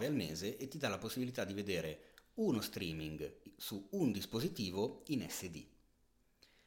[0.07, 5.29] al mese e ti dà la possibilità di vedere uno streaming su un dispositivo in
[5.29, 5.63] SD.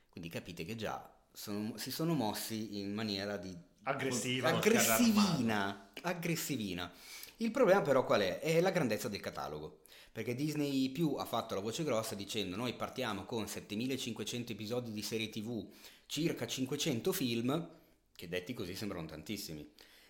[0.08, 4.50] Quindi capite che già sono- si sono mossi in maniera di Aggressiva.
[4.50, 6.92] aggressivina, aggressivina.
[7.38, 8.40] Il problema però qual è?
[8.40, 9.82] È la grandezza del catalogo.
[10.20, 15.02] Perché Disney più ha fatto la voce grossa dicendo noi partiamo con 7500 episodi di
[15.02, 15.66] serie tv,
[16.08, 17.70] circa 500 film,
[18.14, 19.66] che detti così sembrano tantissimi.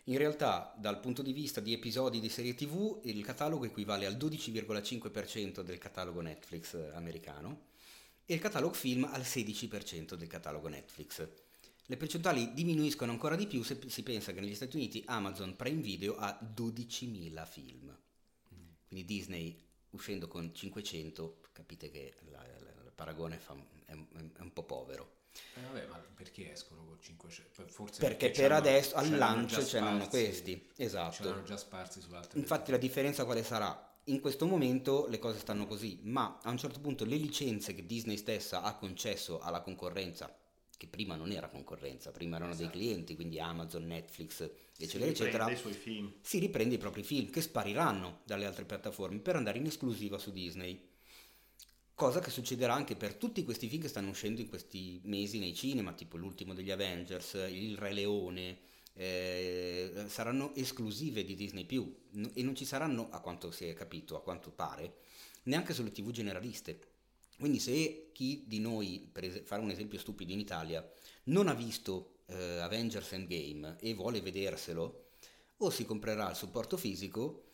[0.05, 4.15] In realtà, dal punto di vista di episodi di serie tv, il catalogo equivale al
[4.15, 7.67] 12,5% del catalogo Netflix eh, americano
[8.25, 11.27] e il catalogo film al 16% del catalogo Netflix.
[11.85, 15.81] Le percentuali diminuiscono ancora di più se si pensa che negli Stati Uniti Amazon Prime
[15.83, 17.95] Video ha 12.000 film.
[18.87, 23.55] Quindi Disney uscendo con 500, capite che la- la- il paragone fa-
[23.85, 25.17] è, è un po' povero.
[25.55, 27.67] Eh, vabbè, ma perché escono con 500?
[27.67, 30.69] Forse Perché, per c'hanno- adesso al lancio c'erano questi.
[30.75, 31.23] Esatto.
[31.23, 33.85] C'erano già sparsi su altre Infatti la differenza quale sarà?
[34.05, 37.85] In questo momento le cose stanno così, ma a un certo punto le licenze che
[37.85, 40.35] Disney stessa ha concesso alla concorrenza,
[40.79, 42.69] che prima non era concorrenza, prima erano Esatto.
[42.69, 46.13] dei clienti, quindi Amazon, Netflix, eccetera, eccetera, i suoi film.
[46.21, 50.31] si riprende i propri film che spariranno dalle altre piattaforme per andare in esclusiva su
[50.31, 50.81] Disney.
[51.93, 55.53] Cosa che succederà anche per tutti questi film che stanno uscendo in questi mesi nei
[55.53, 58.57] cinema, tipo l'ultimo degli Avengers, Il Re Leone,
[58.93, 61.67] eh, saranno esclusive di Disney
[62.33, 64.99] e non ci saranno, a quanto si è capito, a quanto pare,
[65.43, 66.88] neanche sulle tv generaliste.
[67.39, 70.87] Quindi se chi di noi, per es- fare un esempio stupido in Italia,
[71.25, 75.11] non ha visto eh, Avengers Endgame e vuole vederselo,
[75.57, 77.45] o si comprerà il supporto fisico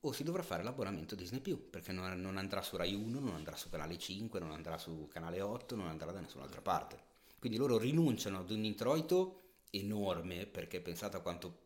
[0.00, 3.56] o si dovrà fare l'abbonamento Disney perché non, non andrà su Rai 1, non andrà
[3.56, 6.98] su Canale 5, non andrà su Canale 8, non andrà da nessun'altra parte.
[7.38, 9.40] Quindi loro rinunciano ad un introito
[9.70, 11.62] enorme, perché pensate a quanto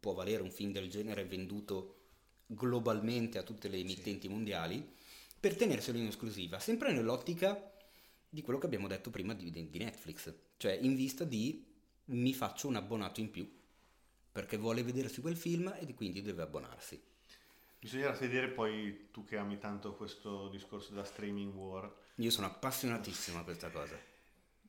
[0.00, 1.96] può valere un film del genere venduto
[2.46, 4.96] globalmente a tutte le emittenti mondiali,
[5.42, 7.72] per tenerselo in esclusiva, sempre nell'ottica
[8.28, 11.66] di quello che abbiamo detto prima di, di Netflix, cioè in vista di
[12.04, 13.52] mi faccio un abbonato in più,
[14.30, 17.02] perché vuole vedersi quel film e di quindi deve abbonarsi.
[17.80, 23.40] Bisognerà vedere poi, tu che ami tanto questo discorso della streaming war, Io sono appassionatissimo
[23.40, 23.98] a questa cosa.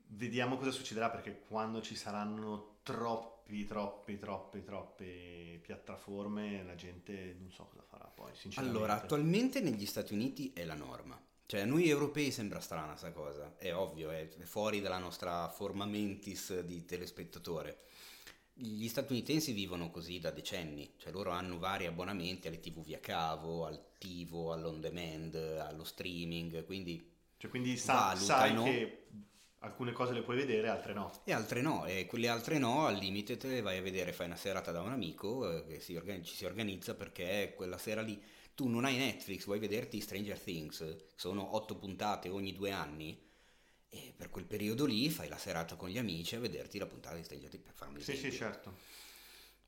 [0.07, 3.32] vediamo cosa succederà perché quando ci saranno troppi,
[3.67, 8.77] troppi, troppi, troppe piattaforme, la gente non so cosa farà poi, sinceramente.
[8.77, 11.19] Allora, attualmente negli Stati Uniti è la norma.
[11.45, 15.85] Cioè, a noi europei sembra strana sta cosa, è ovvio, è fuori dalla nostra forma
[15.85, 17.81] mentis di telespettatore.
[18.55, 23.65] Gli statunitensi vivono così da decenni, cioè loro hanno vari abbonamenti alle tv via cavo,
[23.65, 29.05] al TiVo, all'on demand, allo streaming, quindi Cioè, quindi sa- sai che
[29.63, 31.11] alcune cose le puoi vedere, altre no.
[31.23, 34.27] e altre no, e quelle altre no, al limite te le vai a vedere, fai
[34.27, 38.01] una serata da un amico eh, che si organ- ci si organizza perché quella sera
[38.01, 38.21] lì
[38.53, 43.19] tu non hai Netflix, vuoi vederti Stranger Things, sono otto puntate ogni due anni
[43.89, 47.15] e per quel periodo lì fai la serata con gli amici a vederti la puntata
[47.15, 48.91] di Stranger Things per fare un Sì, sì, certo.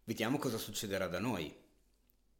[0.03, 1.51] Vediamo cosa succederà da noi,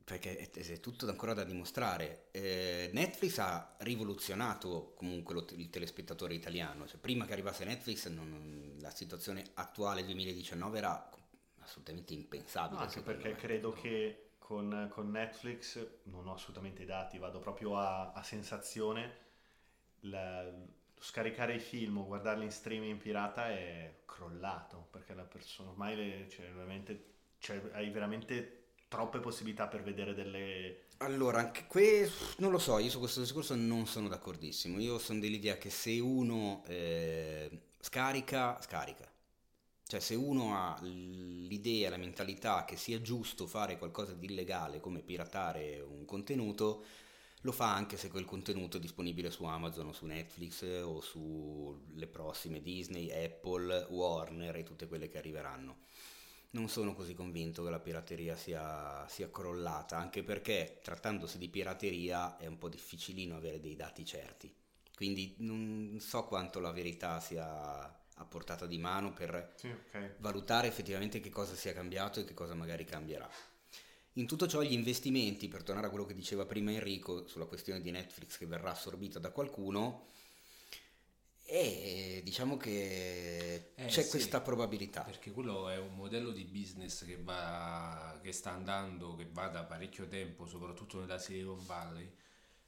[0.06, 2.28] perché è, è tutto ancora da dimostrare.
[2.32, 8.78] Eh, Netflix ha rivoluzionato comunque lo- il telespettatore italiano, cioè, prima che arrivasse Netflix non-
[8.80, 11.10] la situazione attuale 2019 era
[11.60, 12.80] assolutamente impensabile.
[12.80, 13.36] No, anche perché me.
[13.36, 19.24] credo che con, con Netflix, non ho assolutamente i dati, vado proprio a, a sensazione,
[20.02, 20.52] la-
[21.00, 26.30] scaricare i film o guardarli in streaming pirata è crollato, perché la persona ormai le-
[26.30, 30.84] cioè, veramente, cioè, hai veramente troppe possibilità per vedere delle...
[30.98, 34.80] Allora, anche que- non lo so, io su questo discorso non sono d'accordissimo.
[34.80, 37.50] Io sono dell'idea che se uno eh,
[37.80, 39.12] scarica, scarica.
[39.88, 45.02] Cioè, se uno ha l'idea, la mentalità che sia giusto fare qualcosa di illegale come
[45.02, 46.84] piratare un contenuto,
[47.42, 52.08] lo fa anche se quel contenuto è disponibile su Amazon o su Netflix o sulle
[52.08, 55.78] prossime Disney, Apple, Warner e tutte quelle che arriveranno.
[56.56, 62.38] Non sono così convinto che la pirateria sia, sia crollata, anche perché trattandosi di pirateria
[62.38, 64.56] è un po' difficilino avere dei dati certi.
[64.96, 67.84] Quindi non so quanto la verità sia
[68.18, 70.16] a portata di mano per Sì, ok.
[70.20, 73.30] valutare effettivamente che cosa sia cambiato e che cosa magari cambierà.
[74.14, 77.82] In tutto ciò gli investimenti, per tornare a quello che diceva prima Enrico sulla questione
[77.82, 80.06] di Netflix che verrà assorbita da qualcuno,
[81.46, 85.02] e diciamo che Eh, c'è sì, questa probabilità.
[85.02, 89.64] Perché quello è un modello di business che, va, che sta andando, che va da
[89.64, 92.12] parecchio tempo, soprattutto nella Silicon Valley,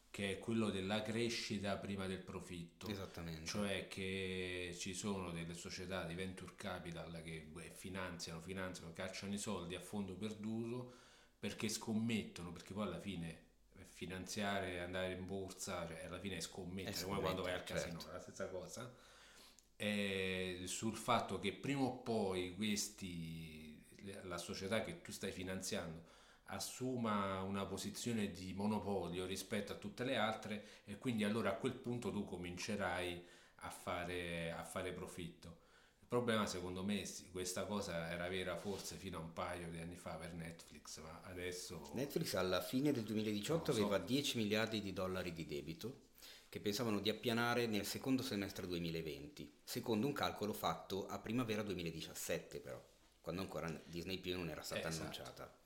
[0.09, 2.87] che è quello della crescita prima del profitto.
[2.87, 3.45] Esattamente.
[3.45, 9.75] Cioè che ci sono delle società di venture capital che finanziano, finanziano, cacciano i soldi
[9.75, 10.93] a fondo perduto
[11.39, 13.46] perché scommettono, perché poi alla fine eh,
[13.97, 17.99] finanziare, andare in borsa, cioè alla fine è scommettere, È come quando vai al casino,
[17.99, 18.09] certo.
[18.09, 18.93] è la stessa cosa
[19.77, 23.79] eh, sul fatto che prima o poi questi,
[24.23, 26.15] la società che tu stai finanziando
[26.49, 31.73] assuma una posizione di monopolio rispetto a tutte le altre e quindi allora a quel
[31.73, 33.25] punto tu comincerai
[33.61, 35.65] a fare, a fare profitto.
[36.09, 37.03] Il problema secondo me
[37.33, 41.19] questa cosa era vera forse fino a un paio di anni fa per Netflix, ma
[41.25, 41.91] adesso...
[41.95, 43.93] Netflix alla fine del 2018 Non lo so.
[43.93, 46.05] aveva 10 miliardi di dollari di debito
[46.47, 52.61] che pensavano di appianare nel secondo semestre 2020, secondo un calcolo fatto a primavera 2017
[52.61, 52.81] però,
[53.19, 55.65] quando ancora Disney Più non era stata Eh, esatto.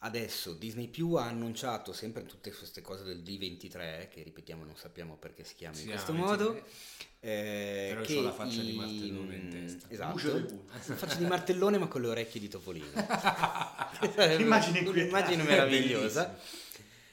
[0.00, 5.16] Adesso Disney Più ha annunciato sempre tutte queste cose del D23, che ripetiamo non sappiamo
[5.16, 6.52] perché si chiama in Si questo modo.
[6.54, 7.04] sì.
[7.20, 9.86] eh, Però che la faccia di i- martellone in testa.
[9.88, 12.86] Esatto, la faccia di martellone ma con le orecchie di topolino.
[14.38, 15.36] Immagine inquietante.
[15.36, 16.38] meravigliosa.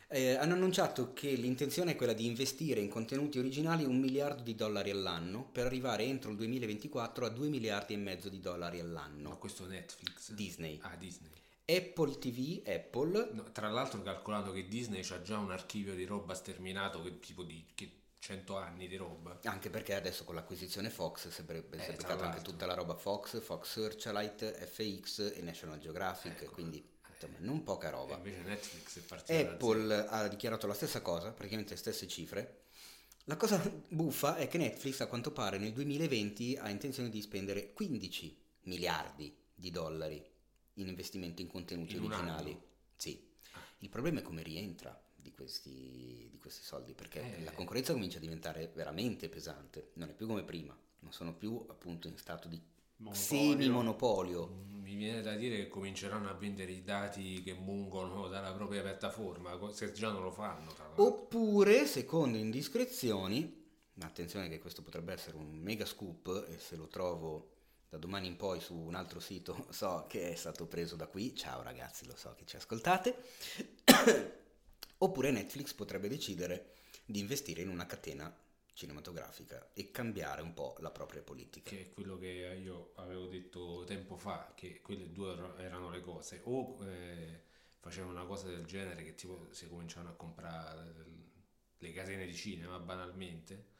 [0.09, 4.53] Eh, hanno annunciato che l'intenzione è quella di investire in contenuti originali un miliardo di
[4.53, 9.29] dollari all'anno per arrivare entro il 2024 a 2 miliardi e mezzo di dollari all'anno.
[9.29, 10.31] No, questo Netflix.
[10.33, 10.77] Disney.
[10.83, 11.31] Ah, Disney.
[11.65, 16.33] Apple TV, Apple, No, tra l'altro calcolando che Disney ha già un archivio di roba
[16.33, 19.39] sterminato che tipo di che 100 anni di roba.
[19.43, 23.41] anche perché adesso con l'acquisizione Fox si è Eh, beccato anche tutta la roba Fox,
[23.41, 26.51] Fox Searchlight, FX e National Geographic, Ecco.
[26.51, 28.15] quindi insomma non poca E roba.
[28.15, 29.51] invece Netflix è zero.
[29.51, 32.61] Apple ha dichiarato la stessa cosa, praticamente le stesse cifre.
[33.25, 37.71] La cosa buffa è che Netflix a quanto pare nel 2020 ha intenzione di spendere
[37.71, 40.21] 15 miliardi di dollari
[40.75, 42.59] in investimenti in contenuti In originali.
[42.95, 43.31] Sì.
[43.79, 47.43] Il problema è come rientra di questi, di questi soldi, perché Eh.
[47.43, 51.63] la concorrenza comincia a diventare veramente pesante, non è più come prima, non sono più
[51.69, 52.61] appunto in stato di
[52.97, 53.23] Monopolio.
[53.25, 54.47] semi-monopolio.
[54.71, 59.57] Mi viene da dire che cominceranno a vendere i dati che mungono dalla propria piattaforma,
[59.73, 60.71] se già non lo fanno.
[60.73, 61.03] Tra l'altro.
[61.05, 63.61] Oppure, secondo indiscrezioni,
[63.95, 67.52] ma attenzione che questo potrebbe essere un mega scoop e se lo trovo
[67.93, 71.35] da domani in poi su un altro sito so che è stato preso da qui,
[71.35, 73.15] ciao ragazzi, lo so che ci ascoltate,
[74.97, 76.73] oppure Netflix potrebbe decidere
[77.05, 78.35] di investire in una catena
[78.73, 81.69] cinematografica e cambiare un po' la propria politica.
[81.69, 86.41] Che è quello che io avevo detto tempo fa, che quelle due erano le cose.
[86.45, 87.43] O eh,
[87.79, 91.05] facevano una cosa del genere che tipo si cominciano a comprare
[91.77, 93.72] le catene di cinema banalmente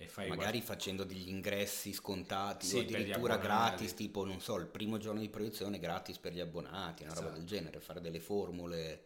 [0.00, 4.66] e fai Magari facendo degli ingressi scontati Sì, o addirittura gratis, tipo, non so, il
[4.66, 7.38] primo giorno di proiezione gratis per gli abbonati, una roba Esatto.
[7.38, 9.04] del genere, fare delle formule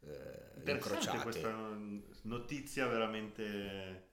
[0.00, 1.18] eh, incrociate.
[1.22, 1.78] questa
[2.22, 4.08] notizia veramente...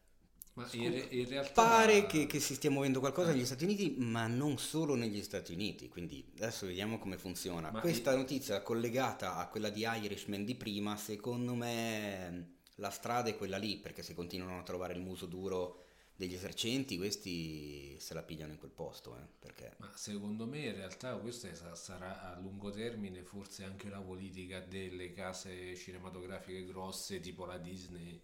[0.55, 3.35] Ma in, re- in realtà Pare che, che si stia muovendo qualcosa Eh.
[3.35, 7.71] negli Stati Uniti, ma non solo negli Stati Uniti, quindi adesso vediamo come funziona.
[7.71, 13.29] Ma Questa i- notizia collegata a quella di Irishman di prima, secondo me la strada
[13.29, 15.83] è quella lì, perché se continuano a trovare il muso duro
[16.17, 19.75] degli esercenti, questi se la pigliano in quel posto, eh, perché...
[19.77, 24.59] Ma secondo me in realtà questa sa- sarà a lungo termine forse anche la politica
[24.59, 28.19] delle case cinematografiche grosse tipo la Disney,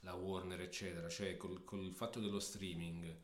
[0.00, 3.16] la Warner eccetera, cioè col, col fatto dello streaming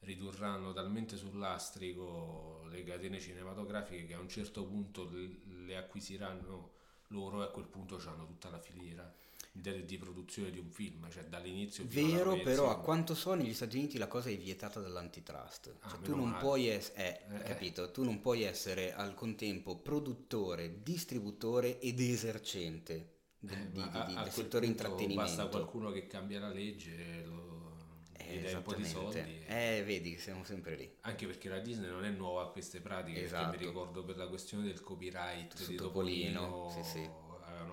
[0.00, 6.72] ridurranno talmente sul lastrico le catene cinematografiche che a un certo punto le, acquisiranno
[7.08, 9.12] loro e a quel punto hanno tutta la filiera
[9.60, 13.76] di produzione di un film, cioè dall'inizio fino Vero, però a quanto so negli Stati
[13.76, 15.74] Uniti la cosa è vietata dall'antitrust.
[15.80, 16.40] Ah, Cioè, tu non male.
[16.42, 17.42] puoi essere, Eh.
[17.42, 17.90] capito?
[17.90, 24.14] Tu non puoi essere al contempo produttore, distributore ed esercente del, Eh, di- di- di-
[24.14, 25.22] del settore intrattenimento.
[25.22, 27.46] Basta qualcuno che cambia la legge e lo,
[28.16, 29.18] Eh, dai un po' di soldi.
[29.18, 29.44] e-
[29.78, 30.90] Eh, vedi che siamo sempre lì.
[31.02, 33.50] Anche perché la Disney non è nuova a queste pratiche, Esatto.
[33.58, 37.08] mi ricordo per la questione del copyright Su di Topolino, Topolino, sì, sì.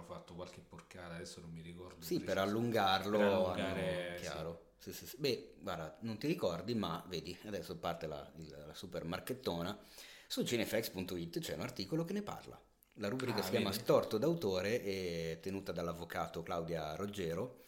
[0.06, 2.02] Fatto qualche porcata, adesso non mi ricordo.
[2.06, 3.18] Sì, per allungarlo.
[3.18, 4.62] Per allungare, hanno- chiaro.
[4.78, 5.16] Sì, sì, sì.
[5.18, 9.78] Beh, guarda, non ti ricordi, ma vedi, adesso parte la, la super marchettona.
[10.28, 12.60] Su cinefx.it c'è un articolo che ne parla.
[13.00, 13.80] La rubrica Ah, si chiama vedi?
[13.84, 17.64] Storto d'autore, è tenuta dall'avvocato Claudia Roggero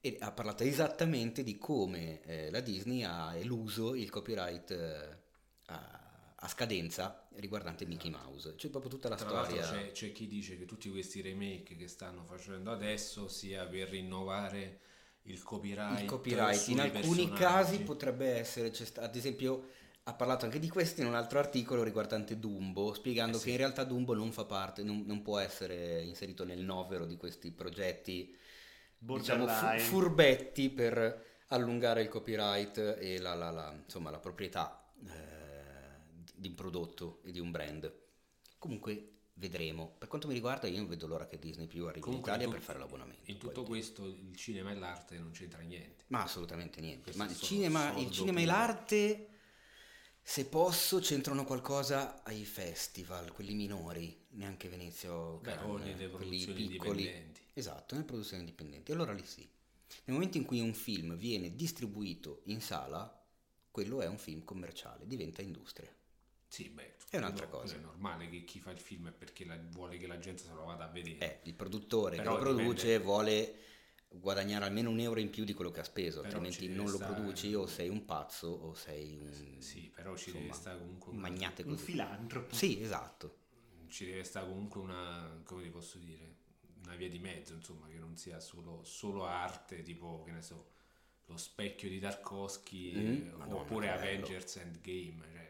[0.00, 5.18] e ha parlato esattamente di come eh, la Disney ha eluso il copyright eh,
[5.66, 8.54] a, a scadenza riguardante Mickey Mouse.
[8.56, 9.62] C'è proprio tutta la Tra storia.
[9.62, 14.80] c'è, c'è chi dice che tutti questi remake che stanno facendo adesso sia per rinnovare
[15.24, 16.00] il copyright.
[16.00, 17.30] il copyright in alcuni personaggi.
[17.42, 19.68] casi potrebbe essere c'è sta- ad esempio
[20.04, 23.44] ha parlato anche di questo in un altro articolo riguardante Dumbo spiegando Eh sì.
[23.46, 27.16] che in realtà Dumbo non fa parte non, non può essere inserito nel novero di
[27.16, 28.34] questi progetti
[28.98, 35.29] diciamo fu- furbetti per allungare il copyright e la, la- la- insomma, la proprietà eh,
[36.40, 37.92] di un prodotto e di un brand
[38.58, 42.30] comunque vedremo per quanto mi riguarda io non vedo l'ora che Disney più arrivi Comunque
[42.30, 45.60] in Italia in per fare l'abbonamento In tutto questo il cinema e l'arte non c'entra
[45.60, 46.04] niente.
[46.08, 47.12] ma assolutamente niente.
[47.14, 49.28] Ma il cinema, il cinema e l'arte,
[50.22, 56.64] se posso, c'entrano qualcosa ai festival, quelli minori, neanche Venezia o Cannes, quelli piccoli.
[56.64, 57.40] indipendenti.
[57.54, 58.92] Esatto, nelle produzioni indipendenti.
[58.92, 59.40] Allora lì sì.
[60.04, 63.22] Nel momento in cui un film viene distribuito in sala,
[63.70, 65.92] quello è un film commerciale, diventa industria.
[66.50, 67.76] Sì, beh, È un'altra cosa.
[67.76, 70.52] È normale che chi fa il film è perché la- vuole che la gente se
[70.52, 71.18] lo vada a vedere.
[71.18, 73.54] Eh, il produttore Però che lo produce dipende- vuole
[74.08, 76.96] guadagnare almeno un euro in più di quello che ha speso, Però altrimenti non lo
[76.96, 80.78] stare- produci o sei un pazzo o sei un, Sì, però ci insomma, deve stare
[80.78, 81.84] comunque un magnate Un così.
[81.84, 82.54] filantropo.
[82.54, 83.36] Sì, esatto.
[83.86, 86.34] ci deve stare comunque una, come ti posso dire,
[86.84, 90.70] una via di mezzo, insomma, che non sia solo, solo arte, tipo, che ne so,
[91.26, 93.90] lo specchio di Tarkovsky Mm, eh, oppure.
[93.90, 95.49] Avengers Endgame, cioè,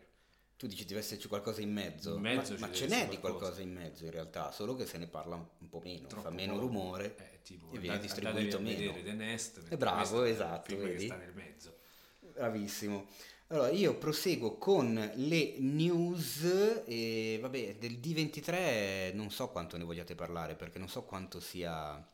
[0.60, 3.62] Tu dici deve esserci qualcosa in mezzo, In mezzo ma, ma ce n'è di qualcosa.
[3.62, 6.58] in mezzo in realtà, solo che se ne parla un po' meno, Troppo fa meno
[6.58, 8.92] rumore Eh, tipo, e viene andate- distribuito andatevi a meno.
[8.92, 11.76] vedere The Nest, È bravo, è esatto, che sta nel mezzo.
[12.34, 13.06] Bravissimo.
[13.46, 20.14] Allora, io proseguo con le news e vabbè, del D23 non so quanto ne vogliate
[20.14, 22.06] parlare perché non so quanto sia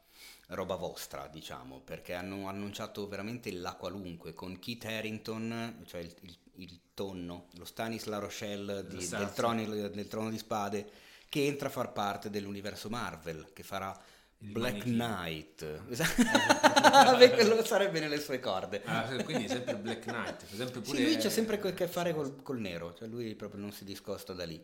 [0.49, 6.39] roba vostra, diciamo, perché hanno annunciato veramente la qualunque con Keith Harrington, cioè il, il-
[6.59, 9.23] il tonno, lo Stanis La Rochelle di- Esatto.
[9.25, 10.91] del, trono, del Trono di Spade,
[11.29, 13.95] che entra a far parte dell'universo Marvel, che farà
[14.39, 14.83] Il Black.
[14.85, 15.83] Knight.
[15.91, 17.17] Esatto.
[17.19, 18.83] Beh, quello sarebbe nelle sue corde.
[18.87, 20.97] Ah, quindi sempre Black Knight, per esempio pure...
[20.97, 23.85] Sì, lui c'ha sempre a che fare col, col nero, cioè lui proprio non si
[23.85, 24.59] discosta da lì.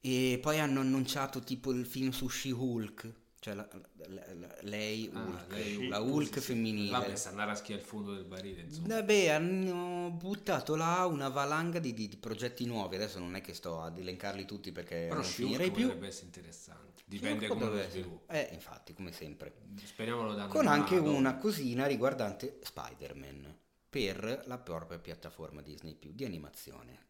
[0.00, 3.12] E poi hanno annunciato tipo il film su She-Hulk,
[3.46, 3.68] cioè la-
[4.08, 6.90] la- la- lei Ah, Hulk, lei la Hulk, sì, femminile.
[6.90, 8.88] Vabbè, sta andare a schiare il fondo del barile, insomma.
[8.88, 12.96] Vabbè, hanno buttato là una valanga di, di- di progetti nuovi.
[12.96, 15.84] Adesso non è che sto ad elencarli tutti perché Però non finirei più.
[15.84, 18.32] potrebbe essere interessante, dipende She-Hulk come lo sviluppa.
[18.32, 19.54] Eh, infatti, come sempre.
[19.84, 21.14] Speriamo lo danno Con anche mano.
[21.14, 23.58] una cosina riguardante Spider-Man
[23.88, 27.04] per la propria piattaforma Disney di animazione.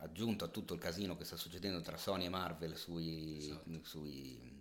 [0.00, 3.78] Aggiunto a tutto il casino che sta succedendo tra Sony e Marvel sui, Esatto.
[3.82, 4.51] sui-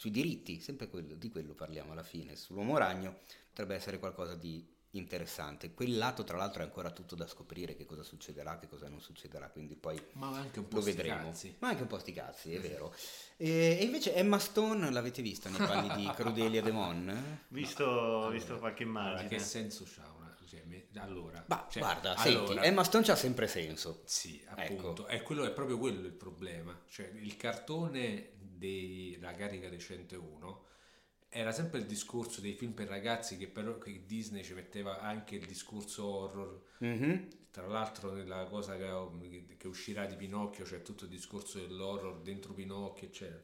[0.00, 2.34] sui diritti, sempre quello- di quello parliamo alla fine.
[2.34, 3.18] Sull'uomo ragno
[3.50, 5.74] potrebbe essere qualcosa di interessante.
[5.74, 9.02] Quel lato, tra l'altro, è ancora tutto da scoprire: che cosa succederà, che cosa non
[9.02, 9.50] succederà.
[9.50, 11.28] Quindi poi Ma anche un po' lo vedremo.
[11.28, 11.54] cazzi.
[11.58, 12.94] Ma anche un po' sti cazzi, è vero.
[13.36, 17.40] E, e invece Emma Stone l'avete vista nei panni di Crudelia Demon?
[17.48, 19.28] Visto, Allora, visto qualche allora, immagine.
[19.28, 20.34] che senso c'ha una...
[20.46, 20.64] Cioè,
[20.94, 21.44] allora...
[21.46, 24.00] Ma cioè, guarda, allora, senti, Emma Stone c'ha sempre senso.
[24.06, 24.78] Sì, Ecco.
[24.78, 26.76] appunto, è, quello, è proprio quello il problema.
[26.88, 28.30] Cioè, il cartone
[28.60, 30.68] della carica recente 1
[31.32, 35.36] era sempre il discorso dei film per ragazzi che però che Disney ci metteva anche
[35.36, 36.62] il discorso horror.
[36.78, 37.28] Mhm.
[37.50, 42.52] Tra l'altro nella cosa che, che uscirà di Pinocchio c'è tutto il discorso dell'horror dentro
[42.52, 43.42] Pinocchio, eccetera.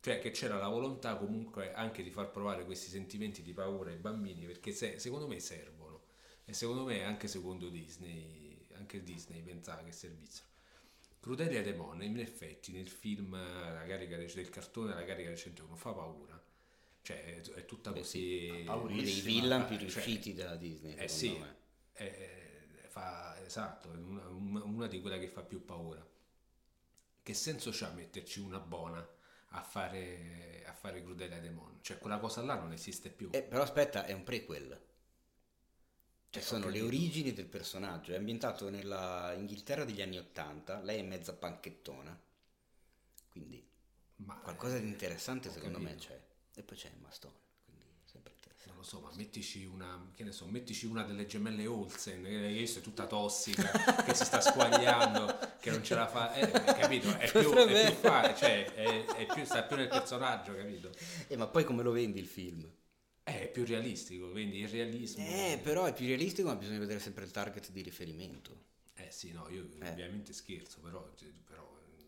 [0.00, 3.96] Cioè che c'era la volontà comunque anche di far provare questi sentimenti di paura ai
[3.98, 6.02] bambini perché se- secondo me servono
[6.44, 10.51] e secondo me anche secondo Disney, anche Disney pensava che servissero.
[11.22, 15.62] Crudelia e Demone in effetti nel film eh, la carica del cartone La carica recente
[15.62, 16.42] non fa paura.
[17.00, 20.96] Cioè è, è tutta Beh, così Uno dei paurissima, villain più cioè, riusciti della Disney,
[20.96, 21.40] eh sì,
[21.92, 24.26] eh, fa, esatto, è una,
[24.64, 26.04] una- di quelle che fa più paura.
[27.22, 29.08] Che senso c'ha metterci una buona
[29.50, 31.78] a fare, a fare Crudelia Demon?
[31.82, 33.28] Cioè quella cosa là non esiste più.
[33.32, 34.80] Eh, però aspetta, è un prequel.
[36.32, 38.12] Cioè Eh, sono le origini del personaggio.
[38.12, 40.80] È ambientato nella Inghilterra degli anni Ottanta.
[40.80, 42.20] Lei è mezza panchettona.
[43.30, 43.66] Quindi
[44.16, 45.96] Ma, qualcosa di eh, interessante secondo me capito.
[45.96, 46.20] c'è.
[46.54, 47.34] E poi c'è Emma Stone.
[47.64, 48.70] Quindi sempre interessante.
[48.70, 52.36] Non lo so, ma mettici una, che ne so, mettici una delle gemelle Olsen, che
[52.46, 53.70] adesso è tutta tossica,
[54.04, 57.16] che si sta squagliando, che non ce la fa, eh, capito?
[57.16, 60.94] È più, è più fa- cioè, è, è più, sta più nel personaggio, capito?
[61.26, 62.70] Eh, ma poi come lo vendi il film?
[63.24, 65.24] È più realistico, quindi il realismo...
[65.24, 68.64] Eh, però è più realistico, ma bisogna vedere sempre il target di riferimento.
[68.94, 69.90] Eh sì, no, io Eh.
[69.90, 71.62] ovviamente scherzo, però, cioè, però
[71.96, 72.02] eh,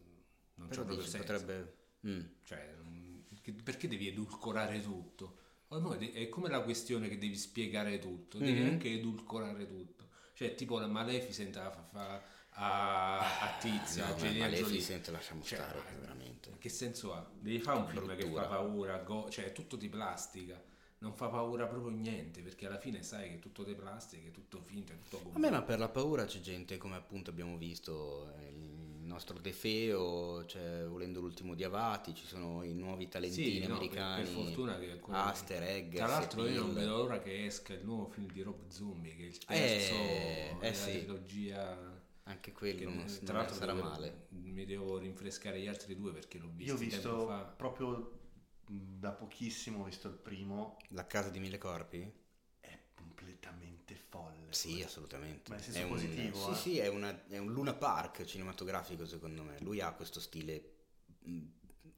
[0.54, 1.26] non c'è Però proprio dici, senso.
[1.26, 1.76] potrebbe...
[2.06, 2.20] Mm.
[2.42, 3.18] Cioè, mm,
[3.62, 5.38] perché devi edulcorare tutto?
[5.68, 8.68] Ormai è come la questione che devi spiegare tutto, devi Mhm.
[8.68, 10.08] anche edulcorare tutto.
[10.34, 14.62] Cioè, tipo la Maleficent a, fa- a, a Tizia, No, ma Angelina Jolie.
[14.62, 16.56] Maleficent lasciamo Cioè, stare, veramente.
[16.58, 17.30] Che senso ha?
[17.40, 20.62] Devi fare un film che fa paura, go- cioè è tutto di plastica.
[21.04, 24.30] Non fa paura proprio niente, perché alla fine sai che è tutto di plastica, è
[24.30, 27.58] tutto finto, è tutto A me ma per la paura c'è gente come appunto abbiamo
[27.58, 33.06] visto eh, il nostro De Feo, cioè volendo l'ultimo di Avati, ci sono i nuovi
[33.08, 34.22] talentini Sì, no, per- americani.
[34.22, 37.84] per fortuna che ancora- Aster, Eggers, Tra l'altro io non vedo l'ora che esca il
[37.84, 40.90] nuovo film di Rob Zombie, che è il Eh, terzo eh della sì.
[40.90, 42.02] trilogia.
[42.22, 44.26] Anche quello che, non, eh, non tra l'altro sarà devo- male.
[44.30, 47.40] Mi devo rinfrescare gli altri due perché l'ho visto Io ho tempo visto fa.
[47.56, 48.10] proprio
[48.66, 52.10] da pochissimo, ho visto il primo, La casa di mille corpi?
[52.60, 54.52] è completamente folle.
[54.52, 55.50] Sì, assolutamente.
[55.50, 56.54] Ma È un, positivo, Sì, eh?
[56.54, 59.58] sì, è, una- è un Luna Park cinematografico secondo me.
[59.60, 60.72] Lui ha questo stile
[61.20, 61.42] mh,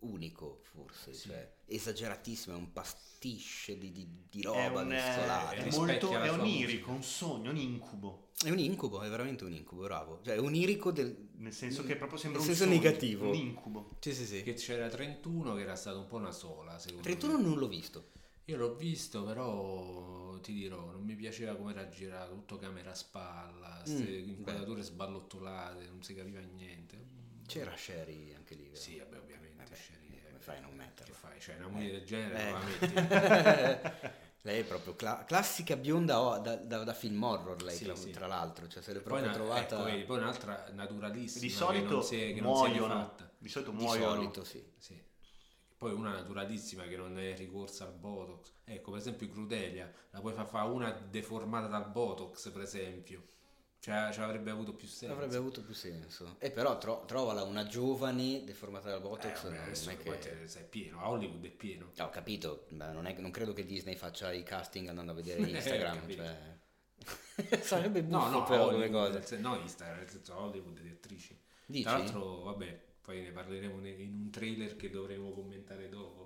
[0.01, 1.29] unico forse, Sì.
[1.29, 5.51] cioè, esageratissimo, è un pastiche di, di- di È, roba un, mescolata.
[5.53, 5.79] è rispecchia
[6.11, 6.91] molto, è onirico, musica.
[6.93, 8.29] un sogno, un incubo.
[8.45, 10.21] È un incubo, è veramente un incubo, bravo.
[10.23, 11.29] Cioè, è onirico del...
[11.39, 13.29] Nel senso che proprio sembra nel un senso sogno, negativo.
[13.31, 13.97] un incubo.
[14.01, 14.43] Sì, sì, sì.
[14.43, 17.43] Che c'era 31 che era stata un po' una sola, secondo 31 me.
[17.43, 18.11] non l'ho visto.
[18.45, 22.95] Io l'ho visto, però ti dirò, non mi piaceva come era girato, tutto camera a
[22.95, 27.15] spalla, Mm, inquadrature sballottolate, non si capiva niente.
[27.47, 28.65] C'era Sherry anche lì.
[28.65, 28.77] vero?
[28.77, 29.57] Sì, vabbè, ovviamente.
[29.65, 31.15] Vabbè, Sherry, come eh, fai a non Che metterlo?
[31.15, 31.41] fai?
[31.41, 31.91] Cioè, una moglie Eh.
[31.93, 32.51] del genere Eh.
[32.53, 32.67] non la
[33.81, 34.15] metti.
[34.47, 37.97] Lei è proprio cla- classica bionda o- da, da- da film horror, lei, Sì, tra,
[37.97, 38.11] sì.
[38.13, 38.69] tra l'altro.
[38.69, 42.03] Cioè, se l'è Poi, proprio una- trovata ecco, poi un'altra naturalissima Di che solito non
[42.05, 42.95] si è, che non si è muoiono.
[42.95, 43.31] rifatta.
[43.39, 44.13] Di solito di muoiono.
[44.15, 44.73] solito, sì.
[44.79, 45.03] Sì.
[45.77, 48.53] Poi una naturalissima che non è ricorsa al Botox.
[48.65, 53.25] Ecco, per esempio Crudelia, la puoi far fare una deformata dal Botox, per esempio.
[53.87, 55.15] Cioè, ci avrebbe avuto più senso.
[55.15, 56.35] Avrebbe avuto più senso.
[56.41, 59.45] E però tro- trovala una giovane deformata dal Eh, Botox.
[59.45, 60.19] vabbè, non è che...
[60.19, 61.93] te- sei pieno, a Hollywood è pieno.
[61.99, 65.15] Ah, Ho capito, ma non, è- non credo che Disney faccia i casting andando a
[65.15, 66.01] vedere Instagram.
[66.01, 66.23] capito.
[66.25, 66.55] cioè...
[67.63, 69.19] Sarebbe buffo No, no, però come Hollywood, cosa.
[69.19, 71.41] nel sen- no, Instagram, nel senso Hollywood di attrici.
[71.67, 71.83] Dici?
[71.85, 76.26] Tra l'altro, vabbè, poi ne parleremo in un trailer che dovremo commentare dopo.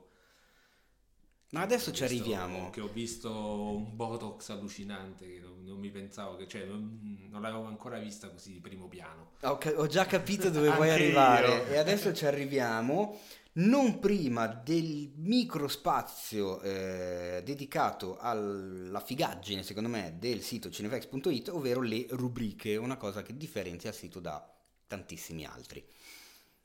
[1.51, 2.71] Ma adesso ci arriviamo.
[2.71, 7.43] Che ho visto un Botox allucinante che non, non mi pensavo che, cioè, non, non
[7.43, 9.33] l'avevo ancora vista così di primo piano.
[9.43, 11.67] Ho, ca- ho già capito dove vuoi arrivare io.
[11.67, 13.19] e adesso ci arriviamo
[13.53, 22.07] non prima del microspazio eh, dedicato alla figaggine, secondo me, del sito cinevex.it, ovvero le
[22.11, 24.49] rubriche, una cosa che differenzia il sito da
[24.87, 25.85] tantissimi altri.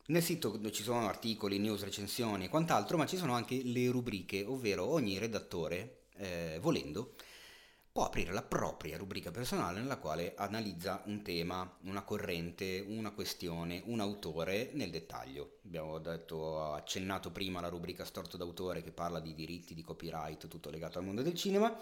[0.08, 4.46] Nel sito ci sono articoli, news, recensioni e quant'altro, ma ci sono anche le rubriche,
[4.46, 7.16] ovvero ogni redattore, eh, volendo,
[7.92, 13.82] può aprire la propria rubrica personale nella quale analizza un tema, una corrente, una questione,
[13.86, 15.58] un autore nel dettaglio.
[15.66, 20.70] Abbiamo detto, accennato prima la rubrica Storto d'autore che parla di diritti, di copyright, tutto
[20.70, 21.76] legato al mondo del cinema.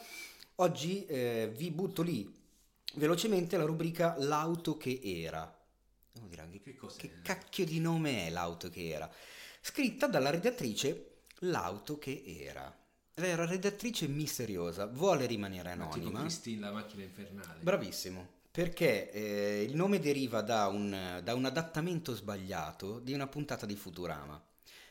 [0.57, 2.33] Oggi eh, vi butto lì
[2.93, 5.57] velocemente la rubrica L'auto che era.
[6.13, 6.97] Devo dire, che, Che cos'è?
[6.97, 9.11] che cacchio di nome è l'auto che era?
[9.61, 11.09] Scritta dalla redattrice
[11.39, 12.73] L'auto che era.
[13.15, 16.19] Era redattrice misteriosa, vuole rimanere Ma tipo anonima.
[16.21, 17.59] Christine la macchina infernale.
[17.61, 23.65] Bravissimo, perché eh, il nome deriva da un, da un adattamento sbagliato di una puntata
[23.65, 24.41] di Futurama,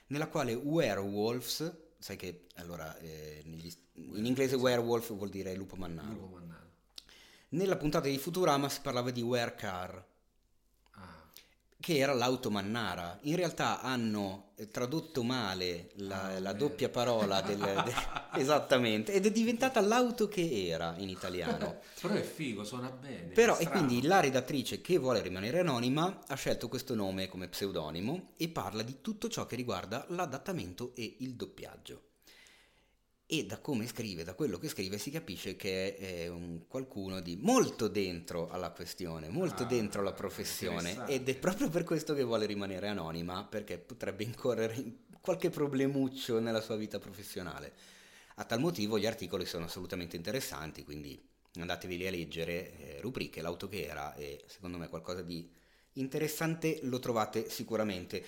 [0.09, 6.13] nella quale werewolves, sai che allora eh, negli- in inglese werewolf vuol dire lupo mannaro,
[6.13, 6.71] Lupo Mannaro.
[7.51, 10.05] nella puntata di Futurama si parlava di werecar,
[11.83, 13.19] che era l'auto mannara.
[13.23, 19.27] In realtà hanno eh, tradotto male la, Ah, la doppia parola del, de- esattamente ed
[19.27, 21.81] è diventata l'auto che era in italiano.
[22.01, 23.33] però è figo, suona bene.
[23.35, 28.35] Però, e quindi la redattrice che vuole rimanere anonima ha scelto questo nome come pseudonimo
[28.37, 32.03] e parla di tutto ciò che riguarda l'adattamento e il doppiaggio.
[33.33, 37.39] E da come scrive, da quello che scrive, si capisce che è un qualcuno di
[37.41, 41.07] molto dentro alla questione, molto Ah, dentro alla professione.
[41.07, 44.93] Ed è proprio per questo che vuole rimanere anonima, perché potrebbe incorrere in
[45.23, 47.73] qualche problemuccio nella sua vita professionale.
[48.35, 51.19] A tal motivo gli articoli sono assolutamente interessanti, quindi
[51.55, 55.49] andateveli a leggere, eh, rubriche, l'auto che era e secondo me qualcosa di
[55.95, 58.23] interessante lo trovate sicuramente.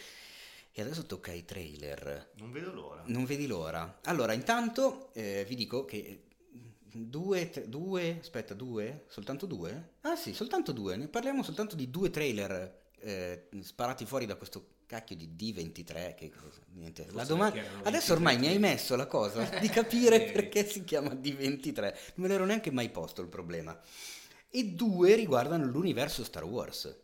[0.77, 2.33] E adesso tocca ai trailer.
[2.39, 3.05] Non vedo l'ora.
[3.07, 4.01] Non vedi l'ora.
[4.07, 6.25] Allora, intanto eh, vi dico che
[6.93, 9.05] due, tre- due, aspetta, due?
[9.07, 9.91] Soltanto due?
[10.01, 10.97] Ah sì, soltanto due.
[10.97, 16.15] Ne parliamo soltanto di due trailer eh, sparati fuori da questo cacchio di D23.
[16.17, 16.33] Che,
[16.73, 17.07] niente.
[17.13, 17.63] La domanda...
[17.85, 21.81] Adesso ormai 23 mi hai messo la cosa di capire perché si chiama D23.
[21.83, 23.79] Non me l'ero neanche mai posto il problema.
[24.51, 27.03] E due riguardano l'universo Star Wars.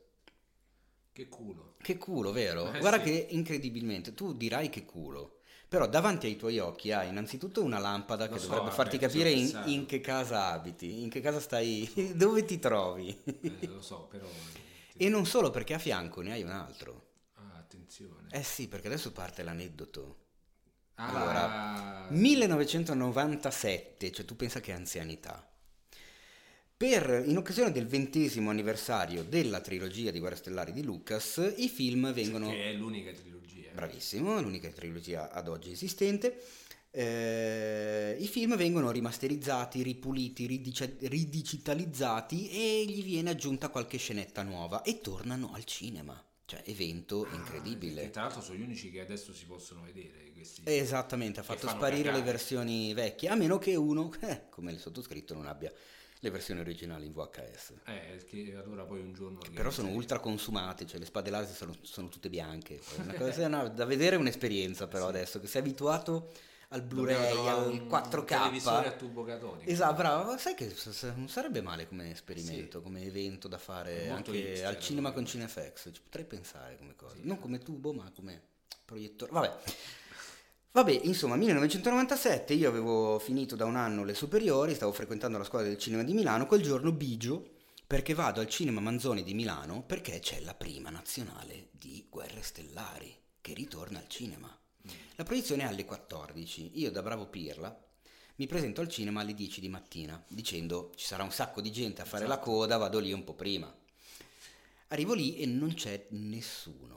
[1.13, 1.75] Che culo.
[1.81, 2.73] Che culo, vero?
[2.73, 3.05] Eh, Guarda sì.
[3.05, 5.37] che incredibilmente, tu dirai che culo.
[5.69, 8.97] Però davanti ai tuoi occhi hai innanzitutto una lampada Lo che so, dovrebbe vabbè, farti
[8.97, 13.17] ho capire in, in che casa abiti, in che casa stai, dove ti trovi.
[13.25, 14.27] Eh, lo so, però...
[14.97, 17.09] e non solo perché a fianco ne hai un altro.
[17.35, 18.27] Ah, attenzione.
[18.31, 20.17] Eh sì, perché adesso parte l'aneddoto.
[20.95, 25.50] Ah, allora, 1997, cioè tu pensa che anzianità.
[26.81, 32.11] Per, in occasione del ventesimo anniversario della trilogia di Guerre Stellari di Lucas, i film
[32.15, 32.49] vengono...
[32.49, 33.69] Che è l'unica trilogia.
[33.75, 36.43] Bravissimo, è l'unica trilogia ad oggi esistente.
[36.91, 44.81] Eh, I film vengono rimasterizzati, ripuliti, ridici- ridigitalizzati e gli viene aggiunta qualche scenetta nuova
[44.81, 46.19] e tornano al cinema.
[46.47, 48.05] Cioè, evento Ah, incredibile.
[48.05, 50.31] Che tra l'altro sono gli unici che adesso si possono vedere.
[50.33, 50.63] Questi.
[50.65, 52.25] Esattamente, ha fatto sparire le cagare.
[52.25, 55.71] versioni vecchie, a meno che uno, eh, come il sottoscritto, non abbia
[56.23, 57.73] le versioni originali in VHS.
[57.87, 59.39] Eh, che allora poi un giorno...
[59.55, 62.79] Però sono ultra consumate, cioè le spade laser sono, sono tutte bianche.
[63.17, 65.17] Cosa- no, da vedere è un'esperienza però Sì.
[65.17, 66.31] adesso, che sei abituato
[66.73, 67.89] al Blu-ray, al un
[68.27, 68.97] televisore a 4K.
[68.97, 69.69] tubo catodico.
[69.71, 70.73] Esatto, bravo, sai che
[71.17, 72.85] non sarebbe male come esperimento, Sì.
[72.85, 75.25] come evento da fare molto anche hipster, al cinema con.
[75.27, 77.23] Cinefx, ci potrei pensare come cosa, Sì.
[77.25, 78.41] non come tubo ma come
[78.85, 79.33] proiettore.
[79.33, 79.57] Vabbè.
[80.73, 85.65] Vabbè, insomma, 1997 io avevo finito da un anno le superiori, stavo frequentando la scuola
[85.65, 90.21] del cinema di Milano, quel giorno bigio perché vado al cinema Manzoni di Milano perché
[90.21, 94.57] c'è la prima nazionale di Guerre Stellari che ritorna al cinema.
[95.17, 96.79] La proiezione è alle 14.
[96.79, 97.77] Io da bravo pirla
[98.37, 102.01] mi presento al cinema alle 10 di mattina dicendo ci sarà un sacco di gente
[102.01, 103.75] a fare la coda, vado lì un po' prima.
[104.87, 106.90] Arrivo lì e non c'è nessuno.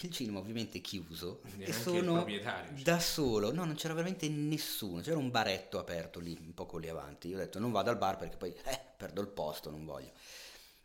[0.00, 3.52] Il cinema ovviamente è chiuso e Neanche sono proprietario, da solo.
[3.52, 5.00] No, non c'era veramente nessuno.
[5.00, 7.28] C'era un baretto aperto lì, un poco lì avanti.
[7.28, 10.10] Io ho detto non vado al bar perché poi eh, perdo il posto, non voglio.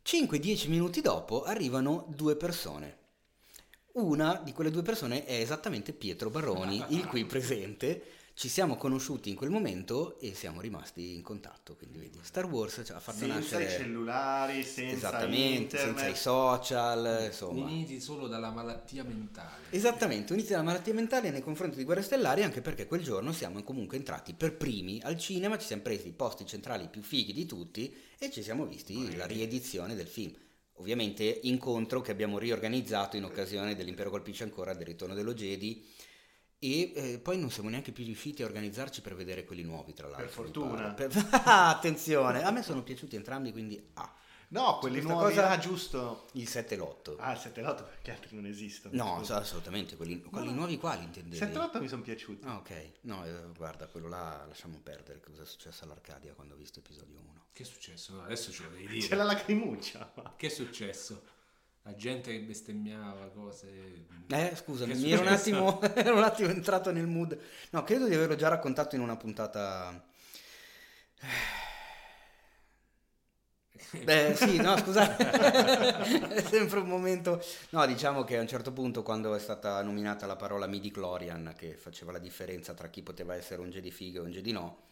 [0.06, 2.98] 5-10 minuti dopo arrivano due persone.
[3.94, 8.20] Una di quelle due persone è esattamente Pietro Barroni, il qui presente.
[8.34, 11.76] Ci siamo conosciuti in quel momento e siamo rimasti in contatto.
[11.76, 13.66] Quindi vedi, Star Wars ci ha fatto Senza nascere...
[13.66, 15.98] i cellulari, senza Esattamente, internet.
[15.98, 17.66] senza i social, insomma.
[17.66, 19.66] Uniti solo dalla malattia mentale.
[19.70, 23.62] Esattamente, uniti alla malattia mentale nei confronti di Guerre Stellari, anche perché quel giorno siamo
[23.64, 27.46] comunque entrati per primi al cinema, ci siamo presi i posti centrali più fighi di
[27.46, 30.34] tutti e ci siamo visti la riedizione del film.
[30.76, 35.86] Ovviamente incontro che abbiamo riorganizzato in occasione dell'Impero colpisce ancora del ritorno dello Jedi
[36.64, 40.06] e eh, poi non siamo neanche più riusciti a organizzarci per vedere quelli nuovi, tra
[40.08, 40.26] l'altro.
[40.26, 40.94] Per fortuna.
[40.94, 41.12] Per-
[41.46, 44.14] attenzione, a me sono piaciuti entrambi, quindi ah.
[44.50, 46.28] No, quelli Questa nuovi, cosa- ah giusto.
[46.34, 47.16] Il 7 e l'8.
[47.20, 48.94] Ah, il 7 e l'8 perché altri non esistono.
[49.02, 49.38] No, scusa.
[49.38, 50.54] assolutamente, quelli, quelli No.
[50.56, 51.38] nuovi quali intendevi?
[51.38, 52.46] 7 e l'8 mi sono piaciuti.
[52.46, 52.92] Ah, ok.
[53.04, 55.22] No, eh, guarda, quello là lasciamo perdere.
[55.22, 57.46] Cosa è successo all'Arcadia quando ho visto episodio 1?
[57.54, 58.14] Che è successo?
[58.14, 59.08] No, adesso ce lo devi dire.
[59.08, 60.14] C'è la lacrimuccia.
[60.36, 61.24] Che è successo?
[61.84, 64.06] La gente che bestemmiava, cose...
[64.28, 67.40] Eh, scusami, mi ero un, attimo, ero un attimo entrato nel mood.
[67.72, 70.06] No, credo di averlo già raccontato in una puntata...
[74.04, 77.44] Beh, sì, no, scusate, è sempre un momento...
[77.72, 81.76] No, diciamo che a un certo punto, quando è stata nominata la parola midi-chlorian, che
[81.76, 84.84] faceva la differenza tra chi poteva essere un Jedi figo e un Jedi no,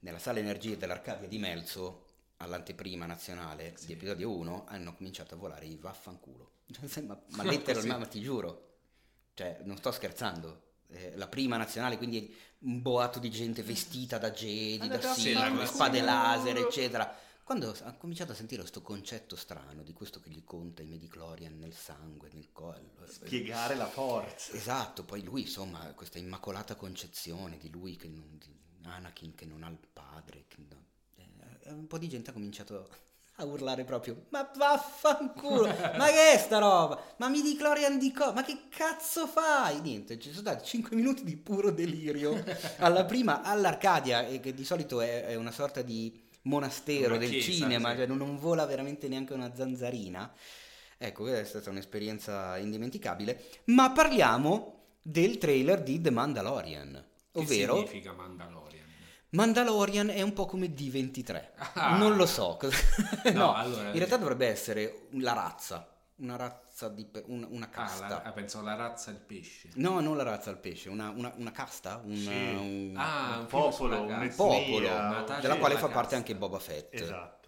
[0.00, 2.04] nella sala energie dell'Arcadia di Melzo,
[2.42, 6.50] all'anteprima nazionale di episodio 1, hanno cominciato a volare i vaffanculo.
[6.72, 8.76] Cioè, ma, ma letteralmente, ma ti giuro,
[9.34, 10.70] cioè, non sto scherzando.
[10.88, 15.12] Eh, la prima nazionale, quindi un boato di gente vestita da Jedi, da Andate a
[15.14, 17.14] Sith, spade laser, eccetera.
[17.44, 21.58] Quando ha cominciato a sentire questo concetto strano di questo che gli conta i midichlorian
[21.58, 23.04] nel sangue, nel collo.
[23.06, 24.52] Spiegare la forza.
[24.52, 29.62] Esatto, poi lui, insomma, questa immacolata concezione di lui, che non, di Anakin che non
[29.64, 30.44] ha il padre.
[30.46, 30.91] che non- eh,
[31.66, 32.88] un po' di gente ha cominciato
[33.36, 35.66] a urlare proprio, ma vaffanculo,
[35.96, 37.02] ma che è sta roba?
[37.16, 38.32] Ma mi di Clorian di co?
[38.32, 39.80] Ma che cazzo fai?
[39.80, 42.42] Niente, ci sono stati 5 minuti di puro delirio
[42.78, 47.50] alla prima all'Arcadia, che di solito è, è una sorta di monastero Una del chiesa,
[47.52, 47.96] cinema, sì.
[47.98, 50.32] cioè non, non vola veramente neanche una zanzarina.
[50.98, 53.42] Ecco, questa è stata un'esperienza indimenticabile.
[53.66, 58.61] Ma parliamo del trailer di The Mandalorian, Che ovvero significa Mandalorian?
[59.36, 61.50] Mandalorian è un po' come D23.
[61.74, 61.96] Ah.
[61.96, 62.58] Non lo so.
[63.24, 67.66] no, No, allora- in realtà dovrebbe essere la razza, una razza di pe- una, una
[67.66, 68.08] Ah, casta.
[68.08, 69.70] la, ah, pensavo la razza del pesce.
[69.74, 72.28] No, non la razza al pesce, una, una- una casta, un, Sì.
[72.28, 74.88] un Ah, un popolo, un popolo,
[75.40, 76.16] della quale fa parte casta.
[76.16, 76.92] anche Boba Fett.
[77.00, 77.40] Esatto.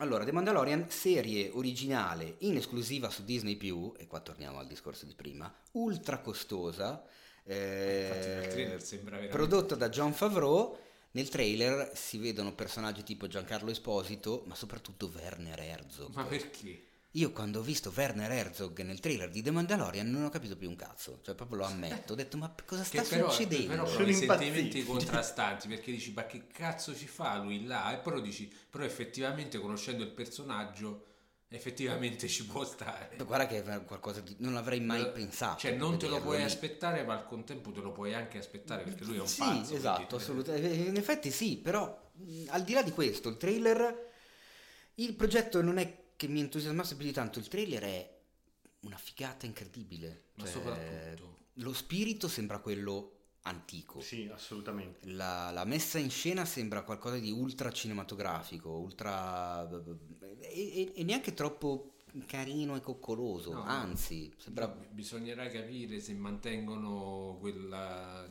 [0.00, 3.56] Allora, The Mandalorian, serie originale in esclusiva su Disney+,
[3.96, 7.02] e qua torniamo al discorso di prima, ultra costosa,
[7.44, 9.34] eh, Infatti nel trailer sembra veramente...
[9.34, 10.78] prodotta da John Favreau.
[11.16, 16.14] Nel trailer si vedono personaggi tipo Giancarlo Esposito, ma soprattutto Werner Herzog.
[16.14, 16.82] Ma perché?
[17.12, 20.68] Io quando ho visto Werner Herzog nel trailer di The Mandalorian non ho capito più
[20.68, 23.66] un cazzo, cioè proprio lo ammetto, ho detto ma cosa sta Che però, succedendo?
[23.68, 28.20] però Sono sentimenti contrastanti perché dici ma che cazzo ci fa lui là e però
[28.20, 31.04] dici però effettivamente conoscendo il personaggio
[31.48, 34.34] effettivamente ci può stare Guarda che è qualcosa di...
[34.40, 35.60] non l'avrei mai pensato.
[35.60, 36.42] cioè non te lo puoi lì.
[36.42, 39.74] aspettare ma al contempo te lo puoi anche aspettare perché lui è un sì, pazzo
[39.76, 40.68] esatto, assolutamente.
[40.68, 42.10] In effetti sì, però
[42.48, 44.12] al di là di questo, il trailer,
[44.94, 48.16] il progetto non è che mi entusiasmasse più di tanto, il trailer è
[48.80, 50.24] una figata incredibile.
[50.34, 53.15] ma Cioè, soprattutto Lo spirito sembra quello
[53.46, 54.00] antico.
[54.00, 55.10] Sì, assolutamente.
[55.10, 59.68] La, la messa in scena sembra qualcosa di ultra cinematografico, ultra...
[60.40, 61.92] e, e- e neanche troppo
[62.26, 64.66] carino e coccoloso, No, anzi, sembra...
[64.68, 68.28] Bisognerà capire se mantengono quella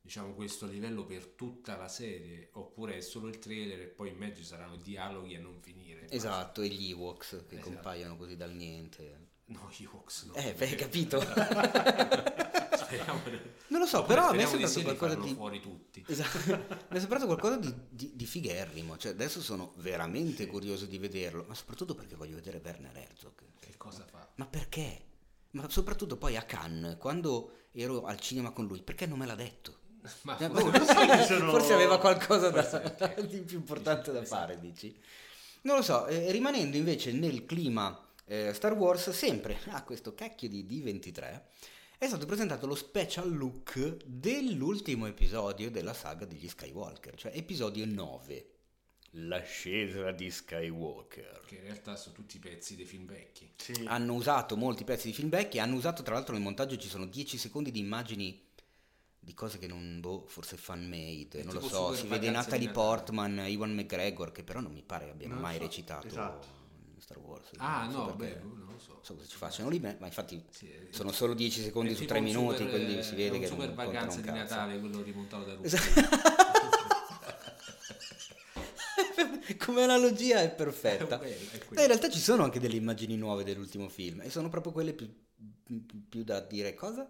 [0.00, 4.18] diciamo questo livello per tutta la serie oppure è solo il trailer e poi in
[4.18, 7.70] mezzo ci saranno dialoghi a non finire Esatto, e gli Ewoks che Esatto.
[7.70, 9.23] compaiono così dal niente.
[9.46, 11.20] No Ewoks no Eh, hai capito?
[12.76, 13.20] speriamo
[13.68, 15.34] Non lo so, però a me è sembrato sì, qualcosa di...
[15.34, 16.38] fuori tutti Esatto.
[16.90, 18.96] Mi è sembrato qualcosa di, di, di figherrimo.
[18.96, 23.32] Cioè, adesso sono veramente curioso di vederlo, ma soprattutto perché voglio vedere Werner Herzog.
[23.58, 24.28] che cosa fa?
[24.36, 25.00] Ma perché?
[25.52, 29.34] Ma soprattutto poi a Cannes, quando ero al cinema con lui, perché non me l'ha
[29.34, 29.78] detto?
[30.22, 34.40] ma Eh, forse- Forse sono- Forse aveva qualcosa da- Forse- di più importante da Esatto.
[34.40, 34.94] fare, dici?
[35.62, 40.48] Non lo so, eh, rimanendo invece nel clima eh, Star Wars, sempre a questo cacchio
[40.48, 41.42] di D23,
[41.98, 48.48] è stato presentato lo special look dell'ultimo episodio della saga degli Skywalker, cioè episodio 9.
[49.16, 51.42] L'ascesa di Skywalker.
[51.46, 53.48] Che in realtà sono tutti pezzi dei film vecchi.
[53.56, 53.84] Sì.
[53.86, 57.06] Hanno usato molti pezzi di film vecchi, hanno usato tra l'altro nel montaggio ci sono
[57.06, 58.42] 10 secondi di immagini
[59.20, 62.70] di cose che non, boh, forse fan made, non lo so, si vede Natalie.
[62.70, 66.63] Portman, Iwan McGregor, che però non mi pare abbiano Non mai so, recitato esatto.
[67.04, 67.50] Star Wars.
[67.58, 68.98] Ah so no, beh, non lo so.
[69.02, 72.00] So cosa ci facciano lì, ma infatti Sì, è- sono solo 10 secondi è su
[72.00, 74.38] tipo 3 un minuti, super, quindi si vede è che un super un di.
[74.38, 76.06] Natale, quello rimontato da Ruffini.
[79.58, 81.20] Come analogia è perfetta.
[81.24, 81.26] È
[81.74, 84.94] è in realtà ci sono anche delle immagini nuove dell'ultimo film e sono proprio quelle
[84.94, 85.12] più,
[86.08, 87.06] più da dire cosa?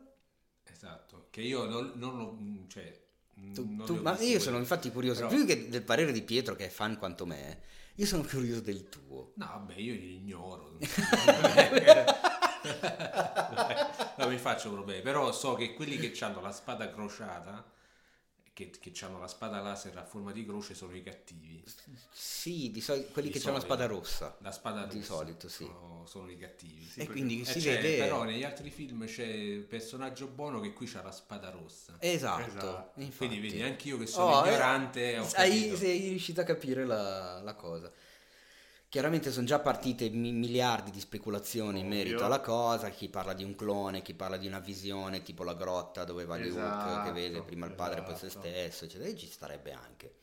[0.64, 2.38] Esatto, che io non, non lo...
[2.68, 3.00] cioè,
[3.52, 4.40] Tu- non tu- ho ma io quelle.
[4.40, 7.60] sono infatti curioso, Però- più che del parere di Pietro che è fan quanto me,
[7.96, 9.32] io sono curioso del tuo.
[9.36, 10.76] No, vabbè, io li ignoro.
[14.16, 17.64] non mi faccio problemi, però so che quelli che hanno la spada crociata,
[18.54, 21.62] che, che hanno la spada laser a forma di croce, sono i cattivi.
[22.12, 24.36] Sì, di solito quelli Di che hanno la spada rossa.
[24.40, 25.64] La spada rossa Di solito, sì.
[25.64, 26.88] sono, sono i cattivi.
[26.94, 27.98] e quindi E si c'è- vede...
[27.98, 31.96] Però negli altri film c'è il personaggio buono che qui c'ha la spada rossa.
[31.98, 32.92] Esatto, Esatto.
[33.00, 33.16] infatti.
[33.26, 37.40] Quindi vedi, anch'io che sono Oh, eh, ignorante ho hai- sei riuscito a capire la,
[37.42, 37.90] la cosa.
[38.94, 41.96] Chiaramente sono già partite mi- miliardi di speculazioni in Ovvio.
[41.98, 45.54] merito alla cosa, chi parla di un clone, chi parla di una visione, tipo la
[45.54, 48.46] grotta dove va Luke che Esatto, vede prima il padre e poi se esatto.
[48.46, 50.14] stesso, eccetera, e ci starebbe anche.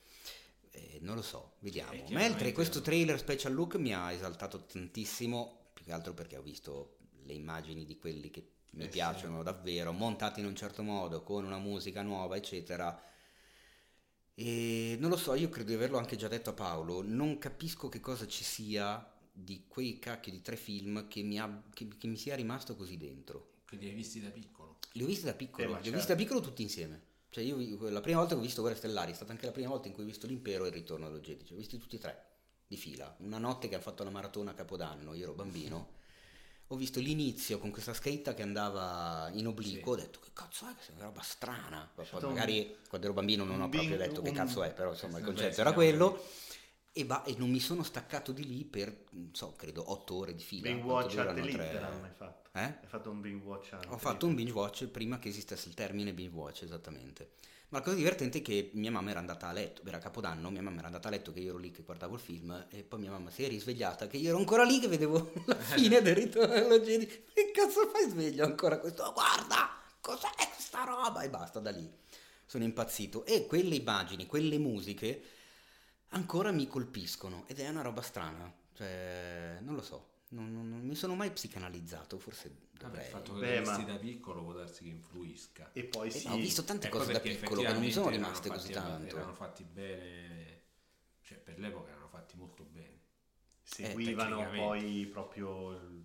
[0.72, 1.92] Eh, non lo so, vediamo.
[1.92, 6.38] Eh, Mentre chiaramente- questo trailer special look mi ha esaltato tantissimo, più che altro perché
[6.38, 8.90] ho visto le immagini di quelli che mi Eh, sì.
[8.92, 12.98] piacciono davvero, montati in un certo modo, con una musica nuova, eccetera.
[14.44, 17.90] E non lo so, io credo di averlo anche già detto a Paolo, non capisco
[17.90, 22.08] che cosa ci sia di quei cacchio di tre film che mi, ha- che- che
[22.08, 23.60] mi sia rimasto così dentro.
[23.66, 24.80] Che li hai visti da piccolo.
[24.94, 25.92] Li ho visti da piccolo, Eh, li ho certo.
[25.96, 27.02] visti da piccolo tutti insieme.
[27.30, 27.56] Cioè io
[27.90, 29.94] la prima volta che ho visto Guerre Stellari è stata anche la prima volta in
[29.94, 32.26] cui ho visto l'Impero e il Ritorno dello Jedi, cioè ho visti tutti e tre
[32.68, 33.16] di fila.
[33.20, 36.00] Una notte che hanno fatto la maratona a Capodanno, io ero bambino.
[36.72, 40.74] Ho visto l'inizio con questa scritta che andava in obliquo, ho detto che cazzo è,
[40.74, 41.92] questa è una roba strana.
[41.94, 44.92] Poi un- magari quando ero bambino non ho proprio bing- detto che cazzo è, però
[44.92, 46.24] insomma il concetto era quello.
[46.94, 50.34] E, va- e non mi sono staccato di lì per, non so, credo otto ore
[50.34, 50.70] di fila.
[50.70, 52.50] Binge watch at tre- non hai fatto.
[52.54, 52.62] Eh?
[52.64, 55.74] Hai fatto un binge watch at Ho fatto un binge watch prima che esistesse il
[55.74, 57.32] termine binge watch, esattamente.
[57.72, 60.62] Ma la cosa divertente è che mia mamma era andata a letto, era Capodanno, mia
[60.62, 63.00] mamma era andata a letto che io ero lì che guardavo il film e poi
[63.00, 66.16] mia mamma si è risvegliata che io ero ancora lì che vedevo la fine del
[66.16, 67.06] ritorno dello Jedi.
[67.08, 69.04] Che cazzo fai sveglio ancora questo?
[69.04, 69.70] "Oh, Guarda,
[70.02, 71.22] cos'è questa roba?
[71.22, 71.90] E basta, da lì
[72.46, 73.24] sono impazzito.
[73.26, 75.24] E quelle immagini, quelle musiche
[76.10, 80.10] ancora mi colpiscono ed è una roba strana, cioè non lo so.
[80.34, 83.04] Non, non- non mi sono mai psicanalizzato, forse dovrei.
[83.06, 85.70] il fatto che Beh, ma- da piccolo può darsi che influisca.
[85.74, 86.28] E poi Eh, sì.
[86.28, 88.88] ho visto tante Ecco cose da piccolo che non mi sono rimaste erano così fatti-
[88.88, 89.16] tanto.
[89.18, 90.62] Erano fatti bene,
[91.24, 93.00] cioè per l'epoca erano fatti molto bene.
[93.64, 94.66] seguivano tecnicamente.
[94.66, 96.04] poi proprio il-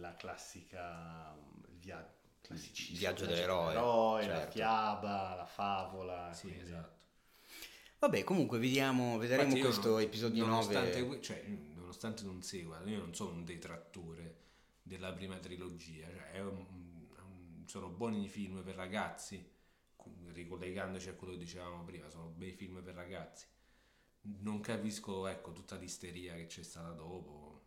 [0.00, 1.32] la classica
[1.68, 4.52] il via- classicissimo Viaggio viaggio dell'eroe, la certo.
[4.52, 6.32] fiaba, la favola.
[6.32, 7.00] Sì, quindi- esatto.
[8.00, 11.08] Vabbè, comunque vediamo, vedremo Infatti questo non- episodio nonostante, 9.
[11.18, 11.44] que- cioè,
[11.92, 14.36] nonostante non segua, io non sono un detrattore
[14.82, 16.66] della prima trilogia, cioè, un-
[17.18, 19.46] un- sono buoni film per ragazzi,
[20.32, 23.46] ricollegandoci a quello che dicevamo prima, sono bei film per ragazzi.
[24.22, 27.60] Non capisco, ecco, tutta l'isteria che c'è stata dopo.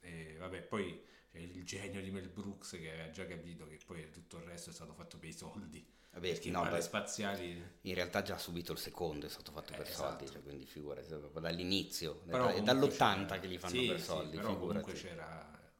[0.00, 1.00] E vabbè, poi
[1.40, 4.72] il genio di Mel Brooks che aveva già capito che poi tutto il resto è
[4.72, 5.84] stato fatto per i soldi.
[6.12, 9.76] Vabbè, perché no, beh, spaziali in realtà già subito il secondo è stato fatto Eh,
[9.78, 10.08] per esatto.
[10.24, 13.86] soldi, cioè, quindi figurati, proprio dall'inizio, Però è comunque dall'80 c'era- che li fanno sì,
[13.88, 15.00] per sì, soldi, però comunque figurati.
[15.16, 15.72] c'era,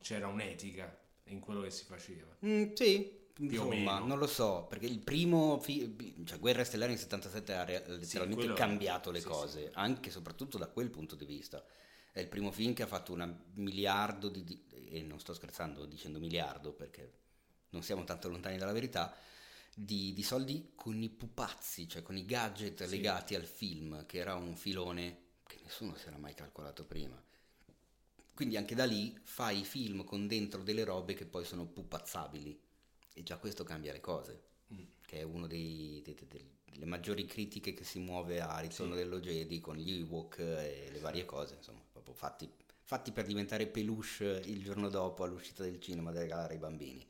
[0.00, 2.34] c'era un'etica in quello che si faceva.
[2.46, 7.52] Mm, sì, insomma, non lo so, perché il primo, fi- cioè Guerra Stellare in 77
[7.54, 9.70] ha re- letteralmente quello- cambiato le sì, cose, sì.
[9.74, 11.62] anche e soprattutto da quel punto di vista.
[12.12, 15.86] È il primo film che ha fatto un miliardo di, di- e non sto scherzando
[15.86, 17.12] dicendo miliardo perché
[17.70, 19.14] non siamo tanto lontani dalla verità,
[19.74, 22.90] di, di soldi con i pupazzi, cioè con i gadget Sì.
[22.90, 27.22] legati al film, che era un filone che nessuno si era mai calcolato prima.
[28.34, 32.58] Quindi anche da lì fai i film con dentro delle robe che poi sono pupazzabili.
[33.14, 34.84] E già questo cambia le cose, Mm.
[35.04, 39.00] che è una delle maggiori critiche che si muove a Ritorno Sì.
[39.00, 42.48] dello Jedi con gli Ewok e le varie cose, insomma, proprio fatti,
[42.90, 47.06] fatti per diventare peluche il giorno dopo all'uscita del cinema da regalare ai bambini.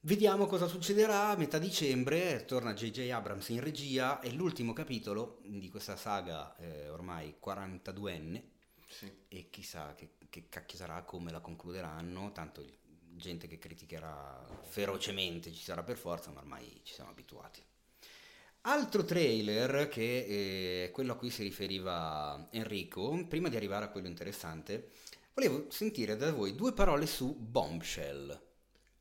[0.00, 3.08] Vediamo cosa succederà a metà dicembre, torna J.J.
[3.10, 8.42] Abrams in regia, è l'ultimo capitolo di questa saga eh, ormai 42enne
[8.86, 9.10] Sì.
[9.28, 12.62] e chissà che, che cacchio sarà, come la concluderanno, tanto
[13.16, 17.62] gente che criticherà ferocemente, ci sarà per forza, ma ormai ci siamo abituati.
[18.62, 20.18] Altro trailer che
[20.82, 24.90] eh, è quello a cui si riferiva Enrico, prima di arrivare a quello interessante,
[25.32, 28.38] volevo sentire da voi due parole su Bombshell.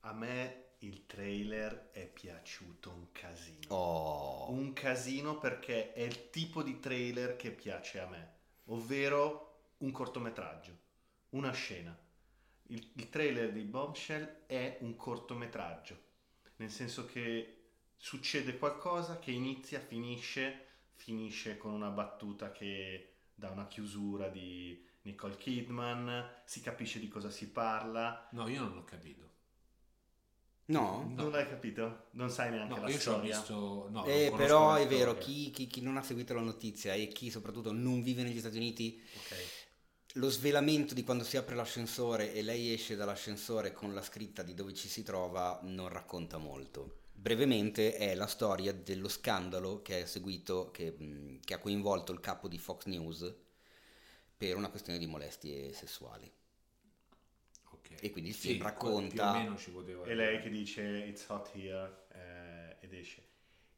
[0.02, 3.76] A me il trailer è piaciuto un casino.
[3.76, 8.31] Oh, Un casino perché è il tipo di trailer che piace a me,
[8.68, 10.72] ovvero un cortometraggio,
[11.31, 11.94] una scena.
[12.68, 15.99] Il, il trailer di Bombshell è un cortometraggio,
[16.56, 17.59] nel senso che
[18.00, 20.66] succede qualcosa che inizia, finisce,
[20.96, 27.30] finisce con una battuta che dà una chiusura di Nicole Kidman, si capisce di cosa
[27.30, 28.28] si parla.
[28.32, 29.28] No, io non l'ho capito.
[30.68, 31.04] no?
[31.16, 31.16] No.
[31.16, 32.08] Non l'hai capito?
[32.12, 33.38] Non sai neanche No, la io ci ho storia.
[33.38, 33.88] visto...
[33.90, 37.30] No, Eh, però è vero, chi, chi- chi non ha seguito la notizia e chi
[37.32, 39.32] soprattutto non vive negli Stati Uniti, Ok.
[40.14, 44.54] lo svelamento di quando si apre l'ascensore e lei esce dall'ascensore con la scritta di
[44.54, 46.98] dove ci si trova non racconta molto.
[47.22, 52.20] Brevemente è la storia dello scandalo che è seguito, che, mh, che ha coinvolto il
[52.20, 53.36] capo di Fox News
[54.38, 56.32] per una questione di molestie sessuali.
[57.72, 57.91] Ok.
[58.02, 59.24] E quindi il Sì, film più racconta...
[59.24, 63.28] o meno ci poteva E lei che dice It's hot here eh, ed esce.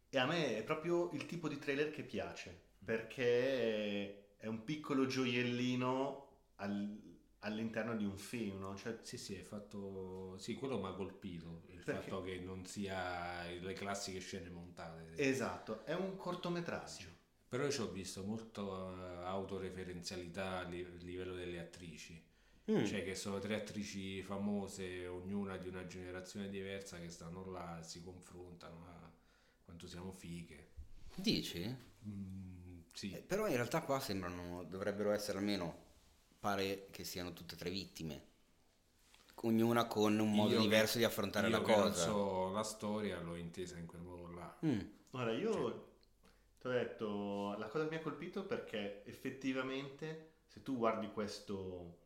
[0.09, 5.05] E a me è proprio il tipo di trailer che piace, perché è un piccolo
[5.05, 7.10] gioiellino al-
[7.41, 8.75] all'interno di un film, no?
[8.75, 10.37] Cioè, Sì, sì, è fatto...
[10.39, 12.09] Sì, quello mi ha colpito, il Perché?
[12.09, 15.13] fatto che non sia le classiche scene montate.
[15.15, 17.19] esatto, è un cortometraggio.
[17.49, 22.23] Però io ci ho visto molto eh, autoreferenzialità a li- livello delle attrici.
[22.69, 22.85] Mm.
[22.85, 28.01] Cioè che sono tre attrici famose, ognuna di una generazione diversa, che stanno là, si
[28.01, 29.11] confrontano, a
[29.65, 30.69] quanto siamo fighe.
[31.15, 31.63] Dici?
[32.07, 35.89] Mm, sì, Eh, però in realtà qua sembrano, dovrebbero essere almeno,
[36.41, 38.29] pare che siano tutte e tre vittime.
[39.43, 42.03] Ognuna con un modo Io che- diverso di affrontare io la cosa.
[42.05, 44.57] so la storia, l'ho intesa in quel modo là.
[44.65, 44.79] Mm.
[45.11, 45.51] Ora, io
[46.59, 51.97] ti ho detto, la cosa che mi ha colpito perché effettivamente se tu guardi questo,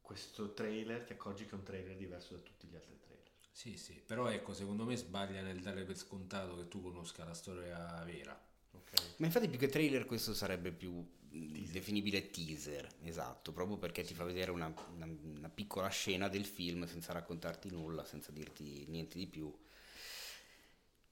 [0.00, 3.22] questo trailer ti accorgi che è un trailer diverso da tutti gli altri trailer.
[3.52, 7.34] Sì, sì, però ecco, secondo me sbaglia nel dare per scontato che tu conosca la
[7.34, 8.38] storia vera.
[8.72, 8.92] Ok?
[9.18, 14.14] Ma infatti più che trailer questo sarebbe più mm, definibile teaser, esatto, proprio perché ti
[14.14, 19.18] fa vedere una, una- una piccola scena del film senza raccontarti nulla, senza dirti niente
[19.18, 19.52] di più.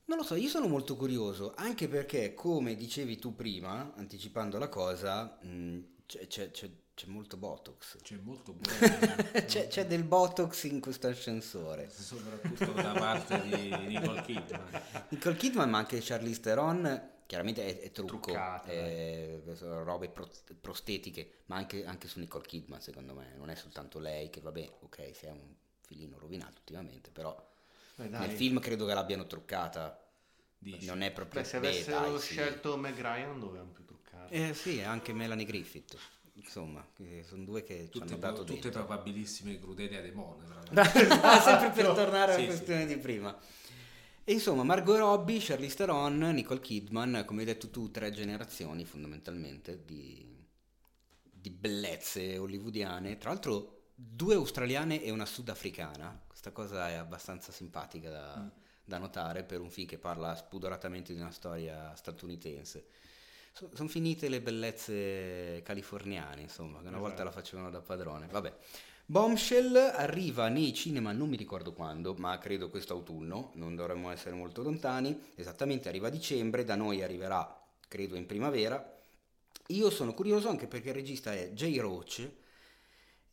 [0.04, 4.68] Non lo so, io sono molto curioso, anche perché come dicevi tu prima, anticipando la
[4.68, 7.96] cosa, mm, c'è, c'è- c'è- c'è molto Botox.
[8.02, 8.54] C'è molto
[9.46, 11.88] c'è, c'è del Botox in questo ascensore.
[11.90, 14.82] soprattutto da parte di Nicole Kidman.
[15.08, 20.28] Nicole Kidman, ma anche Charlize Theron, chiaramente è, è trucco, Truccata, è- sono robe pro-
[20.60, 24.70] prostetiche, ma anche, anche su Nicole Kidman secondo me, non è soltanto lei che vabbè,
[24.82, 27.34] ok, si è un filino rovinato ultimamente, però
[27.98, 29.98] Beh, nel film credo che l'abbiano truccata,
[30.58, 30.86] Dici.
[30.86, 31.40] non è proprio...
[31.40, 32.28] Beh, se beh, avessero dai, sì.
[32.34, 34.30] scelto Meg Ryan non dovevano più truccare.
[34.30, 35.96] Eh sì, anche Melanie Griffith,
[36.34, 36.84] insomma,
[37.24, 38.70] sono due che ci Tutte, hanno dato tutte dentro.
[38.70, 40.82] probabilissime crudele a demone, tra l'altro.
[41.42, 42.54] sempre per tornare alla Sì, sì.
[42.54, 43.36] questione di prima.
[44.24, 49.84] E insomma, Margot Robbie, Charlize Theron, Nicole Kidman, come hai detto tu, tre generazioni fondamentalmente
[49.84, 50.46] di,
[51.20, 53.18] di bellezze hollywoodiane.
[53.18, 56.22] Tra l'altro, due australiane e una sudafricana.
[56.26, 58.50] Questa cosa è abbastanza simpatica da,
[58.84, 62.86] da notare per un film che parla spudoratamente di una storia statunitense.
[63.52, 67.28] Sono finite le bellezze californiane, insomma, che una volta Esatto.
[67.28, 68.26] la facevano da padrone.
[68.26, 68.54] Vabbè.
[69.04, 74.62] Bombshell arriva nei cinema, non mi ricordo quando, ma credo quest'autunno, non dovremmo essere molto
[74.62, 78.98] lontani, esattamente arriva a dicembre, da noi arriverà, credo, in primavera.
[79.68, 82.18] Io sono curioso anche perché il regista è Jay Roach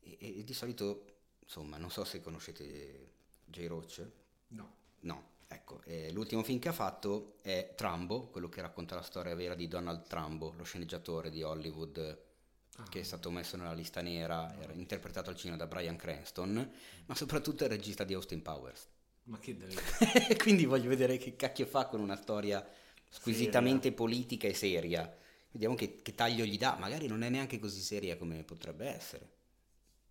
[0.02, 1.06] e, e di solito,
[1.44, 3.12] insomma, non so se conoscete
[3.46, 4.06] Jay Roach.
[4.50, 4.74] No.
[5.02, 9.36] No, ecco, eh, l'ultimo film che ha fatto è Trumbo, quello che racconta la storia
[9.36, 12.28] vera di Donald Trumbo, lo sceneggiatore di Hollywood
[12.88, 16.72] che è stato messo nella lista nera, era interpretato al cinema da Brian Cranston,
[17.06, 18.88] ma soprattutto è il regista di Austin Powers.
[19.24, 19.76] Ma che deve...
[20.38, 22.66] Quindi voglio vedere che cacchio fa con una storia
[23.10, 25.14] squisitamente politica e seria.
[25.52, 29.38] Vediamo che, che taglio gli dà, magari non è neanche così seria come potrebbe essere.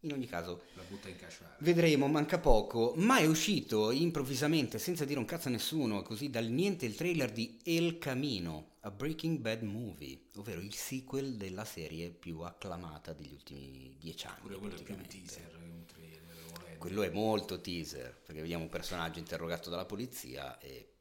[0.02, 1.16] In ogni caso, La butta in.
[1.58, 6.46] Vedremo, manca poco, ma è uscito improvvisamente, senza dire un cazzo a nessuno, così dal
[6.46, 12.10] niente il trailer di El Camino, a Breaking Bad Movie, ovvero il sequel della serie
[12.10, 14.40] più acclamata degli ultimi dieci anni.
[14.42, 16.22] Pure quello è più un teaser che un trailer.
[16.52, 16.78] volendo.
[16.78, 20.92] Quello è molto teaser, perché vediamo un personaggio interrogato dalla polizia e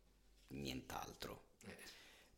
[0.47, 1.43] nient'altro.
[1.65, 1.75] Eh,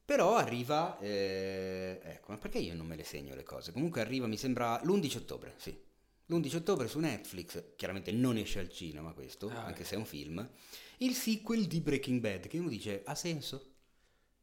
[0.04, 3.72] Però arriva, eh, ecco, ma perché io non me le segno le cose?
[3.72, 5.88] Comunque arriva, mi sembra, l'11 ottobre, sì,
[6.32, 9.90] L'11 ottobre su Netflix, chiaramente non esce al cinema questo, Ah, anche ecco.
[9.90, 10.48] se è un film,
[10.98, 13.72] il sequel di Breaking Bad, che uno dice, ha senso?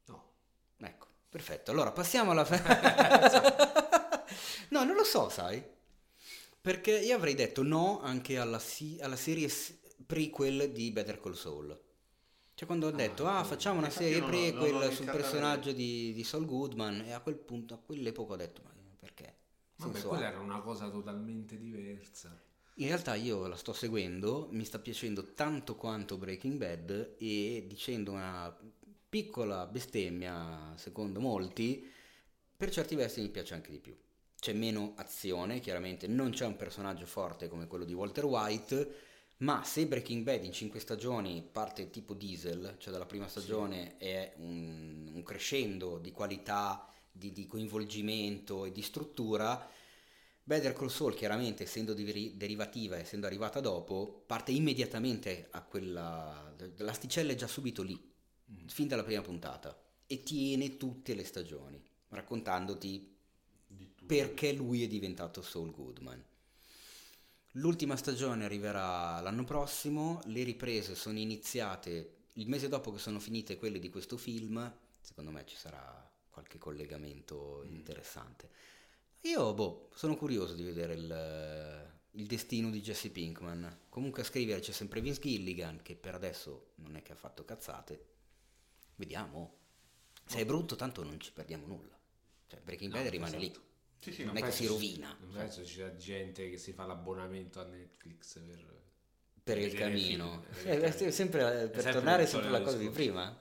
[0.07, 0.33] No.
[0.79, 1.71] Ecco, perfetto.
[1.71, 2.45] Allora passiamo alla...
[4.71, 5.63] no, non lo so, sai?
[6.61, 9.49] Perché io avrei detto no anche alla, si- alla serie
[10.05, 11.81] prequel di Better Call Saul.
[12.55, 16.13] Cioè quando ho detto, ah, facciamo una serie non non prequel l'ho sul personaggio di,
[16.15, 18.75] di Saul Goodman e a quel punto, a quell'epoca ho detto, ma?
[19.77, 22.39] Vabbè, Senso quella era una cosa totalmente diversa.
[22.79, 28.13] In realtà io la sto seguendo, mi sta piacendo tanto quanto Breaking Bad e dicendo
[28.13, 28.55] una
[29.09, 31.91] piccola bestemmia, secondo molti,
[32.57, 33.97] per certi versi mi piace anche di più.
[34.39, 38.95] C'è meno azione, chiaramente non c'è un personaggio forte come quello di Walter White,
[39.39, 44.35] ma se Breaking Bad in cinque stagioni parte tipo diesel, cioè dalla prima stagione è
[44.37, 49.69] un, un crescendo di qualità, di, di coinvolgimento e di struttura,
[50.43, 56.55] Better Call Saul, chiaramente essendo deri- derivativa, essendo arrivata dopo, parte immediatamente a quella.
[56.77, 58.01] L'asticella è già subito lì,
[58.67, 59.77] fin dalla prima puntata,
[60.07, 63.15] e tiene tutte le stagioni, raccontandoti
[64.07, 66.25] perché lui è diventato Saul Goodman.
[67.53, 73.57] L'ultima stagione arriverà l'anno prossimo, le riprese sono iniziate il mese dopo che sono finite
[73.57, 76.06] quelle di questo film, secondo me ci sarà
[76.37, 78.51] qualche collegamento interessante.
[79.23, 83.85] Io, boh, sono curioso di vedere il, il destino di Jesse Pinkman.
[83.89, 87.45] Comunque a scrivere c'è sempre Vince Gilligan, che per adesso non è che ha fatto
[87.47, 88.05] cazzate.
[88.97, 89.57] Vediamo.
[90.27, 91.99] Se è brutto, tanto non ci perdiamo nulla.
[92.49, 93.41] Cioè, Breaking Bad No, rimane esatto.
[93.41, 93.65] lì.
[93.99, 96.73] Sì, sì, non no, è che si rovina Non penso ci sia gente che si
[96.75, 98.85] fa l'abbonamento a Netflix per...
[99.43, 100.43] per il vedere camino.
[100.51, 101.11] film, per Eh, il camino.
[101.11, 103.39] sempre, per tornare il sempre alla cosa di prima.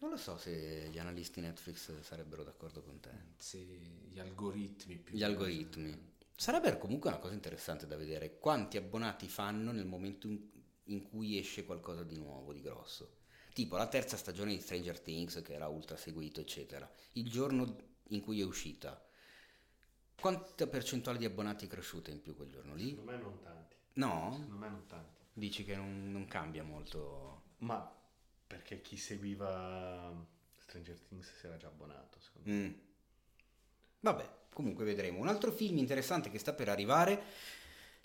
[0.00, 3.10] Non lo so se gli analisti Netflix sarebbero d'accordo con te.
[3.36, 3.64] sì,
[4.08, 6.16] gli algoritmi più Gli algoritmi.
[6.36, 10.38] Sarebbe comunque una cosa interessante da vedere quanti abbonati fanno nel momento in,
[10.84, 13.16] in cui esce qualcosa di nuovo, di grosso.
[13.52, 16.88] Tipo la terza stagione di Stranger Things che era ultra seguito, eccetera.
[17.12, 17.76] Il giorno
[18.10, 19.04] in cui è uscita.
[20.14, 22.90] Quanta percentuale di abbonati è cresciuta in più quel giorno lì?
[22.90, 23.76] Secondo me non tanti.
[23.94, 24.28] No?
[24.32, 25.22] Secondo me non tanti.
[25.32, 27.42] Dici che non, non cambia molto.
[27.58, 27.97] Ma
[28.48, 30.12] perché chi seguiva
[30.58, 32.56] Stranger Things si era già abbonato, secondo me.
[32.56, 32.72] Mm.
[34.00, 35.20] Vabbè, comunque vedremo.
[35.20, 37.22] Un altro film interessante che sta per arrivare,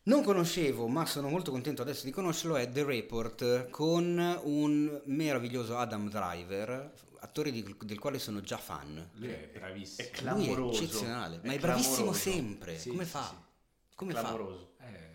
[0.03, 5.77] non conoscevo, ma sono molto contento adesso di conoscerlo, è The Report con un meraviglioso
[5.77, 9.11] Adam Driver, attore di- del quale sono già fan.
[9.13, 10.07] Lui è bravissimo.
[10.07, 10.83] È Lui è clamoroso.
[10.83, 12.19] eccezionale, ma È è bravissimo clamoroso.
[12.19, 12.77] sempre.
[12.77, 13.27] Sì, Come sì, fa?
[13.29, 13.35] sì.
[13.95, 14.19] Come fa?
[14.21, 14.73] Clamoroso.
[14.81, 15.09] Eh,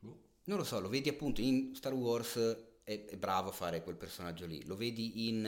[0.00, 0.22] boh.
[0.44, 2.56] Non lo so, lo vedi appunto in Star Wars,
[2.86, 4.64] è, è bravo a fare quel personaggio lì.
[4.64, 5.44] Lo vedi in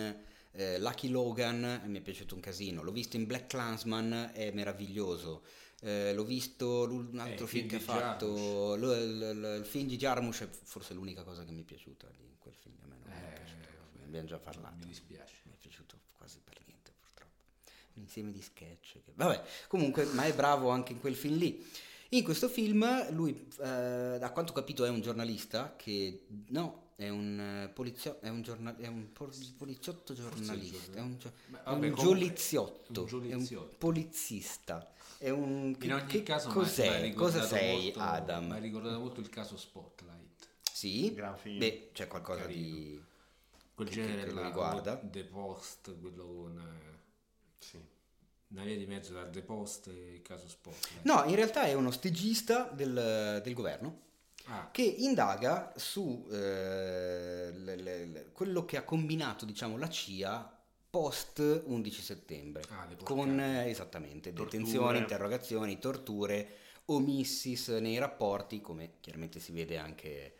[0.53, 2.83] eh, Lucky Logan, e mi è piaciuto un casino.
[2.83, 5.45] L'ho visto in Black Clansman, è meraviglioso.
[5.81, 8.75] Eh, l'ho visto un altro il film che ha fatto.
[8.75, 12.09] lo- il, il- il film di Jarmusch è forse l'unica cosa che mi è piaciuta
[12.17, 12.75] di quel film.
[12.83, 13.99] A me non mi è Eh, piaciuto.
[13.99, 14.75] Ne abbiamo già parlato.
[14.81, 15.35] Mi dispiace.
[15.45, 17.33] Mi è piaciuto quasi per niente, purtroppo.
[17.95, 18.95] Un insieme di sketch.
[19.05, 19.13] Che...
[19.15, 21.65] Vabbè, comunque, ma è bravo anche in quel film lì.
[22.13, 26.25] In questo film, lui, eh, a quanto ho capito, è un giornalista che.
[26.49, 28.27] No, è un eh, poliziotto.
[28.27, 30.97] È un, giorna- è un por- poliziotto giornalista.
[30.99, 33.01] È un, gio- Beh, è vabbè, un gioliziotto.
[33.03, 33.69] un È gioliziotto.
[33.71, 34.93] un polizzista.
[35.17, 35.77] È un.
[35.81, 37.13] In ogni che caso, cos'è?
[37.15, 38.47] Cosa sei, molto- Adam?
[38.47, 40.49] Mi ha ricordato molto il caso Spotlight.
[40.73, 41.11] Sì?
[41.13, 42.77] Beh, c'è qualcosa Carino.
[42.77, 43.03] di.
[43.75, 44.97] Quel Che- genere che lo là, riguarda.
[44.97, 46.99] The Post, quello con eh,
[47.59, 47.79] Sì.
[48.49, 51.05] una via di mezzo tra The Post e il caso Spotlight.
[51.05, 54.07] No, in realtà è uno stagista del, del governo
[54.51, 60.59] Ah, che indaga su eh, le- le- le- quello che ha combinato, diciamo, la CIA
[60.91, 62.63] post 11 settembre.
[62.71, 64.59] Ah, con eh, esattamente Torture.
[64.59, 66.49] detenzioni, interrogazioni, torture,
[66.87, 70.33] omissis nei rapporti, come chiaramente si vede anche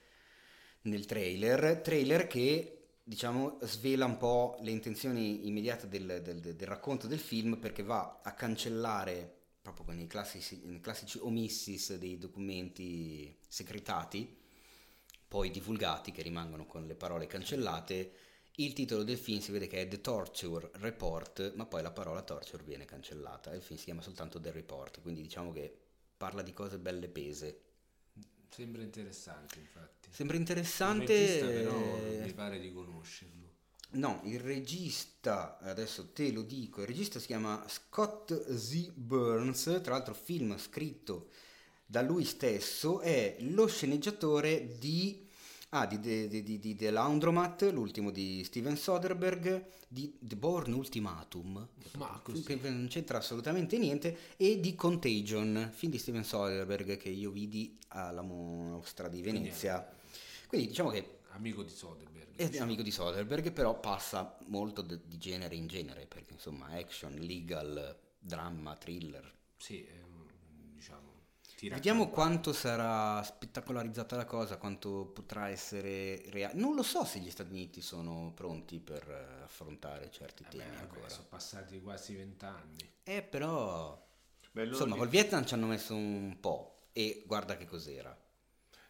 [0.83, 2.75] nel trailer, trailer che
[3.05, 8.21] diciamo svela un po' le intenzioni immediate del, del- del racconto del film perché va
[8.23, 9.37] a cancellare
[9.73, 14.37] proprio con i classici, classici omissis dei documenti secretati
[15.27, 18.13] poi divulgati che rimangono con le parole cancellate
[18.59, 22.23] il titolo del film si vede che è The Torture Report ma poi la parola
[22.23, 25.73] torture viene cancellata il film si chiama soltanto The Report quindi diciamo che
[26.17, 27.63] parla di cose belle pese
[28.51, 30.09] sembra interessante infatti.
[30.11, 33.48] sembra Il interessante regista però eh, mi pare di conoscerlo.
[33.91, 38.93] No, il regista, adesso te lo dico, il regista si chiama Scott Z.
[38.95, 41.29] Burns, tra l'altro film scritto
[41.87, 45.27] da lui stesso, è lo sceneggiatore di
[45.71, 52.19] Ah, di, di, di, The Laundromat, l'ultimo di Steven Soderbergh, di The Bourne Ultimatum, Ma
[52.23, 52.43] così.
[52.43, 57.77] che non c'entra assolutamente niente, e di Contagion, film di Steven Soderbergh che io vidi
[57.89, 59.87] alla mostra di Venezia.
[60.47, 62.18] Quindi diciamo che Amico di Soderbergh.
[62.47, 66.69] È un amico di Soderbergh, però passa molto de- di genere in genere, perché insomma
[66.69, 69.33] action, legal, dramma, thriller.
[69.57, 70.27] Sì, un-
[70.75, 71.17] diciamo...
[71.69, 76.55] Vediamo quanto sarà spettacolarizzata la cosa, quanto potrà essere reale.
[76.59, 80.65] Non lo so se gli Stati Uniti sono pronti per eh, affrontare certi Eh temi
[80.65, 81.09] beh, vabbè, ancora.
[81.09, 82.93] sono passati quasi vent'anni.
[83.05, 84.01] Eh, però,
[84.53, 88.17] Beh, insomma, col Vietnam ci hanno messo un po' e guarda che cos'era.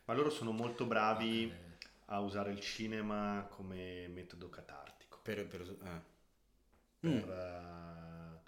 [0.07, 1.68] Ma loro sono molto bravi Eh,
[2.11, 5.19] a usare il cinema come metodo catartico.
[5.23, 6.17] Per, per- eh.
[7.01, 7.31] Per, Mm.
[7.31, 8.39] eh,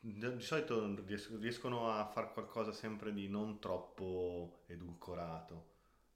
[0.00, 5.68] di solito ries- riescono a fare qualcosa sempre di non troppo edulcorato.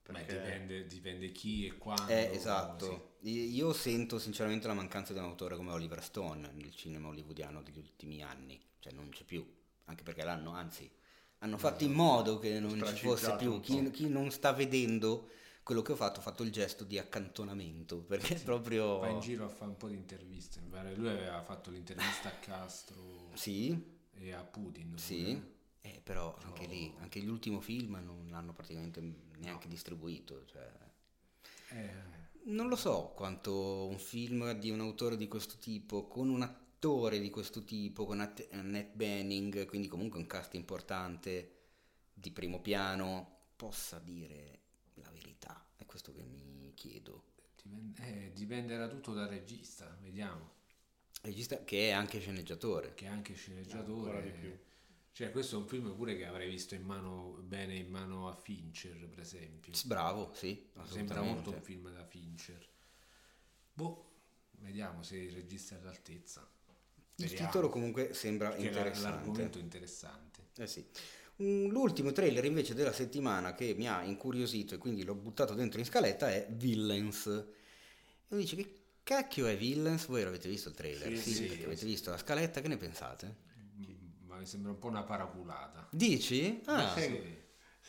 [0.02, 2.12] Perché dipende, dipende chi e quando.
[2.12, 3.16] Eh, esatto.
[3.20, 7.62] I- Io sento sinceramente la mancanza di un autore come Oliver Stone nel cinema hollywoodiano
[7.62, 9.46] degli ultimi anni, cioè non c'è più,
[9.84, 10.90] anche perché l'hanno, anzi,
[11.38, 13.60] hanno fatto in modo che non ci fosse più.
[13.60, 15.30] Chi, chi non sta vedendo
[15.64, 18.98] quello che ho fatto, ha fatto il gesto di accantonamento, perché proprio...
[18.98, 20.60] Va in giro a fare un po' di interviste.
[20.94, 23.76] Lui aveva fatto l'intervista a Castro Sì,
[24.12, 24.96] e a Putin.
[24.96, 25.52] sì.
[25.80, 29.02] Eh, però anche lì, anche l'ultimo film non l'hanno praticamente
[29.38, 30.70] neanche distribuito, cioè...
[31.70, 31.90] Eh,
[32.44, 37.20] Non lo so quanto un film di un autore di questo tipo, con un attore
[37.20, 41.52] di questo tipo, con Annette Bening, quindi comunque un cast importante
[42.12, 44.60] di primo piano, possa dire
[45.94, 47.22] questo che mi chiedo.
[47.62, 50.50] dipende- eh, dipenderà tutto dal regista, vediamo.
[51.22, 52.94] Regista che è anche sceneggiatore.
[52.94, 54.16] Che è anche sceneggiatore.
[54.16, 54.58] Ancora di più.
[55.12, 58.34] Cioè, questo è un film pure che avrei visto in mano bene in mano a
[58.34, 59.72] Fincher, per esempio.
[59.84, 62.68] Bravo, sì, Sembra molto un film da Fincher.
[63.72, 64.10] Boh,
[64.58, 66.40] vediamo se il regista è all'altezza.
[67.16, 69.08] Il Speriamo, titolo comunque sembra perché interessante.
[69.16, 70.48] L'argomento interessante.
[70.56, 70.84] Eh sì.
[71.36, 75.78] Un- L'ultimo trailer invece della settimana che mi ha incuriosito e quindi l'ho buttato dentro
[75.80, 77.26] in scaletta è Villains.
[77.26, 77.44] E
[78.28, 80.06] uno dice che cacchio è Villains?
[80.06, 81.16] Voi l'avete visto il trailer?
[81.16, 81.86] Sì, sì, perché avete sì.
[81.86, 83.34] visto la scaletta, che ne pensate?
[83.58, 85.88] Mm, Ma mi sembra un po' una paraculata.
[85.90, 86.60] Dici?
[86.66, 87.42] Ah, Sì.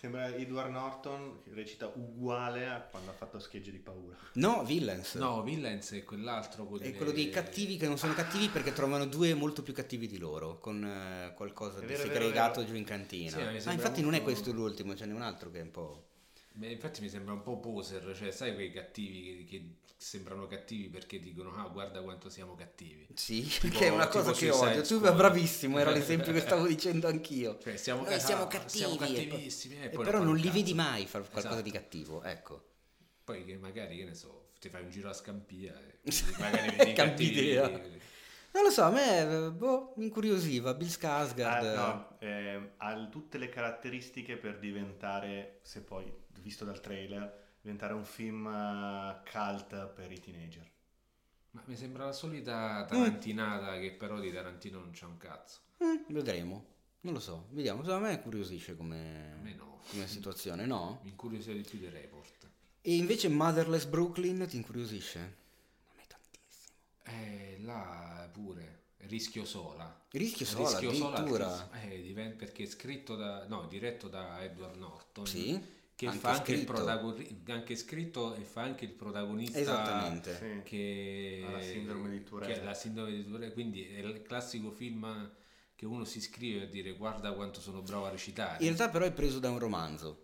[0.06, 4.15] Sembra Edward Norton che recita uguale a quando ha fatto schegge di paura.
[4.34, 5.15] no, Villains.
[5.15, 9.07] No, Villains è quell'altro con È quello dei cattivi che non sono cattivi perché trovano
[9.07, 12.72] due molto più cattivi di loro, con eh, qualcosa di vero, vero, segregato vero.
[12.72, 13.32] giù in cantina.
[13.32, 15.64] Sì, mi ah, infatti non è molto- questo l'ultimo, ce n'è un altro che è
[15.64, 16.06] un po'...
[16.52, 19.76] Beh, infatti mi sembra un po' poser, cioè sai quei cattivi che, che
[20.06, 23.07] sembrano cattivi perché dicono ah guarda quanto siamo cattivi.
[23.15, 24.82] Sì, Tipo- che è una cosa che odio.
[24.84, 25.15] Tu Squad.
[25.15, 27.57] bravissimo, era l'esempio che stavo dicendo anch'io.
[27.57, 28.69] Cioè siamo, Noi ah, siamo cattivi.
[28.77, 31.61] siamo e poi- cattivissimi, e poi però non li vedi mai fare qualcosa Esatto.
[31.64, 32.65] di cattivo, ecco.
[33.23, 35.98] Poi che magari, che ne so, ti fai un giro a Scampia e
[36.38, 37.68] magari vedi cattivi- idea.
[37.68, 40.76] Non lo so, a me boh, mi incuriosiva.
[40.76, 41.44] Bill Skarsgård.
[41.76, 47.93] Ah, no, eh, ha tutte le caratteristiche per diventare, se poi visto dal trailer, diventare
[47.93, 50.71] un film eh, cult per i teenager.
[51.51, 55.61] Ma mi sembra la solita tarantinata che però di Tarantino non c'è un cazzo.
[55.79, 56.73] Eh, vedremo.
[57.01, 57.81] Non lo so, vediamo.
[57.81, 59.79] A me incuriosisce come, me no.
[59.89, 60.99] come situazione, no?
[61.03, 62.49] Mi incuriosiva di più del report.
[62.81, 65.19] E invece Motherless Brooklyn ti incuriosisce?
[65.19, 66.75] A me tantissimo.
[67.03, 68.83] Eh, là pure.
[68.97, 70.05] Rischio sola.
[70.11, 71.71] Rischio sola, addirittura.
[71.71, 72.21] altissimo.
[72.21, 73.47] Eh, perché è scritto da...
[73.47, 75.25] no, diretto da Edward Norton.
[75.25, 75.59] Sì,
[75.95, 76.73] Che anche fa anche il scritto.
[76.73, 80.35] protagonista, anche scritto e fa anche il protagonista Esattamente.
[80.35, 80.61] Sì.
[80.63, 82.63] che Ha la sindrome di Tourette.
[82.63, 85.31] la sindrome di Tourette, quindi è il classico film
[85.73, 88.57] che uno si iscrive a dire guarda quanto sono bravo a recitare.
[88.59, 90.23] In realtà però è preso da un romanzo.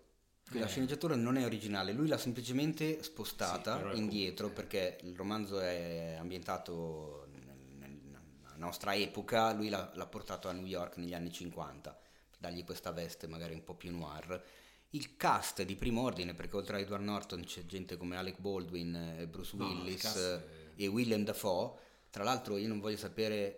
[0.53, 0.67] La Eh.
[0.67, 5.61] sceneggiatura non è originale, lui l'ha semplicemente Sì, spostata è indietro comunque- perché il romanzo
[5.61, 11.31] è ambientato nel- nella nostra epoca, lui l'ha, l'ha portato a New York negli anni
[11.31, 14.43] 50, per dargli questa veste magari un po' più noir.
[14.91, 19.15] Il cast di primo ordine perché oltre a Edward Norton c'è gente come Alec Baldwin,
[19.19, 20.43] e Bruce No, il Willis cast è-
[20.75, 21.71] e Willem Dafoe.
[22.09, 23.57] Tra l'altro io non voglio sapere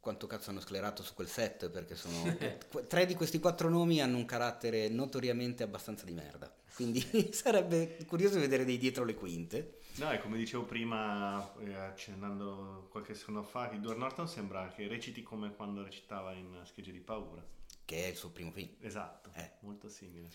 [0.00, 2.36] quanto cazzo hanno sclerato su quel set perché sono
[2.88, 7.00] tre di questi quattro nomi hanno un carattere notoriamente abbastanza di merda quindi
[7.34, 13.14] sarebbe curioso vedere dei dietro le quinte No, e come dicevo prima, eh, accennando qualche
[13.14, 17.44] secondo fa, Edward Norton sembra che reciti come quando recitava in Schegge di paura.
[17.88, 19.52] Che è il suo primo film Esatto, Eh.
[19.60, 20.28] molto simile.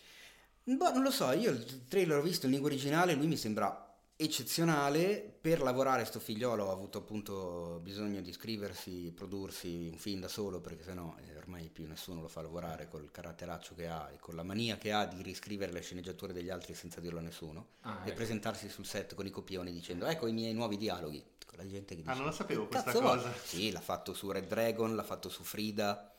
[0.63, 3.89] boh non lo so io il trailer l'ho visto in lingua originale lui mi sembra
[4.15, 5.31] eccezionale.
[5.41, 10.61] Per lavorare sto figliolo ha avuto appunto bisogno di scriversi, prodursi un film da solo
[10.61, 14.35] perché sennò eh, ormai più nessuno lo fa lavorare col caratteraccio che ha e con
[14.35, 18.01] la mania che ha di riscrivere le sceneggiature degli altri senza dirlo a nessuno Ah,
[18.03, 18.15] e ecco.
[18.15, 21.21] presentarsi sul set con i copioni dicendo ecco i miei nuovi dialoghi.
[21.45, 23.31] Con la gente che dice Ah, non la sapevo questa cosa.
[23.43, 26.12] Sì, l'ha fatto su Red Dragon, l'ha fatto su Frida,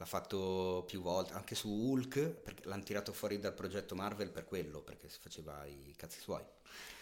[0.00, 4.46] l'ha fatto più volte, anche su Hulk, perché l'hanno tirato fuori dal progetto Marvel per
[4.46, 6.42] quello, perché si faceva i cazzi suoi.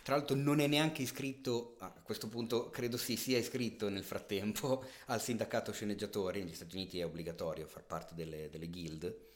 [0.03, 4.85] Tra l'altro non è neanche iscritto, a questo punto credo si sia iscritto nel frattempo
[5.07, 9.28] al sindacato sceneggiatori, negli Stati Uniti è obbligatorio far parte delle, delle guild,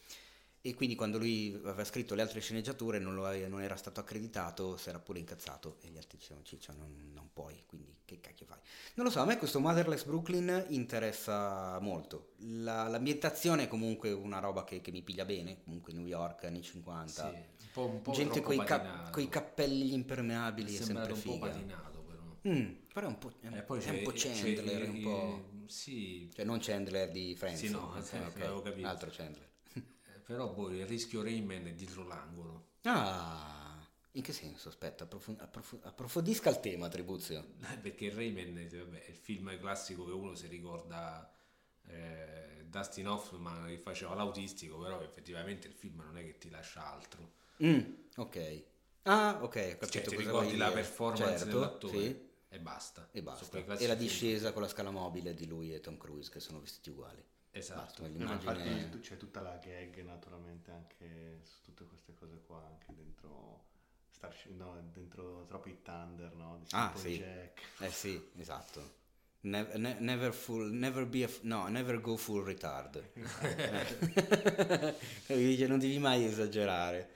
[0.64, 3.98] e quindi quando lui aveva scritto le altre sceneggiature non, lo aveva- non era stato
[4.00, 8.20] accreditato, si era pure incazzato e gli altri dicevano Ciccio non, non puoi, quindi che
[8.20, 8.58] cacchio fai?
[8.94, 12.34] Non lo so, a me questo Motherless Brooklyn interessa molto.
[12.38, 16.62] La- l'ambientazione è comunque una roba che, che mi piglia bene, comunque New York anni
[16.62, 17.30] 50.
[17.30, 19.10] Sì, un po', un po' Gente troppo coi, ca- patinato.
[19.10, 21.48] coi cappelli impermeabili è è sempre un po' figa.
[21.48, 22.54] patinato però.
[22.54, 25.00] Mm, però è un po', è poi è c'è, un po' c'è Chandler, è un
[25.00, 25.50] po'...
[25.66, 27.60] Sì, Cioè non Chandler di Friends.
[27.60, 28.86] Sì, no, ok, sì, ok, avevo capito.
[28.86, 29.50] Altro Chandler.
[30.24, 32.70] Però poi il rischio Rayman è dietro l'angolo.
[32.84, 34.68] Ah, in che senso?
[34.68, 37.44] Aspetta, approfu- approfu- approfondisca il tema, Tribuzio.
[37.72, 41.30] Eh, Perché Rayman vabbè, è il film classico che uno si ricorda
[41.86, 46.84] eh, Dustin Hoffman che faceva l'autistico, però effettivamente il film non è che ti lascia
[46.92, 47.32] altro.
[47.62, 47.80] Mm,
[48.16, 48.64] ok.
[49.04, 53.08] Ah, ok, ho capito Cioè, ti ricordi la performance Certo, dell'attore sì, e basta.
[53.12, 53.58] e basta.
[53.76, 56.90] E la discesa con la scala mobile di lui e Tom Cruise che sono vestiti
[56.90, 57.22] uguali.
[57.54, 58.04] Esatto.
[58.04, 58.70] Eh, ma l'immagine...
[58.80, 63.64] infatti c'è tutta la gag naturalmente anche su tutte queste cose qua, anche dentro
[64.10, 66.58] Starship, no, dentro Tropic Thunder, no?
[66.60, 67.18] Di Ah, sì.
[67.18, 67.60] Jack.
[67.80, 69.00] Eh sì, esatto.
[69.42, 73.02] Ne- ne- never full, never be a, no, never go full retard.
[75.26, 75.36] Eh.
[75.36, 77.10] Dice, non devi mai esagerare.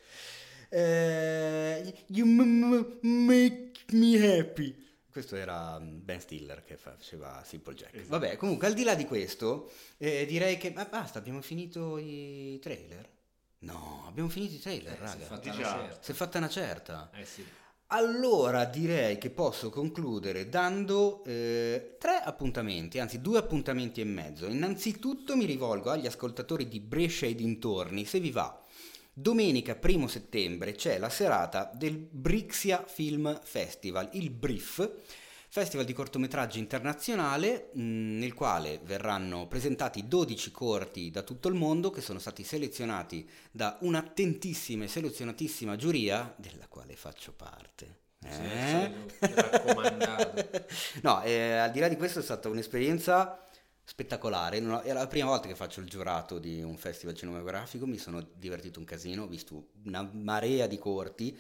[0.69, 4.85] Eh, you m- m- make me happy.
[5.17, 7.95] Questo era mm, Ben Stiller che fa- faceva Simple Jack.
[7.95, 8.11] Esatto.
[8.11, 10.73] Vabbè, comunque al di là di questo, eh, direi che...
[10.73, 13.09] Ma basta, abbiamo finito i trailer?
[13.61, 15.25] No, abbiamo finito i trailer, Eh, si è raga.
[15.25, 15.71] fatta Di una già.
[15.73, 16.03] certa.
[16.03, 17.11] Si è fatta una certa.
[17.15, 17.47] Eh sì.
[17.87, 24.47] Allora direi che posso concludere dando eh, tre appuntamenti, anzi due appuntamenti e mezzo.
[24.49, 28.61] Innanzitutto mi rivolgo agli ascoltatori di Brescia e dintorni, se vi va.
[29.19, 34.91] Domenica 1 settembre c'è la serata del Brixia Film Festival, il BRIF,
[35.49, 37.81] festival di cortometraggi internazionale mh,
[38.19, 43.79] nel quale verranno presentati 12 corti da tutto il mondo che sono stati selezionati da
[43.81, 48.01] un'attentissima e selezionatissima giuria della quale faccio parte.
[48.23, 48.93] Eh?
[49.19, 53.46] sì, no, eh, al di là di questo è stata un'esperienza
[53.89, 54.59] spettacolare.
[54.83, 58.81] È la prima volta che faccio il giurato di un festival cinematografico, mi sono divertito
[58.81, 61.39] un casino, ho visto una marea di corti.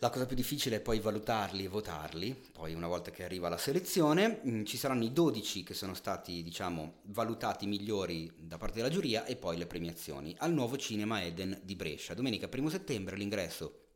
[0.00, 3.58] La cosa più difficile è poi valutarli e votarli, poi una volta che arriva la
[3.58, 8.90] selezione mh, ci saranno i 12 che sono stati diciamo valutati migliori da parte della
[8.90, 12.14] giuria e poi le premiazioni al nuovo Cinema Eden di Brescia.
[12.14, 13.86] Domenica 1 settembre l'ingresso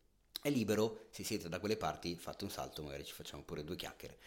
[0.43, 3.77] è libero, se siete da quelle parti fate un salto, magari ci facciamo pure due
[3.77, 4.19] chiacchiere.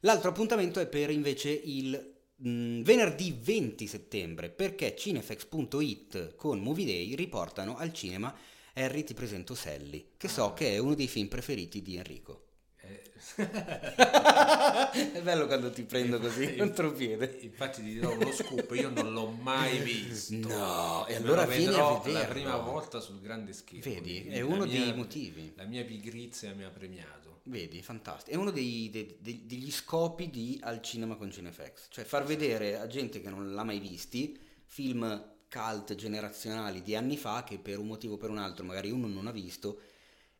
[0.00, 7.76] L'altro appuntamento è per invece il venerdì 20 settembre perché cinefx.it con Movie Day riportano
[7.76, 8.34] al cinema
[8.74, 12.44] Harry ti presento Sally, che so che è uno dei film preferiti di Enrico.
[12.82, 13.02] Eh,
[15.12, 17.38] è bello quando ti prendo così, contropiede.
[17.42, 20.48] Infatti ti dirò uno scoop, io non l'ho mai visto.
[20.48, 22.12] No, e allora lo vieni a vederlo.
[22.12, 23.82] la prima volta sul grande schermo.
[23.92, 25.52] Vedi, è uno mia- dei motivi.
[25.56, 27.29] La mia pigrizia mi ha premiato.
[27.44, 28.36] Vedi, fantastico.
[28.36, 32.78] È uno dei, dei- dei- degli scopi di Al Cinema con Cinefx, cioè far vedere
[32.78, 37.78] a gente che non l'ha mai visti film cult generazionali di anni fa che per
[37.78, 39.80] un motivo o per un altro magari uno non ha visto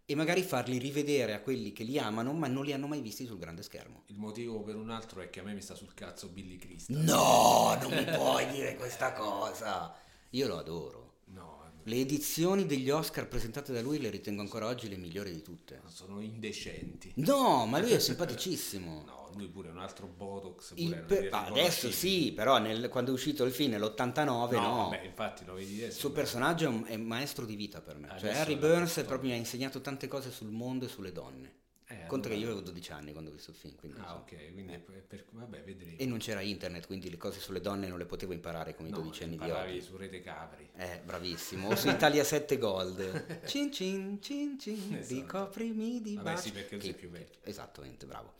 [0.04, 3.26] e magari farli rivedere a quelli che li amano ma non li hanno mai visti
[3.26, 4.04] sul grande schermo.
[4.06, 6.96] Il motivo per un altro è che a me mi sta sul cazzo Billy Crystal.
[6.96, 9.94] No, non mi puoi dire questa cosa.
[10.30, 11.09] Io lo adoro.
[11.84, 15.80] Le edizioni degli Oscar presentate da lui le ritengo ancora oggi le migliori di tutte.
[15.86, 17.12] sono indecenti.
[17.16, 19.04] No, ma lui è simpaticissimo.
[19.30, 20.74] No, lui pure è un altro Botox.
[21.06, 24.48] Per- ah, adesso sì, però nel- quando è uscito il film nell'89 no.
[24.50, 25.86] No, vabbè, infatti lo vedi adesso.
[25.92, 28.08] Il suo personaggio è un, è maestro di vita per me.
[28.08, 31.58] Cioè, Adesso Harry Burns proprio mi ha insegnato tante cose sul mondo e sulle donne.
[31.92, 33.74] Eh, Conto che io avevo 12 anni quando ho visto il film.
[33.74, 34.20] Quindi, Ah, insomma.
[34.20, 35.96] ok, quindi per, per- vabbè, vedremo.
[35.98, 38.90] E non c'era internet, quindi le cose sulle donne non le potevo imparare come i
[38.92, 39.80] No, 12 anni di oggi.
[39.80, 40.68] su Rete Capri.
[40.76, 41.68] Eh, bravissimo.
[41.68, 43.42] O su Italia 7 Gold.
[43.44, 45.14] Cin cin cin cin, Esatto.
[45.14, 46.42] ricoprimi di Vabbè, baci.
[46.48, 47.40] sì, perché sei più vecchio.
[47.42, 48.34] Esattamente, bravo.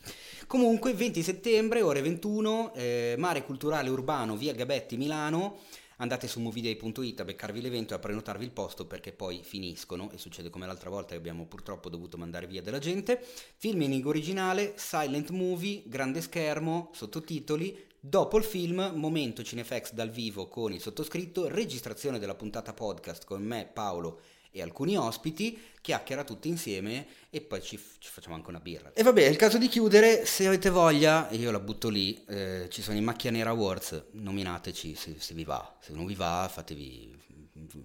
[0.47, 5.59] Comunque, 20 settembre, ore 21, eh, Mare Culturale Urbano, via Gabetti, Milano.
[6.01, 10.19] Andate su movidei.it a beccarvi l'evento e a prenotarvi il posto perché poi finiscono e
[10.19, 13.25] succede come l'altra volta che abbiamo purtroppo dovuto mandare via della gente.
[13.57, 17.89] Film in lingua originale, silent movie, grande schermo, sottotitoli.
[18.01, 23.43] Dopo il film, momento Cinefax dal vivo con il sottoscritto, registrazione della puntata podcast con
[23.43, 24.21] me, Paolo
[24.51, 28.93] e alcuni ospiti, chiacchiera tutti insieme e poi ci, ci, facciamo anche una birra.
[28.93, 32.67] E vabbè, è il caso di chiudere, se avete voglia, io la butto lì, eh,
[32.71, 36.49] ci sono i Macchia Nera Awards, nominateci se, se, vi va, se non vi va
[36.53, 37.19] fatevi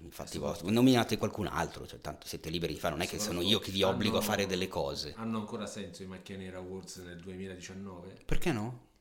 [0.09, 3.41] fatti vostri, nominate qualcun altro, cioè, tanto siete liberi di fare, non è che sono
[3.41, 5.13] io che vi obbligo hanno, a fare delle cose.
[5.17, 8.21] Hanno ancora senso i Macchia Nera Awards nel 2019?
[8.25, 8.93] Perché no?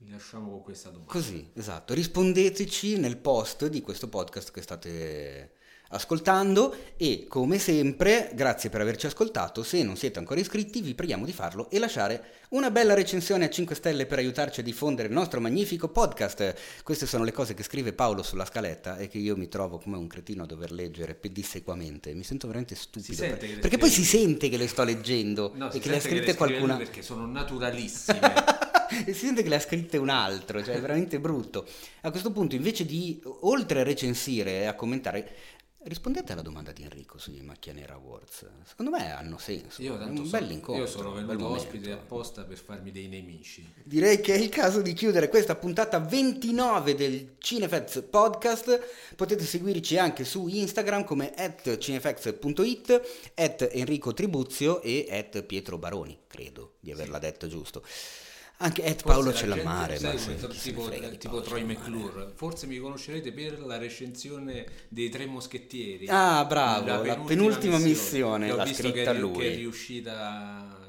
[0.00, 1.10] Vi lasciamo con questa domanda.
[1.10, 1.92] Così, esatto.
[1.92, 5.52] Rispondeteci nel post di questo podcast che state
[5.88, 9.62] ascoltando e come sempre grazie per averci ascoltato.
[9.62, 13.50] Se non siete ancora iscritti vi preghiamo di farlo e lasciare una bella recensione a
[13.50, 16.54] 5 stelle per aiutarci a diffondere il nostro magnifico podcast.
[16.82, 19.96] Queste sono le cose che scrive Paolo sulla scaletta e che io mi trovo come
[19.96, 22.12] un cretino a dover leggere pedissequamente.
[22.14, 23.38] Mi sento veramente stupido per...
[23.38, 23.78] perché scrive...
[23.78, 26.76] poi si sente che le sto leggendo no, e che le ha scritte qualcuna.
[26.76, 28.66] perché sono naturalissime.
[29.04, 31.66] E si sente che le ha scritte un altro, cioè è veramente brutto.
[32.02, 35.30] A questo punto, invece di, oltre a recensire e a commentare,
[35.88, 38.46] Rispondete alla domanda di Enrico sui Macchia Nera Awards.
[38.64, 39.80] Secondo me hanno senso.
[39.80, 40.84] Io, è un bel incontro.
[40.84, 43.66] Io sono venuto ospite apposta per farmi dei nemici.
[43.84, 49.14] Direi che è il caso di chiudere questa puntata 29 del Cinefx Podcast.
[49.16, 56.18] Potete seguirci anche su Instagram come at cinefx.it, at Enrico Tribuzio e at Pietro Baroni,
[56.26, 57.20] credo di averla sì.
[57.22, 57.82] detto giusto.
[58.60, 62.32] Anche Ed Paolo c'è la mare, ma se, tipo, tipo Troy McClure.
[62.34, 66.06] Forse mi conoscerete per la recensione dei Tre Moschettieri.
[66.08, 69.38] Ah, bravo, la penultima, la penultima missione, missione l'ha scritta che, lui.
[69.38, 70.86] Che è riuscita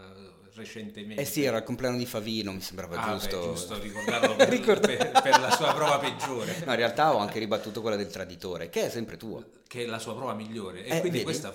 [0.60, 1.22] recentemente.
[1.22, 3.40] Eh sì, era il compleanno di Favino, mi sembrava ah, giusto.
[3.40, 6.64] Beh, giusto ricordarlo per, per, per, la sua prova peggiore.
[6.66, 9.44] No, in realtà ho anche ribattuto quella del traditore, che è sempre tua.
[9.68, 10.86] Che è la sua prova migliore.
[10.86, 11.24] E eh, quindi vedi?
[11.24, 11.52] questa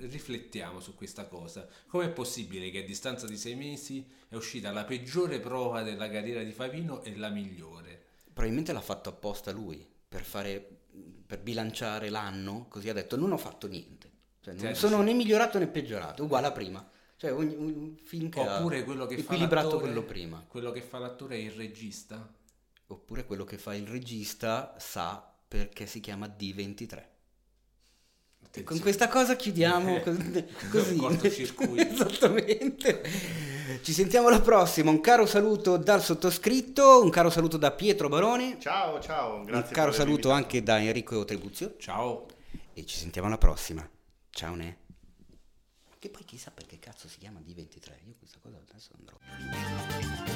[0.00, 1.66] riflettiamo su questa cosa.
[1.86, 6.42] Com'è possibile che a distanza di sei mesi è uscita la peggiore prova della carriera
[6.42, 8.04] di Favino e la migliore?
[8.24, 10.80] Probabilmente l'ha fatto apposta lui, per, fare,
[11.26, 14.10] per bilanciare l'anno, così ha detto non ho fatto niente.
[14.40, 15.04] Cioè, non certo, sono sì.
[15.04, 16.88] né migliorato né peggiorato, uguale a prima.
[17.16, 20.44] Cioè un, un film che Oppure quello che equilibrato fa quello prima.
[20.46, 22.34] Quello che fa l'attore è il regista.
[22.88, 27.14] Oppure quello che fa il regista sa perché si chiama D23.
[28.56, 30.00] E con questa cosa chiudiamo
[30.70, 30.96] così.
[30.96, 31.82] Cortocircuito.
[31.92, 33.02] Esattamente.
[33.82, 34.90] Ci sentiamo alla prossima.
[34.90, 38.56] Un caro saluto dal sottoscritto, un caro saluto da Pietro Baroni.
[38.58, 39.44] Ciao, ciao.
[39.44, 41.76] Grazie un caro saluto anche da Enrico Trebuzio.
[41.78, 42.26] Ciao.
[42.72, 43.86] E ci sentiamo alla prossima.
[44.30, 44.78] Ciao Ne.
[45.98, 47.90] Che poi chissà perché cazzo si chiama D23.
[48.06, 50.35] Io questa cosa adesso andrò.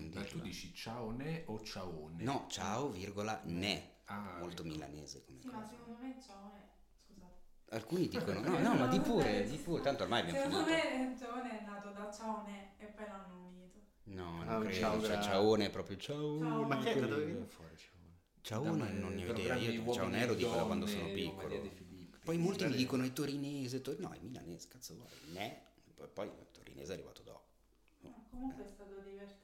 [0.00, 2.22] Ma ma tu dici ciao ne o ciaone?
[2.22, 3.90] No, ciao, virgola, ne.
[4.06, 4.72] Ah, Molto ecco.
[4.72, 6.68] milanese come Sì, ma secondo me ciaone,
[7.06, 7.40] scusate.
[7.70, 10.74] Alcuni dicono, no, no, ma di pure, di pure, tanto ormai abbiamo Secondo finito.
[10.74, 13.78] me ciaone è nato da ciaone e poi l'hanno unito.
[14.04, 16.38] No, Ah, non un credo, ciao cioè ciaone è proprio ciao.
[16.38, 16.64] Ciao.
[16.64, 17.76] Ma chi è che da dove viene fuori?
[17.76, 18.10] Ciaone?
[18.42, 21.80] Ciaone Da- non ne ho idea, io ciaone lo dico da quando sono piccolo.
[22.24, 25.08] Poi molti mi dicono è torinese, tor- no, è milanese, cazzo vuoi?
[25.32, 25.60] Ne,
[25.94, 27.40] poi, poi il torinese è arrivato dopo.
[28.00, 29.41] No, comunque è stato divertente.